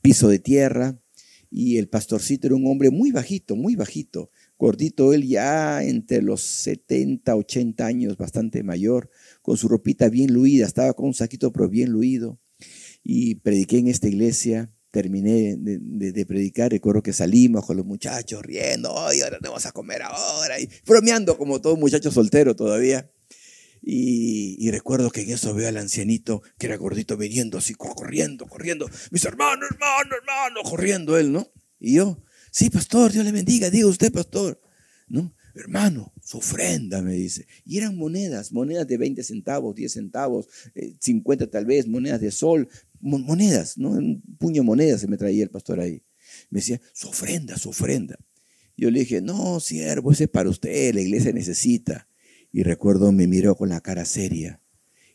piso 0.00 0.28
de 0.28 0.38
tierra, 0.38 1.00
y 1.50 1.78
el 1.78 1.88
pastorcito 1.88 2.46
era 2.46 2.56
un 2.56 2.66
hombre 2.66 2.90
muy 2.90 3.10
bajito, 3.10 3.56
muy 3.56 3.74
bajito, 3.74 4.30
gordito 4.56 5.12
él 5.12 5.26
ya 5.26 5.82
entre 5.82 6.22
los 6.22 6.42
70, 6.42 7.34
80 7.34 7.84
años, 7.84 8.16
bastante 8.16 8.62
mayor, 8.62 9.10
con 9.42 9.56
su 9.56 9.68
ropita 9.68 10.08
bien 10.08 10.32
luida, 10.32 10.66
estaba 10.66 10.92
con 10.92 11.06
un 11.06 11.14
saquito 11.14 11.52
pero 11.52 11.68
bien 11.68 11.90
luido, 11.90 12.38
y 13.02 13.36
prediqué 13.36 13.78
en 13.78 13.88
esta 13.88 14.08
iglesia, 14.08 14.72
terminé 14.90 15.56
de, 15.56 16.26
predicar, 16.26 16.70
recuerdo 16.70 17.02
que 17.02 17.12
salimos 17.12 17.64
con 17.66 17.76
los 17.76 17.86
muchachos 17.86 18.42
riendo, 18.42 18.92
hoy 18.92 19.20
ahora 19.20 19.38
vamos 19.40 19.66
a 19.66 19.72
comer 19.72 20.02
ahora, 20.02 20.60
y 20.60 20.68
bromeando 20.86 21.36
como 21.36 21.60
todo 21.60 21.76
muchacho 21.76 22.10
soltero 22.10 22.54
todavía. 22.54 23.10
Y, 23.82 24.70
recuerdo 24.70 25.10
que 25.10 25.22
en 25.22 25.30
eso 25.30 25.54
veo 25.54 25.68
al 25.68 25.78
ancianito 25.78 26.42
que 26.58 26.66
era 26.66 26.76
gordito 26.76 27.16
viniendo 27.16 27.58
así, 27.58 27.74
corriendo, 27.74 28.46
corriendo. 28.46 28.88
Mis 29.10 29.24
hermanos, 29.24 29.68
hermano, 29.70 30.14
hermano, 30.16 30.62
corriendo 30.62 31.16
él, 31.18 31.32
¿no? 31.32 31.50
Y 31.78 31.94
yo, 31.94 32.22
sí, 32.50 32.68
pastor, 32.68 33.12
Dios 33.12 33.24
le 33.24 33.32
bendiga, 33.32 33.70
diga 33.70 33.86
usted, 33.86 34.12
pastor. 34.12 34.60
¿No? 35.08 35.34
Hermano, 35.54 36.12
su 36.22 36.38
ofrenda, 36.38 37.02
me 37.02 37.14
dice. 37.14 37.46
Y 37.64 37.78
eran 37.78 37.96
monedas, 37.96 38.52
monedas 38.52 38.86
de 38.86 38.96
20 38.96 39.22
centavos, 39.24 39.74
10 39.74 39.92
centavos, 39.92 40.46
50 41.00 41.44
eh, 41.44 41.46
tal 41.48 41.66
vez, 41.66 41.88
monedas 41.88 42.20
de 42.20 42.30
sol, 42.30 42.68
monedas, 43.00 43.76
¿no? 43.76 43.90
Un 43.90 44.22
puño 44.38 44.62
de 44.62 44.66
monedas 44.66 45.00
se 45.00 45.08
me 45.08 45.16
traía 45.16 45.42
el 45.42 45.50
pastor 45.50 45.80
ahí. 45.80 46.02
Me 46.50 46.60
decía, 46.60 46.80
su 46.92 47.08
ofrenda, 47.08 47.56
su 47.56 47.70
ofrenda. 47.70 48.16
Yo 48.76 48.90
le 48.90 49.00
dije, 49.00 49.20
no, 49.20 49.58
siervo, 49.60 50.12
ese 50.12 50.24
es 50.24 50.30
para 50.30 50.48
usted, 50.48 50.94
la 50.94 51.00
iglesia 51.00 51.32
necesita. 51.32 52.08
Y 52.52 52.62
recuerdo 52.62 53.12
me 53.12 53.26
miró 53.26 53.56
con 53.56 53.68
la 53.68 53.80
cara 53.80 54.04
seria 54.04 54.60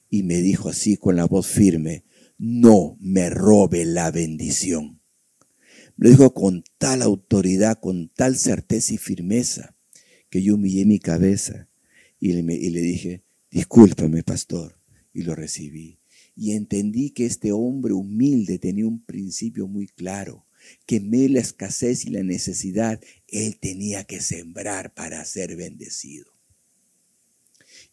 y 0.09 0.23
me 0.23 0.41
dijo 0.41 0.69
así 0.69 0.97
con 0.97 1.15
la 1.15 1.25
voz 1.25 1.47
firme, 1.47 2.05
no 2.37 2.97
me 2.99 3.29
robe 3.29 3.85
la 3.85 4.11
bendición. 4.11 5.01
Me 5.97 6.05
lo 6.05 6.09
dijo 6.11 6.33
con 6.33 6.63
tal 6.77 7.01
autoridad, 7.01 7.79
con 7.79 8.09
tal 8.09 8.37
certeza 8.37 8.93
y 8.93 8.97
firmeza, 8.97 9.75
que 10.29 10.41
yo 10.41 10.55
humillé 10.55 10.85
mi 10.85 10.99
cabeza 10.99 11.69
y 12.19 12.33
le, 12.33 12.81
dije, 12.81 13.23
discúlpame, 13.51 14.23
pastor, 14.23 14.79
y 15.13 15.23
lo 15.23 15.35
recibí. 15.35 15.99
Y 16.35 16.51
entendí 16.51 17.11
que 17.11 17.25
este 17.25 17.51
hombre 17.51 17.93
humilde 17.93 18.59
tenía 18.59 18.87
un 18.87 19.03
principio 19.03 19.67
muy 19.67 19.87
claro, 19.87 20.45
que 20.85 20.97
en 20.97 21.33
la 21.33 21.39
escasez 21.39 22.05
y 22.05 22.09
la 22.09 22.23
necesidad, 22.23 22.99
él 23.27 23.57
tenía 23.59 24.03
que 24.03 24.19
sembrar 24.19 24.93
para 24.93 25.23
ser 25.23 25.55
bendecido. 25.55 26.34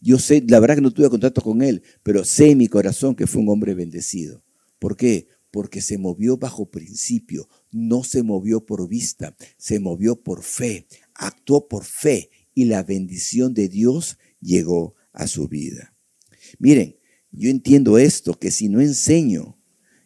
Yo 0.02 0.18
sé, 0.18 0.42
la 0.48 0.58
verdad 0.58 0.74
que 0.74 0.80
no 0.80 0.90
tuve 0.90 1.08
contacto 1.08 1.40
con 1.40 1.62
él, 1.62 1.84
pero 2.02 2.24
sé 2.24 2.50
en 2.50 2.58
mi 2.58 2.66
corazón 2.66 3.14
que 3.14 3.28
fue 3.28 3.40
un 3.40 3.48
hombre 3.48 3.72
bendecido. 3.74 4.42
¿Por 4.80 4.96
qué? 4.96 5.28
Porque 5.52 5.80
se 5.80 5.96
movió 5.96 6.36
bajo 6.36 6.68
principio, 6.68 7.48
no 7.70 8.02
se 8.02 8.24
movió 8.24 8.66
por 8.66 8.88
vista, 8.88 9.36
se 9.58 9.78
movió 9.78 10.20
por 10.20 10.42
fe, 10.42 10.88
actuó 11.14 11.68
por 11.68 11.84
fe 11.84 12.30
y 12.52 12.64
la 12.64 12.82
bendición 12.82 13.54
de 13.54 13.68
Dios 13.68 14.18
llegó 14.40 14.96
a 15.12 15.28
su 15.28 15.46
vida. 15.46 15.94
Miren, 16.58 16.96
yo 17.30 17.48
entiendo 17.48 17.96
esto, 17.96 18.34
que 18.34 18.50
si 18.50 18.68
no 18.68 18.80
enseño 18.80 19.56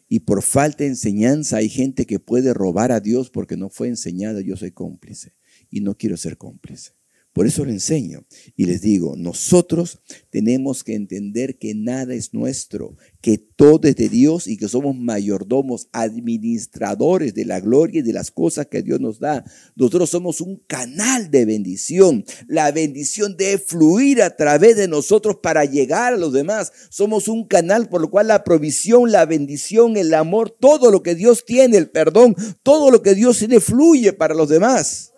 y 0.07 0.19
por 0.19 0.43
falta 0.43 0.83
de 0.83 0.91
enseñanza 0.91 1.57
hay 1.57 1.69
gente 1.69 2.05
que 2.05 2.19
puede 2.19 2.53
robar 2.53 2.91
a 2.91 2.99
Dios 2.99 3.31
porque 3.31 3.57
no 3.57 3.69
fue 3.69 3.87
enseñada, 3.87 4.41
yo 4.41 4.55
soy 4.57 4.71
cómplice 4.71 5.33
y 5.71 5.81
no 5.81 5.97
quiero 5.97 6.17
ser 6.17 6.37
cómplice 6.37 6.96
Por 7.37 7.45
eso 7.45 7.63
lo 7.63 7.69
enseño 7.69 8.25
y 8.55 8.65
les 8.65 8.81
digo, 8.81 9.15
nosotros 9.15 9.99
tenemos 10.31 10.83
que 10.83 10.95
entender 10.95 11.59
que 11.59 11.75
nada 11.75 12.15
es 12.15 12.33
nuestro, 12.33 12.97
que 13.21 13.37
todo 13.37 13.87
es 13.87 13.95
de 13.95 14.09
Dios 14.09 14.47
y 14.47 14.57
que 14.57 14.67
somos 14.67 14.95
mayordomos, 14.95 15.87
administradores 15.91 17.35
de 17.35 17.45
la 17.45 17.59
gloria 17.59 17.99
y 17.99 18.01
de 18.01 18.11
las 18.11 18.31
cosas 18.31 18.65
que 18.65 18.81
Dios 18.81 18.99
nos 18.99 19.19
da. 19.19 19.45
Nosotros 19.75 20.09
somos 20.09 20.41
un 20.41 20.55
canal 20.65 21.29
de 21.29 21.45
bendición. 21.45 22.25
La 22.47 22.71
bendición 22.71 23.37
debe 23.37 23.59
fluir 23.59 24.23
a 24.23 24.35
través 24.35 24.75
de 24.75 24.87
nosotros 24.87 25.35
para 25.35 25.63
llegar 25.63 26.13
a 26.13 26.17
los 26.17 26.33
demás. 26.33 26.71
Somos 26.89 27.27
un 27.27 27.47
canal 27.47 27.87
por 27.87 28.01
lo 28.01 28.09
cual 28.09 28.29
la 28.29 28.43
provisión, 28.43 29.11
la 29.11 29.27
bendición, 29.27 29.95
el 29.95 30.11
amor, 30.15 30.49
todo 30.49 30.89
lo 30.89 31.03
que 31.03 31.13
Dios 31.13 31.45
tiene, 31.45 31.77
el 31.77 31.91
perdón, 31.91 32.35
todo 32.63 32.89
lo 32.89 33.03
que 33.03 33.13
Dios 33.13 33.37
tiene 33.37 33.59
fluye 33.59 34.11
para 34.11 34.33
los 34.33 34.49
demás. 34.49 35.13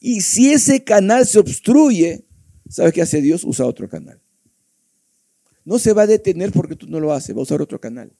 Y 0.00 0.22
si 0.22 0.50
ese 0.50 0.82
canal 0.82 1.26
se 1.26 1.38
obstruye, 1.38 2.24
¿sabes 2.68 2.92
qué 2.92 3.02
hace 3.02 3.20
Dios? 3.20 3.44
Usa 3.44 3.66
otro 3.66 3.88
canal. 3.88 4.20
No 5.64 5.78
se 5.78 5.92
va 5.92 6.02
a 6.02 6.06
detener 6.06 6.52
porque 6.52 6.74
tú 6.74 6.86
no 6.88 6.98
lo 6.98 7.12
haces, 7.12 7.36
va 7.36 7.40
a 7.40 7.42
usar 7.42 7.60
otro 7.60 7.80
canal. 7.80 8.12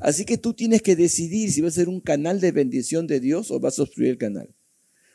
Así 0.00 0.24
que 0.24 0.36
tú 0.36 0.52
tienes 0.52 0.82
que 0.82 0.96
decidir 0.96 1.52
si 1.52 1.60
va 1.60 1.68
a 1.68 1.70
ser 1.70 1.88
un 1.88 2.00
canal 2.00 2.40
de 2.40 2.50
bendición 2.50 3.06
de 3.06 3.20
Dios 3.20 3.52
o 3.52 3.60
vas 3.60 3.78
a 3.78 3.82
obstruir 3.82 4.10
el 4.10 4.18
canal. 4.18 4.52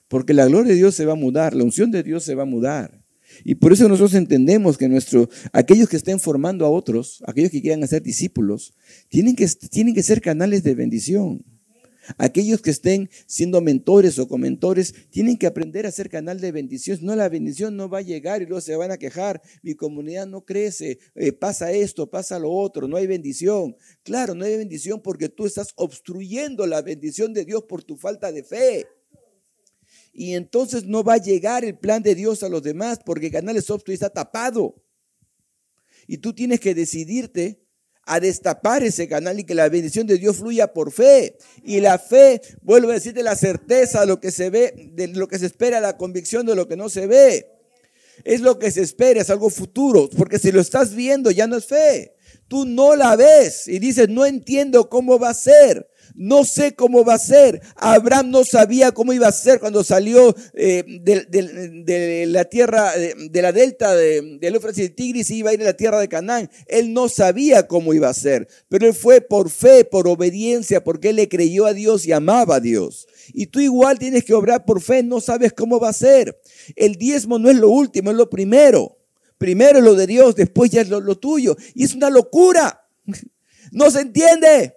Porque 0.08 0.34
la 0.34 0.46
gloria 0.46 0.72
de 0.72 0.78
Dios 0.78 0.96
se 0.96 1.06
va 1.06 1.14
a 1.14 1.18
mudar, 1.18 1.54
la 1.54 1.66
unción 1.66 1.92
de 1.92 2.04
Dios 2.04 2.24
se 2.24 2.36
va 2.36 2.44
a 2.44 2.46
mudar. 2.46 3.04
Y 3.44 3.56
por 3.56 3.74
eso 3.74 3.90
nosotros 3.90 4.14
entendemos 4.14 4.78
que 4.78 4.88
nuestro, 4.88 5.30
aquellos 5.52 5.90
que 5.90 5.98
estén 5.98 6.22
formando 6.22 6.66
a 6.66 6.70
otros, 6.70 7.22
aquellos 7.28 7.52
que 7.52 7.62
quieran 7.62 7.84
hacer 7.84 8.02
discípulos, 8.02 8.74
tienen 9.10 9.36
que, 9.36 9.46
tienen 9.70 9.94
que 9.94 10.04
ser 10.04 10.22
canales 10.22 10.64
de 10.64 10.76
bendición. 10.76 11.44
Aquellos 12.18 12.62
que 12.62 12.70
estén 12.70 13.10
siendo 13.26 13.60
mentores 13.62 14.18
o 14.20 14.28
comentores 14.28 14.94
tienen 15.10 15.38
que 15.38 15.48
aprender 15.48 15.86
a 15.86 15.92
ser 15.92 16.10
canal 16.10 16.40
de 16.40 16.52
bendición. 16.52 17.00
No, 17.02 17.16
la 17.16 17.30
bendición 17.30 17.76
no 17.76 17.90
va 17.90 18.00
a 18.00 18.04
llegar 18.04 18.42
y 18.42 18.46
luego 18.46 18.62
se 18.62 18.76
van 18.76 18.92
a 18.92 18.98
quejar. 18.98 19.42
Mi 19.62 19.76
comunidad 19.76 20.28
no 20.28 20.46
crece, 20.46 21.00
eh, 21.16 21.32
pasa 21.34 21.72
esto, 21.72 22.10
pasa 22.10 22.40
lo 22.40 22.52
otro, 22.52 22.88
no 22.88 22.98
hay 22.98 23.08
bendición. 23.08 23.76
Claro, 24.04 24.36
no 24.36 24.46
hay 24.46 24.58
bendición 24.58 25.02
porque 25.02 25.30
tú 25.30 25.46
estás 25.46 25.74
obstruyendo 25.76 26.66
la 26.66 26.82
bendición 26.82 27.34
de 27.34 27.46
Dios 27.46 27.64
por 27.64 27.84
tu 27.84 27.98
falta 27.98 28.32
de 28.32 28.44
fe. 28.44 28.86
Y 30.14 30.34
entonces 30.34 30.86
no 30.86 31.04
va 31.04 31.16
a 31.16 31.18
llegar 31.22 31.64
el 31.64 31.78
plan 31.78 32.02
de 32.02 32.16
Dios 32.16 32.42
a 32.42 32.50
los 32.50 32.64
demás 32.64 33.00
porque 33.06 33.28
el 33.28 33.32
canal 33.34 33.58
obstruido, 33.58 33.94
está 33.94 34.10
tapado. 34.10 34.84
Y 36.08 36.18
tú 36.18 36.34
tienes 36.34 36.60
que 36.60 36.74
decidirte 36.74 37.67
a 38.08 38.20
destapar 38.20 38.84
ese 38.84 39.08
canal 39.08 39.40
y 39.40 39.44
que 39.44 39.54
la 39.54 39.70
bendición 39.70 40.08
de 40.08 40.18
Dios 40.18 40.38
fluya 40.38 40.74
por 40.74 40.92
fe. 40.92 41.38
Y 41.64 41.82
la 41.82 42.00
fe, 42.00 42.42
vuelvo 42.62 42.90
a 42.90 42.94
decirte, 42.94 43.22
la 43.22 43.36
certeza 43.36 44.02
de 44.02 44.08
lo 44.08 44.20
que 44.20 44.32
se 44.32 44.50
ve, 44.50 44.90
de 44.94 45.10
lo 45.10 45.28
que 45.28 45.38
se 45.38 45.46
espera, 45.46 45.80
la 45.82 45.98
convicción 45.98 46.46
de 46.46 46.56
lo 46.56 46.68
que 46.68 46.78
no 46.78 46.90
se 46.90 47.06
ve. 47.06 47.52
Es 48.24 48.42
lo 48.42 48.58
que 48.58 48.72
se 48.72 48.82
espera, 48.82 49.22
es 49.22 49.30
algo 49.30 49.50
futuro, 49.50 50.10
porque 50.18 50.40
si 50.40 50.52
lo 50.52 50.60
estás 50.60 50.96
viendo 50.96 51.30
ya 51.30 51.46
no 51.46 51.58
es 51.58 51.66
fe. 51.66 52.16
Tú 52.48 52.66
no 52.66 52.96
la 52.96 53.16
ves 53.16 53.68
y 53.68 53.78
dices, 53.80 54.10
no 54.10 54.26
entiendo 54.26 54.90
cómo 54.90 55.20
va 55.20 55.30
a 55.30 55.34
ser 55.34 55.88
no 56.18 56.44
sé 56.46 56.74
cómo 56.74 57.06
va 57.06 57.14
a 57.14 57.20
ser. 57.20 57.62
Abraham 57.76 58.32
no 58.32 58.44
sabía 58.44 58.92
cómo 58.92 59.14
iba 59.14 59.28
a 59.28 59.32
ser 59.32 59.60
cuando 59.60 59.84
salió 59.84 60.36
eh, 60.54 60.84
de, 61.02 62.26
la 62.28 62.46
tierra, 62.46 62.92
de, 62.98 63.42
la 63.42 63.52
delta 63.52 63.96
del 63.96 64.56
Éufrates 64.56 64.84
y 64.84 64.90
Tigris 64.90 65.30
y 65.30 65.38
iba 65.38 65.52
a 65.52 65.54
ir 65.54 65.62
a 65.62 65.66
la 65.66 65.78
tierra 65.78 66.00
de 66.00 66.10
Canaán. 66.10 66.50
Él 66.66 66.92
no 66.92 67.08
sabía 67.08 67.68
cómo 67.68 67.94
iba 67.94 68.10
a 68.10 68.14
ser, 68.16 68.48
pero 68.68 68.88
él 68.88 68.96
fue 68.96 69.22
por 69.22 69.52
fe, 69.52 69.86
por 69.86 70.08
obediencia, 70.08 70.84
porque 70.84 71.10
él 71.10 71.18
le 71.18 71.30
creyó 71.30 71.68
a 71.68 71.74
Dios 71.74 72.08
y 72.08 72.12
amaba 72.12 72.56
a 72.56 72.60
Dios. 72.60 73.08
Y 73.32 73.46
tú 73.46 73.60
igual 73.60 74.00
tienes 74.00 74.26
que 74.26 74.34
obrar 74.34 74.66
por 74.66 74.82
fe, 74.82 75.04
no 75.04 75.22
sabes 75.22 75.54
cómo 75.54 75.80
va 75.80 75.90
a 75.90 75.94
ser. 75.94 76.42
El 76.76 76.96
diezmo 76.96 77.38
no 77.38 77.52
es 77.52 77.58
lo 77.58 77.70
último, 77.70 78.10
es 78.10 78.18
lo 78.18 78.30
primero. 78.30 78.98
Primero 79.38 79.78
es 79.78 79.86
lo 79.86 79.94
de 79.94 80.08
Dios, 80.08 80.36
después 80.36 80.72
ya 80.72 80.82
es 80.82 80.90
lo, 80.90 81.00
lo 81.00 81.16
tuyo. 81.16 81.56
Y 81.76 81.84
es 81.84 81.94
una 81.94 82.10
locura. 82.10 82.84
No 83.70 83.92
se 83.92 84.00
entiende. 84.00 84.77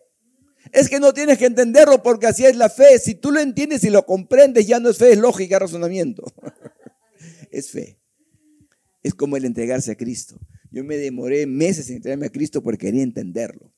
Es 0.72 0.88
que 0.88 1.00
no 1.00 1.12
tienes 1.12 1.38
que 1.38 1.46
entenderlo 1.46 2.02
porque 2.02 2.26
así 2.26 2.44
es 2.44 2.56
la 2.56 2.68
fe. 2.68 2.98
Si 2.98 3.14
tú 3.14 3.32
lo 3.32 3.40
entiendes 3.40 3.82
y 3.84 3.90
lo 3.90 4.06
comprendes, 4.06 4.66
ya 4.66 4.78
no 4.78 4.90
es 4.90 4.98
fe, 4.98 5.12
es 5.12 5.18
lógica, 5.18 5.58
razonamiento. 5.58 6.24
es 7.50 7.70
fe. 7.70 7.98
Es 9.02 9.14
como 9.14 9.36
el 9.36 9.44
entregarse 9.44 9.90
a 9.90 9.96
Cristo. 9.96 10.38
Yo 10.70 10.84
me 10.84 10.96
demoré 10.96 11.46
meses 11.46 11.88
en 11.90 11.96
entregarme 11.96 12.26
a 12.26 12.30
Cristo 12.30 12.62
porque 12.62 12.86
quería 12.86 13.02
entenderlo. 13.02 13.72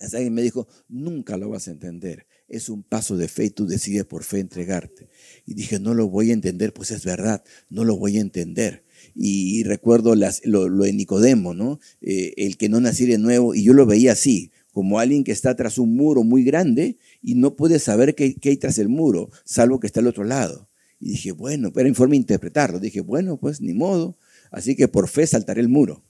Hasta 0.00 0.16
alguien 0.16 0.34
me 0.34 0.42
dijo, 0.42 0.66
nunca 0.88 1.36
lo 1.36 1.50
vas 1.50 1.68
a 1.68 1.70
entender. 1.70 2.26
Es 2.48 2.68
un 2.68 2.82
paso 2.82 3.16
de 3.16 3.28
fe 3.28 3.44
y 3.44 3.50
tú 3.50 3.66
decides 3.66 4.04
por 4.04 4.24
fe 4.24 4.40
entregarte. 4.40 5.08
Y 5.46 5.54
dije, 5.54 5.78
no 5.78 5.94
lo 5.94 6.08
voy 6.08 6.30
a 6.30 6.34
entender, 6.34 6.72
pues 6.72 6.90
es 6.90 7.04
verdad, 7.04 7.44
no 7.70 7.84
lo 7.84 7.96
voy 7.96 8.18
a 8.18 8.20
entender. 8.20 8.84
Y, 9.14 9.62
recuerdo 9.62 10.14
lo, 10.14 10.68
de 10.68 10.92
Nicodemo, 10.92 11.54
¿no? 11.54 11.78
Eh, 12.00 12.34
el 12.38 12.56
que 12.56 12.68
no 12.68 12.80
naciera 12.80 13.12
de 13.12 13.18
nuevo, 13.18 13.54
y 13.54 13.62
yo 13.62 13.72
lo 13.72 13.86
veía 13.86 14.12
así 14.12 14.50
como 14.74 14.98
alguien 14.98 15.22
que 15.22 15.30
está 15.30 15.54
tras 15.54 15.78
un 15.78 15.94
muro 15.94 16.24
muy 16.24 16.42
grande 16.42 16.98
y 17.22 17.36
no 17.36 17.54
puede 17.54 17.78
saber 17.78 18.16
qué, 18.16 18.36
hay 18.42 18.56
tras 18.56 18.78
el 18.78 18.88
muro, 18.88 19.30
salvo 19.44 19.78
que 19.78 19.86
está 19.86 20.00
al 20.00 20.08
otro 20.08 20.24
lado. 20.24 20.68
Y 20.98 21.10
dije, 21.10 21.30
bueno, 21.30 21.72
pero 21.72 21.88
en 21.88 21.94
forma 21.94 22.12
de 22.12 22.18
interpretarlo. 22.18 22.80
Dije, 22.80 23.00
bueno, 23.00 23.38
pues 23.38 23.60
ni 23.60 23.72
modo. 23.72 24.18
Así 24.50 24.74
que 24.74 24.88
por 24.88 25.08
fe 25.08 25.26
saltaré 25.28 25.60
el 25.60 25.68
muro. 25.68 26.02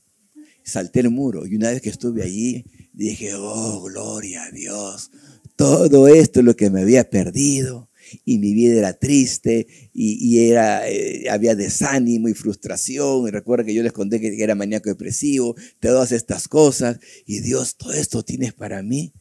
Salté 0.62 1.00
el 1.00 1.10
muro 1.10 1.46
y 1.46 1.56
una 1.56 1.70
vez 1.70 1.82
que 1.82 1.90
estuve 1.90 2.22
allí, 2.22 2.64
dije, 2.94 3.32
oh, 3.36 3.82
gloria 3.82 4.44
a 4.44 4.50
Dios. 4.50 5.10
Todo 5.56 6.08
esto 6.08 6.40
es 6.40 6.46
lo 6.46 6.56
que 6.56 6.70
me 6.70 6.80
había 6.80 7.10
perdido 7.10 7.90
y 8.24 8.38
mi 8.38 8.54
vida 8.54 8.78
era 8.78 8.92
triste 8.94 9.66
y, 9.92 10.48
era, 10.48 10.88
eh, 10.88 11.28
había 11.30 11.54
desánimo 11.54 12.28
y 12.28 12.34
frustración. 12.34 13.28
Y 13.28 13.30
recuerda 13.30 13.64
que 13.64 13.74
yo 13.74 13.82
les 13.82 13.92
conté 13.92 14.20
que 14.20 14.42
era 14.42 14.54
maníaco 14.54 14.88
depresivo, 14.88 15.54
todas 15.80 16.12
estas 16.12 16.48
cosas. 16.48 16.98
Y 17.26 17.40
Dios, 17.40 17.76
todo 17.76 17.92
esto 17.92 18.22
tienes 18.22 18.52
para 18.52 18.82
mí. 18.82 19.12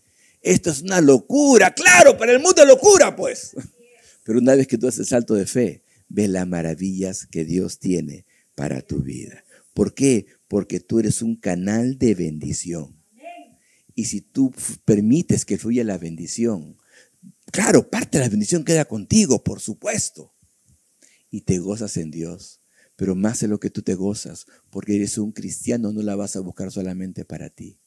Esto 0.42 0.72
es 0.72 0.82
una 0.82 1.00
locura, 1.00 1.74
claro, 1.74 2.18
para 2.18 2.34
el 2.34 2.40
mundo 2.40 2.66
locura, 2.66 3.16
pues. 3.16 3.56
Pero 4.24 4.40
una 4.40 4.56
vez 4.56 4.68
que 4.68 4.78
tú 4.78 4.88
haces 4.88 5.02
el 5.02 5.06
salto 5.06 5.36
de 5.36 5.46
fe, 5.46 5.84
ves 6.10 6.30
las 6.30 6.48
maravillas 6.48 7.28
que 7.28 7.46
Dios 7.46 7.80
tiene 7.80 8.26
para 8.56 8.82
tu 8.82 9.02
vida. 9.02 9.44
¿Por 9.74 9.94
qué? 9.94 10.28
Porque 10.48 10.80
tú 10.80 11.00
eres 11.00 11.22
un 11.22 11.36
canal 11.36 11.98
de 11.98 12.14
bendición. 12.16 12.96
Y 13.96 14.06
si 14.06 14.22
tú 14.22 14.52
permites 14.86 15.46
que 15.46 15.58
fluya 15.58 15.84
la 15.84 15.98
bendición, 15.98 16.78
Claro, 17.54 17.88
parte 17.88 18.18
de 18.18 18.24
la 18.24 18.30
bendición 18.30 18.66
queda 18.66 18.86
contigo, 18.86 19.44
por 19.44 19.60
supuesto. 19.60 20.34
Y 21.30 21.42
te 21.42 21.60
gozas 21.60 21.98
en 21.98 22.10
Dios. 22.10 22.62
Pero 22.96 23.14
más 23.14 23.42
de 23.42 23.48
lo 23.48 23.60
que 23.60 23.70
tú 23.70 23.84
te 23.84 23.94
gozas, 23.94 24.48
porque 24.72 24.96
eres 24.96 25.20
un 25.20 25.32
cristiano, 25.32 25.94
no 25.94 26.02
la 26.02 26.16
vas 26.16 26.36
a 26.36 26.40
buscar 26.40 26.72
solamente 26.72 27.26
para 27.26 27.52
ti. 27.52 27.80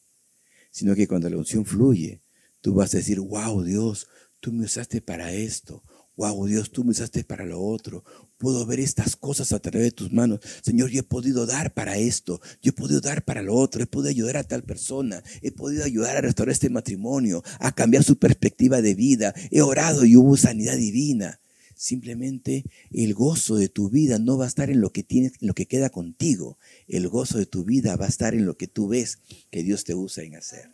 Sino 0.71 0.95
que 0.95 1.09
cuando 1.09 1.29
la 1.29 1.39
unción 1.39 1.64
fluye, 1.64 2.23
tú 2.61 2.75
vas 2.75 2.95
a 2.95 2.99
decir, 2.99 3.19
wow, 3.19 3.64
Dios, 3.64 4.07
tú 4.39 4.53
me 4.53 4.67
usaste 4.67 5.01
para 5.01 5.33
esto 5.33 5.83
wow, 6.17 6.47
Dios, 6.47 6.71
tú 6.71 6.85
me 6.85 6.91
usaste 6.91 7.25
para 7.25 7.45
lo 7.45 7.61
otro. 7.61 8.05
Puedo 8.39 8.64
ver 8.67 8.81
estas 8.81 9.17
cosas 9.17 9.53
a 9.53 9.59
través 9.59 9.83
de 9.83 9.91
tus 9.93 10.12
manos. 10.12 10.41
Señor, 10.62 10.91
yo 10.91 11.01
he 11.01 11.05
podido 11.05 11.47
dar 11.47 11.75
para 11.75 11.97
esto, 11.97 12.41
yo 12.62 12.71
he 12.71 12.73
podido 12.73 13.01
dar 13.01 13.25
para 13.25 13.43
lo 13.43 13.55
otro, 13.55 13.83
he 13.83 13.87
podido 13.87 14.11
ayudar 14.11 14.37
a 14.37 14.45
tal 14.45 14.62
persona, 14.62 15.23
he 15.43 15.53
podido 15.53 15.85
ayudar 15.85 16.17
a 16.17 16.21
restaurar 16.21 16.53
este 16.53 16.71
matrimonio, 16.71 17.43
a 17.61 17.73
cambiar 17.73 18.03
su 18.03 18.19
perspectiva 18.19 18.83
de 18.83 18.95
vida. 18.95 19.35
He 19.51 19.62
orado 19.62 20.05
y 20.05 20.17
hubo 20.17 20.37
sanidad 20.37 20.77
divina. 20.77 21.41
Simplemente 21.79 22.64
el 22.91 23.12
gozo 23.12 23.57
de 23.57 23.69
tu 23.69 23.91
vida 23.91 24.19
no 24.19 24.39
va 24.39 24.47
a 24.47 24.49
estar 24.49 24.71
en 24.71 24.81
lo 24.81 24.93
que 24.93 25.03
tienes, 25.03 25.33
en 25.43 25.49
lo 25.49 25.55
que 25.55 25.67
queda 25.67 25.91
contigo. 25.91 26.59
El 26.89 27.07
gozo 27.09 27.37
de 27.37 27.45
tu 27.45 27.64
vida 27.64 27.97
va 27.97 28.07
a 28.07 28.09
estar 28.09 28.35
en 28.35 28.47
lo 28.47 28.57
que 28.57 28.67
tú 28.67 28.89
ves 28.89 29.19
que 29.51 29.62
Dios 29.62 29.85
te 29.85 29.95
usa 29.95 30.25
en 30.25 30.37
hacer. 30.37 30.71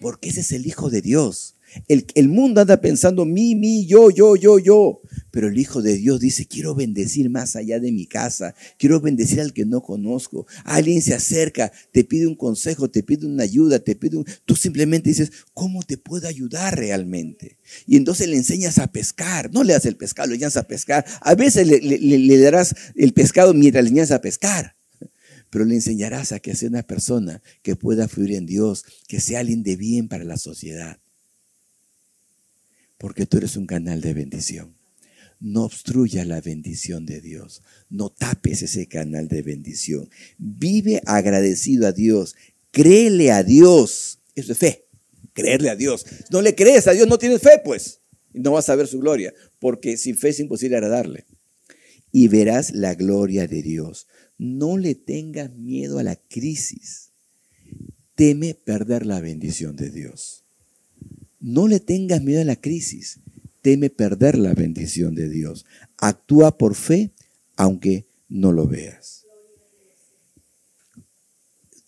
Porque 0.00 0.28
ese 0.28 0.40
es 0.40 0.52
el 0.52 0.66
Hijo 0.66 0.90
de 0.90 1.00
Dios. 1.00 1.56
El, 1.88 2.28
mundo 2.28 2.60
anda 2.60 2.80
pensando 2.80 3.24
mí, 3.24 3.54
mí, 3.54 3.86
yo, 3.86 4.10
yo, 4.10 4.36
yo, 4.36 4.58
yo. 4.58 5.00
Pero 5.30 5.48
el 5.48 5.58
Hijo 5.58 5.82
de 5.82 5.96
Dios 5.96 6.20
dice, 6.20 6.46
quiero 6.46 6.74
bendecir 6.74 7.28
más 7.28 7.56
allá 7.56 7.80
de 7.80 7.92
mi 7.92 8.06
casa. 8.06 8.54
Quiero 8.78 9.00
bendecir 9.00 9.40
al 9.40 9.52
que 9.52 9.64
no 9.64 9.82
conozco. 9.82 10.46
Alguien 10.64 11.02
se 11.02 11.14
acerca, 11.14 11.72
te 11.92 12.04
pide 12.04 12.26
un 12.26 12.36
consejo, 12.36 12.88
te 12.88 13.02
pide 13.02 13.26
una 13.26 13.42
ayuda, 13.42 13.78
te 13.80 13.96
pide 13.96 14.16
un... 14.16 14.26
Tú 14.44 14.54
simplemente 14.56 15.08
dices, 15.08 15.32
¿cómo 15.52 15.82
te 15.82 15.98
puedo 15.98 16.28
ayudar 16.28 16.78
realmente? 16.78 17.58
Y 17.86 17.96
entonces 17.96 18.28
le 18.28 18.36
enseñas 18.36 18.78
a 18.78 18.86
pescar. 18.86 19.52
No 19.52 19.64
le 19.64 19.72
das 19.72 19.86
el 19.86 19.96
pescado, 19.96 20.28
le 20.28 20.34
enseñas 20.34 20.56
a 20.56 20.68
pescar. 20.68 21.04
A 21.20 21.34
veces 21.34 21.66
le, 21.66 21.78
le 21.80 22.38
darás 22.38 22.74
el 22.94 23.12
pescado 23.12 23.54
mientras 23.54 23.84
le 23.84 23.90
enseñas 23.90 24.10
a 24.10 24.20
pescar 24.20 24.76
pero 25.50 25.64
le 25.64 25.76
enseñarás 25.76 26.32
a 26.32 26.40
que 26.40 26.56
sea 26.56 26.68
una 26.68 26.82
persona 26.82 27.40
que 27.62 27.76
pueda 27.76 28.08
fluir 28.08 28.32
en 28.32 28.44
Dios, 28.44 28.84
que 29.06 29.20
sea 29.20 29.38
alguien 29.38 29.62
de 29.62 29.76
bien 29.76 30.08
para 30.08 30.24
la 30.24 30.36
sociedad 30.36 30.98
porque 33.04 33.26
tú 33.26 33.36
eres 33.36 33.58
un 33.58 33.66
canal 33.66 34.00
de 34.00 34.14
bendición. 34.14 34.78
No 35.38 35.64
obstruya 35.64 36.24
la 36.24 36.40
bendición 36.40 37.04
de 37.04 37.20
Dios. 37.20 37.60
No 37.90 38.08
tapes 38.08 38.62
ese 38.62 38.86
canal 38.86 39.28
de 39.28 39.42
bendición. 39.42 40.08
Vive 40.38 41.02
agradecido 41.04 41.86
a 41.86 41.92
Dios. 41.92 42.34
Créele 42.70 43.30
a 43.30 43.42
Dios. 43.42 44.20
Eso 44.34 44.52
es 44.52 44.58
fe. 44.58 44.86
Creerle 45.34 45.68
a 45.68 45.76
Dios. 45.76 46.06
No 46.30 46.40
le 46.40 46.54
crees 46.54 46.86
a 46.86 46.92
Dios, 46.92 47.06
no 47.06 47.18
tienes 47.18 47.42
fe, 47.42 47.60
pues. 47.62 48.00
No 48.32 48.52
vas 48.52 48.70
a 48.70 48.74
ver 48.74 48.86
su 48.86 49.00
gloria. 49.00 49.34
Porque 49.58 49.98
sin 49.98 50.16
fe 50.16 50.30
es 50.30 50.40
imposible 50.40 50.76
agradarle. 50.78 51.26
y 52.10 52.28
verás 52.28 52.72
la 52.72 52.94
gloria 52.94 53.46
de 53.46 53.60
Dios. 53.60 54.06
No 54.38 54.78
le 54.78 54.94
tengas 54.94 55.54
miedo 55.54 55.98
a 55.98 56.04
la 56.04 56.16
crisis. 56.16 57.10
Teme 58.14 58.54
perder 58.54 59.04
la 59.04 59.20
bendición 59.20 59.76
de 59.76 59.90
Dios. 59.90 60.43
No 61.46 61.68
le 61.68 61.78
tengas 61.78 62.22
miedo 62.22 62.40
a 62.40 62.44
la 62.44 62.56
crisis. 62.56 63.20
Teme 63.60 63.90
perder 63.90 64.38
la 64.38 64.54
bendición 64.54 65.14
de 65.14 65.28
Dios. 65.28 65.66
Actúa 65.98 66.56
por 66.56 66.74
fe, 66.74 67.10
aunque 67.54 68.06
no 68.30 68.50
lo 68.50 68.66
veas. 68.66 69.26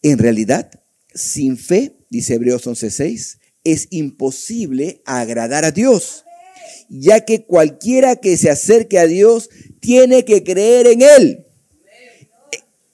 En 0.03 0.19
realidad, 0.19 0.71
sin 1.15 1.57
fe, 1.57 1.97
dice 2.11 2.35
Hebreos 2.35 2.67
11:6, 2.67 3.39
es 3.65 3.89
imposible 3.89 5.01
agradar 5.07 5.65
a 5.65 5.71
Dios, 5.71 6.27
ya 6.91 7.25
que 7.25 7.47
cualquiera 7.47 8.17
que 8.17 8.37
se 8.37 8.51
acerque 8.51 8.99
a 8.99 9.07
Dios 9.07 9.49
tiene 9.81 10.27
que 10.27 10.45
creer 10.45 10.87
en 10.87 11.01
Él, 11.01 11.47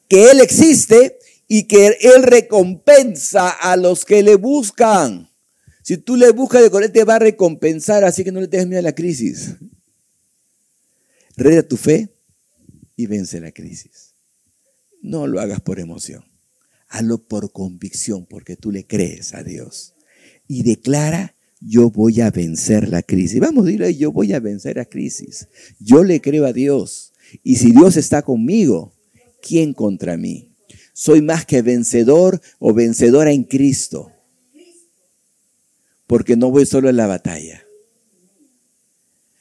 que 0.07 0.31
Él 0.31 0.39
existe 0.41 1.19
y 1.49 1.65
que 1.65 1.99
Él 2.03 2.23
recompensa 2.23 3.51
a 3.51 3.77
los 3.77 4.05
que 4.05 4.23
le 4.23 4.37
buscan. 4.37 5.32
Si 5.83 5.97
tú 5.97 6.17
le 6.17 6.31
buscas 6.31 6.63
de 6.63 6.71
corazón, 6.71 6.93
te 6.93 7.05
va 7.05 7.17
a 7.17 7.21
recompensar, 7.21 8.05
así 8.05 8.23
que 8.25 8.33
no 8.33 8.41
le 8.41 8.49
tengas 8.49 8.67
miedo 8.67 8.79
a 8.79 8.83
la 8.83 8.95
crisis. 8.95 9.57
Reda 11.37 11.63
tu 11.63 11.77
fe 11.77 12.09
y 12.97 13.07
vence 13.07 13.41
la 13.41 13.53
crisis. 13.53 14.15
No 15.01 15.27
lo 15.27 15.41
hagas 15.41 15.61
por 15.61 15.81
emoción. 15.81 16.25
Hazlo 16.89 17.19
por 17.19 17.51
convicción, 17.53 18.27
porque 18.27 18.57
tú 18.57 18.71
le 18.71 18.87
crees 18.87 19.35
a 19.35 19.43
Dios. 19.43 19.95
Y 20.47 20.63
declara, 20.63 21.35
yo 21.61 21.91
voy 21.91 22.21
a 22.21 22.31
vencer 22.31 22.89
la 22.89 23.03
crisis. 23.03 23.41
Vamos, 23.41 23.67
dile, 23.67 23.97
yo 23.97 24.13
voy 24.13 24.33
a 24.33 24.41
vencer 24.41 24.77
la 24.77 24.85
crisis. 24.85 25.49
Yo 25.81 26.05
le 26.05 26.21
creo 26.21 26.45
a 26.45 26.53
Dios. 26.53 27.13
Y 27.43 27.57
si 27.57 27.73
Dios 27.73 27.97
está 27.97 28.23
conmigo, 28.23 28.93
¿quién 29.41 29.73
contra 29.73 30.17
mí? 30.17 30.55
Soy 30.93 31.23
más 31.23 31.47
que 31.47 31.63
vencedor 31.63 32.41
o 32.59 32.75
vencedora 32.75 33.33
en 33.33 33.45
Cristo. 33.45 34.12
Porque 36.13 36.37
no 36.37 36.51
voy 36.51 36.67
solo 36.67 36.91
en 36.91 36.99
la 36.99 37.07
batalla. 37.07 37.65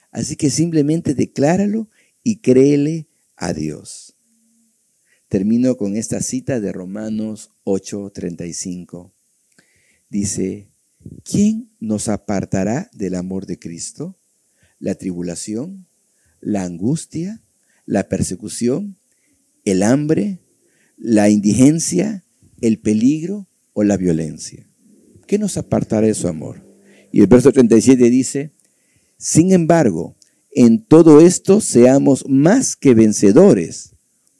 Así 0.09 0.37
que 0.37 0.49
simplemente 0.49 1.13
decláralo 1.13 1.89
y 2.23 2.37
créele 2.37 3.09
a 3.35 3.51
Dios. 3.51 4.15
Termino 5.27 5.75
con 5.75 5.97
esta 5.97 6.21
cita 6.21 6.61
de 6.61 6.71
Romanos 6.71 7.51
8:35. 7.65 9.11
Dice, 10.09 10.69
¿quién 11.25 11.69
nos 11.81 12.07
apartará 12.07 12.89
del 12.93 13.15
amor 13.15 13.47
de 13.47 13.59
Cristo? 13.59 14.17
¿La 14.79 14.95
tribulación? 14.95 15.87
¿La 16.39 16.63
angustia? 16.63 17.41
¿La 17.85 18.07
persecución? 18.07 18.95
¿El 19.65 19.83
hambre? 19.83 20.39
¿La 20.95 21.29
indigencia? 21.29 22.23
¿El 22.61 22.79
peligro 22.79 23.49
o 23.73 23.83
la 23.83 23.97
violencia? 23.97 24.70
¿Qué 25.31 25.39
nos 25.39 25.55
apartará 25.55 26.07
de 26.07 26.13
su 26.13 26.27
amor? 26.27 26.61
Y 27.09 27.21
el 27.21 27.27
verso 27.27 27.53
37 27.53 28.09
dice, 28.09 28.51
sin 29.17 29.53
embargo, 29.53 30.17
en 30.51 30.83
todo 30.83 31.21
esto 31.21 31.61
seamos 31.61 32.25
más 32.27 32.75
que 32.75 32.93
vencedores 32.93 33.95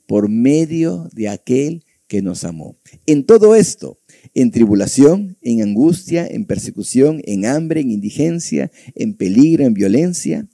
por 0.06 0.28
medio 0.28 1.08
de 1.14 1.30
aquel 1.30 1.86
que 2.08 2.22
nos 2.22 2.44
amó. 2.44 2.76
En 3.06 3.26
todo 3.26 3.56
esto, 3.56 4.00
en 4.34 4.52
tribulación, 4.52 5.38
en 5.42 5.62
angustia, 5.62 6.28
en 6.28 6.44
persecución, 6.44 7.22
en 7.24 7.46
hambre, 7.46 7.80
en 7.80 7.92
indigencia, 7.92 8.70
en 8.94 9.14
peligro, 9.14 9.64
en 9.64 9.74
violencia, 9.74 10.46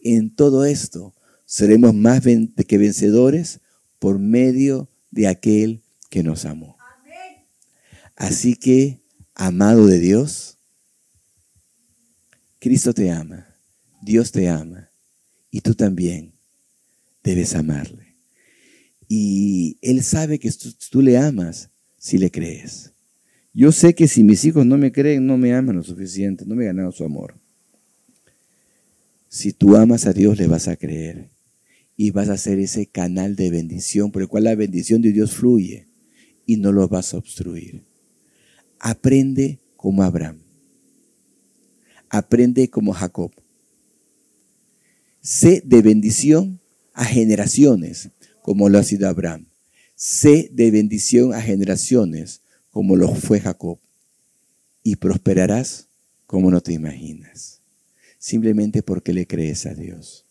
en 0.00 0.34
todo 0.34 0.64
esto 0.64 1.12
seremos 1.44 1.92
más 1.92 2.22
que 2.66 2.78
vencedores 2.78 3.60
por 3.98 4.18
medio 4.18 4.88
de 5.10 5.28
aquel 5.28 5.82
que 6.08 6.22
nos 6.22 6.46
amó. 6.46 6.78
Así 8.16 8.54
que, 8.54 9.04
amado 9.36 9.86
de 9.86 10.00
Dios, 10.00 10.58
Cristo 12.58 12.92
te 12.94 13.10
ama, 13.10 13.46
Dios 14.02 14.32
te 14.32 14.48
ama 14.48 14.90
y 15.50 15.60
tú 15.60 15.74
también 15.74 16.32
debes 17.22 17.54
amarle. 17.54 18.16
Y 19.08 19.78
Él 19.82 20.02
sabe 20.02 20.38
que 20.38 20.50
tú, 20.90 21.02
le 21.02 21.18
amas 21.18 21.70
si 21.98 22.18
le 22.18 22.30
crees. 22.30 22.92
Yo 23.52 23.72
sé 23.72 23.94
que 23.94 24.08
si 24.08 24.24
mis 24.24 24.44
hijos 24.44 24.66
no 24.66 24.78
me 24.78 24.90
creen, 24.90 25.26
no 25.26 25.36
me 25.36 25.54
aman 25.54 25.76
lo 25.76 25.82
suficiente, 25.82 26.44
no 26.44 26.54
me 26.54 26.64
he 26.64 26.66
ganado 26.66 26.90
su 26.90 27.04
amor. 27.04 27.38
Si 29.28 29.52
tú 29.52 29.76
amas 29.76 30.06
a 30.06 30.12
Dios, 30.12 30.38
le 30.38 30.46
vas 30.46 30.66
a 30.66 30.76
creer 30.76 31.30
y 31.96 32.10
vas 32.10 32.30
a 32.30 32.36
ser 32.36 32.58
ese 32.58 32.86
canal 32.86 33.36
de 33.36 33.50
bendición 33.50 34.10
por 34.10 34.22
el 34.22 34.28
cual 34.28 34.44
la 34.44 34.54
bendición 34.54 35.02
de 35.02 35.12
Dios 35.12 35.32
fluye 35.32 35.88
y 36.46 36.56
no 36.56 36.72
lo 36.72 36.88
vas 36.88 37.12
a 37.12 37.18
obstruir. 37.18 37.85
Aprende 38.78 39.58
como 39.76 40.02
Abraham. 40.02 40.38
Aprende 42.08 42.68
como 42.68 42.92
Jacob. 42.92 43.32
Sé 45.20 45.62
de 45.64 45.82
bendición 45.82 46.60
a 46.92 47.04
generaciones 47.04 48.10
como 48.46 48.68
lo 48.68 48.78
ha 48.78 48.84
sido 48.84 49.08
Abraham. 49.08 49.46
Sé 49.96 50.50
de 50.52 50.70
bendición 50.70 51.34
a 51.34 51.42
generaciones, 51.42 52.42
como 52.70 52.94
lo 52.94 53.12
fue 53.12 53.40
Jacob. 53.40 53.80
Y 54.84 54.94
prosperarás 54.94 55.88
como 56.28 56.48
no 56.52 56.60
te 56.60 56.72
imaginas. 56.72 57.60
Simplemente 58.20 58.84
porque 58.84 59.12
le 59.12 59.26
crees 59.26 59.66
a 59.66 59.74
Dios. 59.74 60.26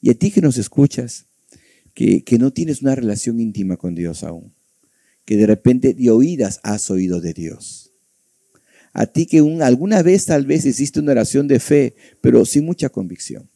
Y 0.00 0.08
a 0.08 0.14
ti 0.14 0.30
que 0.30 0.40
nos 0.40 0.56
escuchas, 0.56 1.26
que, 1.92 2.24
que 2.24 2.38
no 2.38 2.54
tienes 2.54 2.80
una 2.80 2.94
relación 2.94 3.38
íntima 3.38 3.76
con 3.76 3.94
Dios 3.94 4.24
aún, 4.24 4.53
que 5.24 5.36
de 5.36 5.46
repente 5.46 5.94
de 5.94 6.10
oídas 6.10 6.60
has 6.62 6.90
oído 6.90 7.20
de 7.20 7.32
Dios. 7.32 7.92
A 8.92 9.06
ti 9.06 9.26
que 9.26 9.42
un, 9.42 9.62
alguna 9.62 10.02
vez 10.02 10.26
tal 10.26 10.46
vez 10.46 10.64
hiciste 10.64 11.00
una 11.00 11.12
oración 11.12 11.48
de 11.48 11.58
fe, 11.58 11.96
pero 12.20 12.44
sin 12.44 12.64
mucha 12.64 12.88
convicción. 12.88 13.50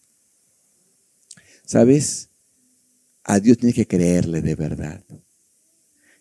¿Sabes? 1.64 2.30
A 3.22 3.38
Dios 3.38 3.58
tienes 3.58 3.76
que 3.76 3.86
creerle 3.86 4.42
de 4.42 4.54
verdad. 4.54 5.04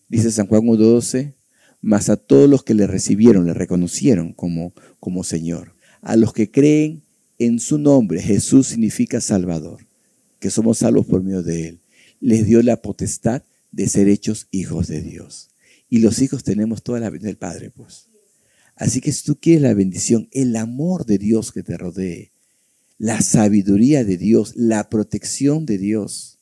Dice 0.08 0.32
San 0.32 0.48
Juan 0.48 0.62
1.12, 0.62 1.34
mas 1.82 2.10
a 2.10 2.18
todos 2.18 2.50
los 2.50 2.64
que 2.64 2.74
le 2.74 2.86
recibieron, 2.86 3.46
le 3.46 3.54
reconocieron 3.54 4.34
como, 4.34 4.74
como 5.00 5.24
Señor. 5.24 5.76
A 6.02 6.16
los 6.16 6.34
que 6.34 6.52
creen 6.52 7.04
en 7.40 7.60
su 7.60 7.78
nombre, 7.78 8.22
Jesús 8.22 8.68
significa 8.68 9.22
Salvador, 9.22 9.88
que 10.40 10.50
somos 10.50 10.80
salvos 10.80 11.06
por 11.06 11.24
medio 11.24 11.44
de 11.44 11.70
Él. 11.70 11.80
Les 12.20 12.46
dio 12.46 12.62
la 12.62 12.82
potestad 12.82 13.44
de 13.72 13.88
ser 13.88 14.08
hechos 14.08 14.48
hijos 14.52 14.88
de 14.88 15.02
Dios. 15.02 15.50
Y 15.90 16.00
los 16.00 16.22
hijos 16.22 16.44
tenemos 16.44 16.84
toda 16.84 17.00
la 17.00 17.10
bendición 17.10 17.30
del 17.30 17.38
Padre, 17.38 17.70
pues. 17.70 18.10
Así 18.76 19.02
que 19.02 19.12
si 19.12 19.24
tú 19.24 19.40
quieres 19.40 19.64
la 19.64 19.74
bendición, 19.74 20.30
el 20.32 20.56
amor 20.56 21.06
de 21.06 21.18
Dios 21.18 21.52
que 21.52 21.64
te 21.64 21.78
rodee, 21.78 22.32
la 22.98 23.22
sabiduría 23.22 24.04
de 24.04 24.18
Dios, 24.18 24.54
la 24.56 24.90
protección 24.90 25.66
de 25.66 25.78
Dios, 25.78 26.40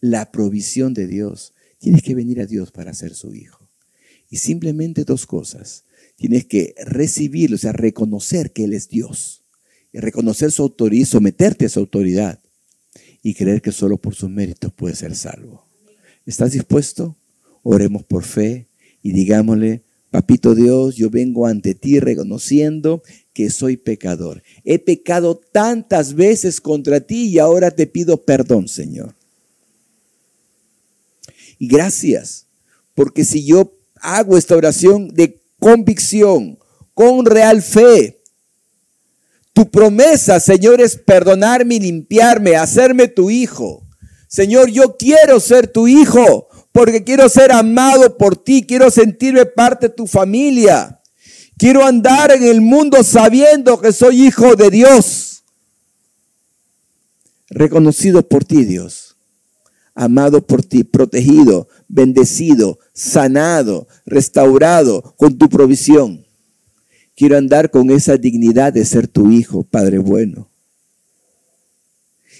la 0.00 0.30
provisión 0.32 0.94
de 0.94 1.06
Dios. 1.06 1.54
Tienes 1.78 2.02
que 2.02 2.14
venir 2.14 2.40
a 2.40 2.46
Dios 2.46 2.70
para 2.70 2.94
ser 2.94 3.14
su 3.14 3.34
hijo. 3.34 3.68
Y 4.28 4.38
simplemente 4.38 5.04
dos 5.04 5.26
cosas. 5.26 5.84
Tienes 6.16 6.46
que 6.46 6.74
recibirlo, 6.84 7.56
o 7.56 7.58
sea, 7.58 7.72
reconocer 7.72 8.52
que 8.52 8.64
Él 8.64 8.72
es 8.72 8.88
Dios. 8.88 9.44
Y 9.92 9.98
reconocer 9.98 10.50
su 10.50 10.62
autoridad 10.62 11.06
someterte 11.06 11.66
a 11.66 11.68
su 11.68 11.80
autoridad. 11.80 12.40
Y 13.22 13.34
creer 13.34 13.62
que 13.62 13.72
solo 13.72 13.98
por 13.98 14.14
sus 14.14 14.30
méritos 14.30 14.72
puedes 14.72 14.98
ser 14.98 15.14
salvo. 15.14 15.65
¿Estás 16.26 16.52
dispuesto? 16.52 17.16
Oremos 17.62 18.04
por 18.04 18.24
fe 18.24 18.66
y 19.02 19.12
digámosle, 19.12 19.82
Papito 20.10 20.54
Dios, 20.54 20.96
yo 20.96 21.10
vengo 21.10 21.46
ante 21.46 21.74
ti 21.74 22.00
reconociendo 22.00 23.02
que 23.32 23.50
soy 23.50 23.76
pecador. 23.76 24.42
He 24.64 24.78
pecado 24.78 25.40
tantas 25.52 26.14
veces 26.14 26.60
contra 26.60 27.00
ti 27.00 27.28
y 27.28 27.38
ahora 27.38 27.70
te 27.70 27.86
pido 27.86 28.24
perdón, 28.24 28.66
Señor. 28.66 29.14
Y 31.58 31.68
gracias, 31.68 32.46
porque 32.94 33.24
si 33.24 33.44
yo 33.44 33.72
hago 33.96 34.36
esta 34.36 34.56
oración 34.56 35.08
de 35.08 35.40
convicción, 35.58 36.58
con 36.94 37.26
real 37.26 37.62
fe, 37.62 38.22
tu 39.52 39.70
promesa, 39.70 40.40
Señor, 40.40 40.80
es 40.80 40.96
perdonarme 40.96 41.76
y 41.76 41.80
limpiarme, 41.80 42.56
hacerme 42.56 43.08
tu 43.08 43.30
hijo. 43.30 43.85
Señor, 44.28 44.70
yo 44.70 44.96
quiero 44.96 45.40
ser 45.40 45.68
tu 45.68 45.86
hijo 45.88 46.48
porque 46.72 47.04
quiero 47.04 47.28
ser 47.28 47.52
amado 47.52 48.16
por 48.18 48.36
ti, 48.36 48.64
quiero 48.66 48.90
sentirme 48.90 49.46
parte 49.46 49.88
de 49.88 49.94
tu 49.94 50.06
familia. 50.06 51.00
Quiero 51.56 51.84
andar 51.84 52.32
en 52.32 52.42
el 52.42 52.60
mundo 52.60 53.02
sabiendo 53.02 53.80
que 53.80 53.92
soy 53.92 54.26
hijo 54.26 54.56
de 54.56 54.70
Dios. 54.70 55.42
Reconocido 57.48 58.28
por 58.28 58.44
ti, 58.44 58.64
Dios 58.64 59.06
amado 59.96 60.46
por 60.46 60.62
ti, 60.62 60.84
protegido, 60.84 61.68
bendecido, 61.88 62.78
sanado, 62.92 63.88
restaurado 64.04 65.14
con 65.16 65.38
tu 65.38 65.48
provisión. 65.48 66.24
Quiero 67.16 67.38
andar 67.38 67.70
con 67.70 67.90
esa 67.90 68.18
dignidad 68.18 68.74
de 68.74 68.84
ser 68.84 69.08
tu 69.08 69.32
hijo, 69.32 69.64
Padre 69.64 69.98
bueno. 69.98 70.50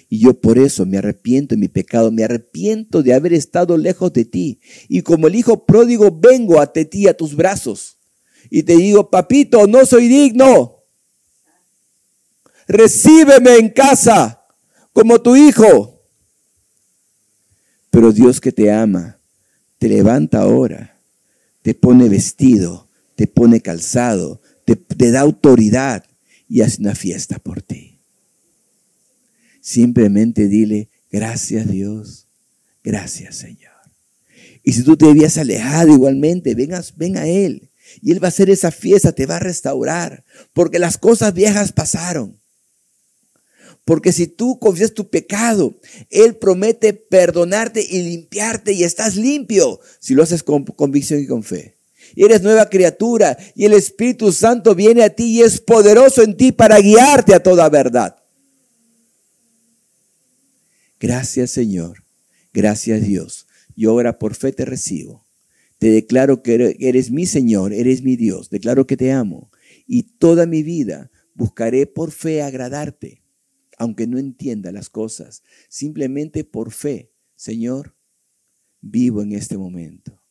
Y 0.09 0.20
yo 0.20 0.40
por 0.40 0.59
eso 0.59 0.86
me 0.86 0.98
arrepiento 0.98 1.54
de 1.54 1.61
mi 1.61 1.68
pecado, 1.68 2.12
me 2.12 2.24
arrepiento 2.24 3.02
de 3.02 3.14
haber 3.14 3.32
estado 3.32 3.76
lejos 3.76 4.12
de 4.12 4.24
ti. 4.24 4.61
Y 4.88 5.02
como 5.02 5.26
el 5.26 5.34
hijo 5.34 5.66
pródigo 5.66 6.16
vengo 6.16 6.61
a 6.61 6.72
ti, 6.72 7.09
a 7.09 7.14
tus 7.14 7.34
brazos. 7.34 7.98
Y 8.50 8.62
te 8.62 8.76
digo, 8.76 9.11
papito, 9.11 9.66
no 9.66 9.84
soy 9.84 10.07
digno. 10.07 10.84
Recíbeme 12.68 13.57
en 13.57 13.70
casa 13.70 14.44
como 14.92 15.20
tu 15.20 15.34
hijo. 15.34 16.04
Pero 17.90 18.12
Dios 18.12 18.40
que 18.40 18.52
te 18.52 18.70
ama, 18.70 19.18
te 19.78 19.88
levanta 19.88 20.42
ahora, 20.42 21.00
te 21.62 21.74
pone 21.74 22.09
vestido, 22.09 22.88
te 23.16 23.26
pone 23.26 23.61
calzado, 23.61 24.40
te, 24.64 24.76
te 24.76 25.11
da 25.11 25.20
autoridad 25.20 26.04
y 26.48 26.61
hace 26.61 26.80
una 26.80 26.94
fiesta 26.94 27.38
por 27.38 27.62
ti. 27.62 27.95
Simplemente 29.66 30.46
dile, 30.46 30.90
gracias 31.10 31.68
Dios, 31.68 32.28
gracias 32.84 33.34
Señor. 33.34 33.72
Y 34.62 34.74
si 34.74 34.84
tú 34.84 34.96
te 34.96 35.06
habías 35.06 35.38
alejado 35.38 35.92
igualmente, 35.92 36.54
vengas, 36.54 36.96
ven 36.96 37.16
a 37.16 37.26
Él. 37.26 37.68
Y 38.00 38.12
Él 38.12 38.22
va 38.22 38.26
a 38.26 38.28
hacer 38.28 38.48
esa 38.48 38.70
fiesta, 38.70 39.10
te 39.10 39.26
va 39.26 39.36
a 39.36 39.40
restaurar. 39.40 40.22
Porque 40.52 40.78
las 40.78 40.98
cosas 40.98 41.34
viejas 41.34 41.72
pasaron. 41.72 42.38
Porque 43.84 44.12
si 44.12 44.28
tú 44.28 44.60
confías 44.60 44.94
tu 44.94 45.10
pecado, 45.10 45.74
Él 46.10 46.36
promete 46.36 46.92
perdonarte 46.92 47.84
y 47.84 48.02
limpiarte 48.02 48.72
y 48.72 48.84
estás 48.84 49.16
limpio 49.16 49.80
si 49.98 50.14
lo 50.14 50.22
haces 50.22 50.44
con 50.44 50.64
convicción 50.64 51.20
y 51.20 51.26
con 51.26 51.42
fe. 51.42 51.76
Y 52.14 52.24
eres 52.24 52.40
nueva 52.40 52.70
criatura 52.70 53.36
y 53.56 53.64
el 53.64 53.72
Espíritu 53.72 54.30
Santo 54.30 54.76
viene 54.76 55.02
a 55.02 55.10
ti 55.10 55.24
y 55.24 55.42
es 55.42 55.60
poderoso 55.60 56.22
en 56.22 56.36
ti 56.36 56.52
para 56.52 56.78
guiarte 56.78 57.34
a 57.34 57.42
toda 57.42 57.68
verdad. 57.68 58.16
Gracias 60.99 61.51
Señor, 61.51 62.05
gracias 62.53 63.07
Dios. 63.07 63.47
Yo 63.76 63.90
ahora 63.90 64.18
por 64.18 64.34
fe 64.34 64.53
te 64.53 64.64
recibo. 64.64 65.26
Te 65.78 65.90
declaro 65.90 66.42
que 66.42 66.76
eres 66.80 67.11
mi 67.11 67.26
Señor, 67.26 67.72
eres 67.72 68.03
mi 68.03 68.16
Dios. 68.16 68.49
Declaro 68.49 68.86
que 68.86 68.97
te 68.97 69.12
amo. 69.12 69.51
Y 69.86 70.05
toda 70.05 70.47
mi 70.47 70.62
vida 70.62 71.11
buscaré 71.34 71.86
por 71.86 72.12
fe 72.12 72.40
agradarte, 72.40 73.22
aunque 73.76 74.07
no 74.07 74.18
entienda 74.18 74.72
las 74.72 74.88
cosas. 74.88 75.42
Simplemente 75.68 76.44
por 76.44 76.72
fe, 76.72 77.12
Señor, 77.34 77.94
vivo 78.80 79.20
en 79.20 79.32
este 79.32 79.59
momento. 79.59 80.22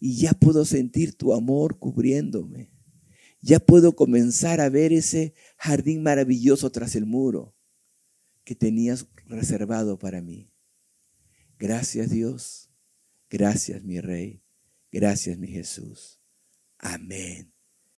Y 0.00 0.16
ya 0.16 0.32
puedo 0.32 0.64
sentir 0.64 1.14
tu 1.14 1.34
amor 1.34 1.78
cubriéndome. 1.78 2.70
Ya 3.42 3.60
puedo 3.60 3.94
comenzar 3.94 4.62
a 4.62 4.70
ver 4.70 4.94
ese 4.94 5.34
jardín 5.58 6.02
maravilloso 6.02 6.72
tras 6.72 6.96
el 6.96 7.04
muro 7.04 7.54
que 8.44 8.54
tenías 8.54 9.06
reservado 9.26 9.98
para 9.98 10.20
mí. 10.20 10.52
Gracias 11.58 12.10
Dios, 12.10 12.70
gracias 13.30 13.82
mi 13.82 14.00
Rey, 14.00 14.42
gracias 14.90 15.38
mi 15.38 15.48
Jesús. 15.48 16.20
Amén 16.78 17.55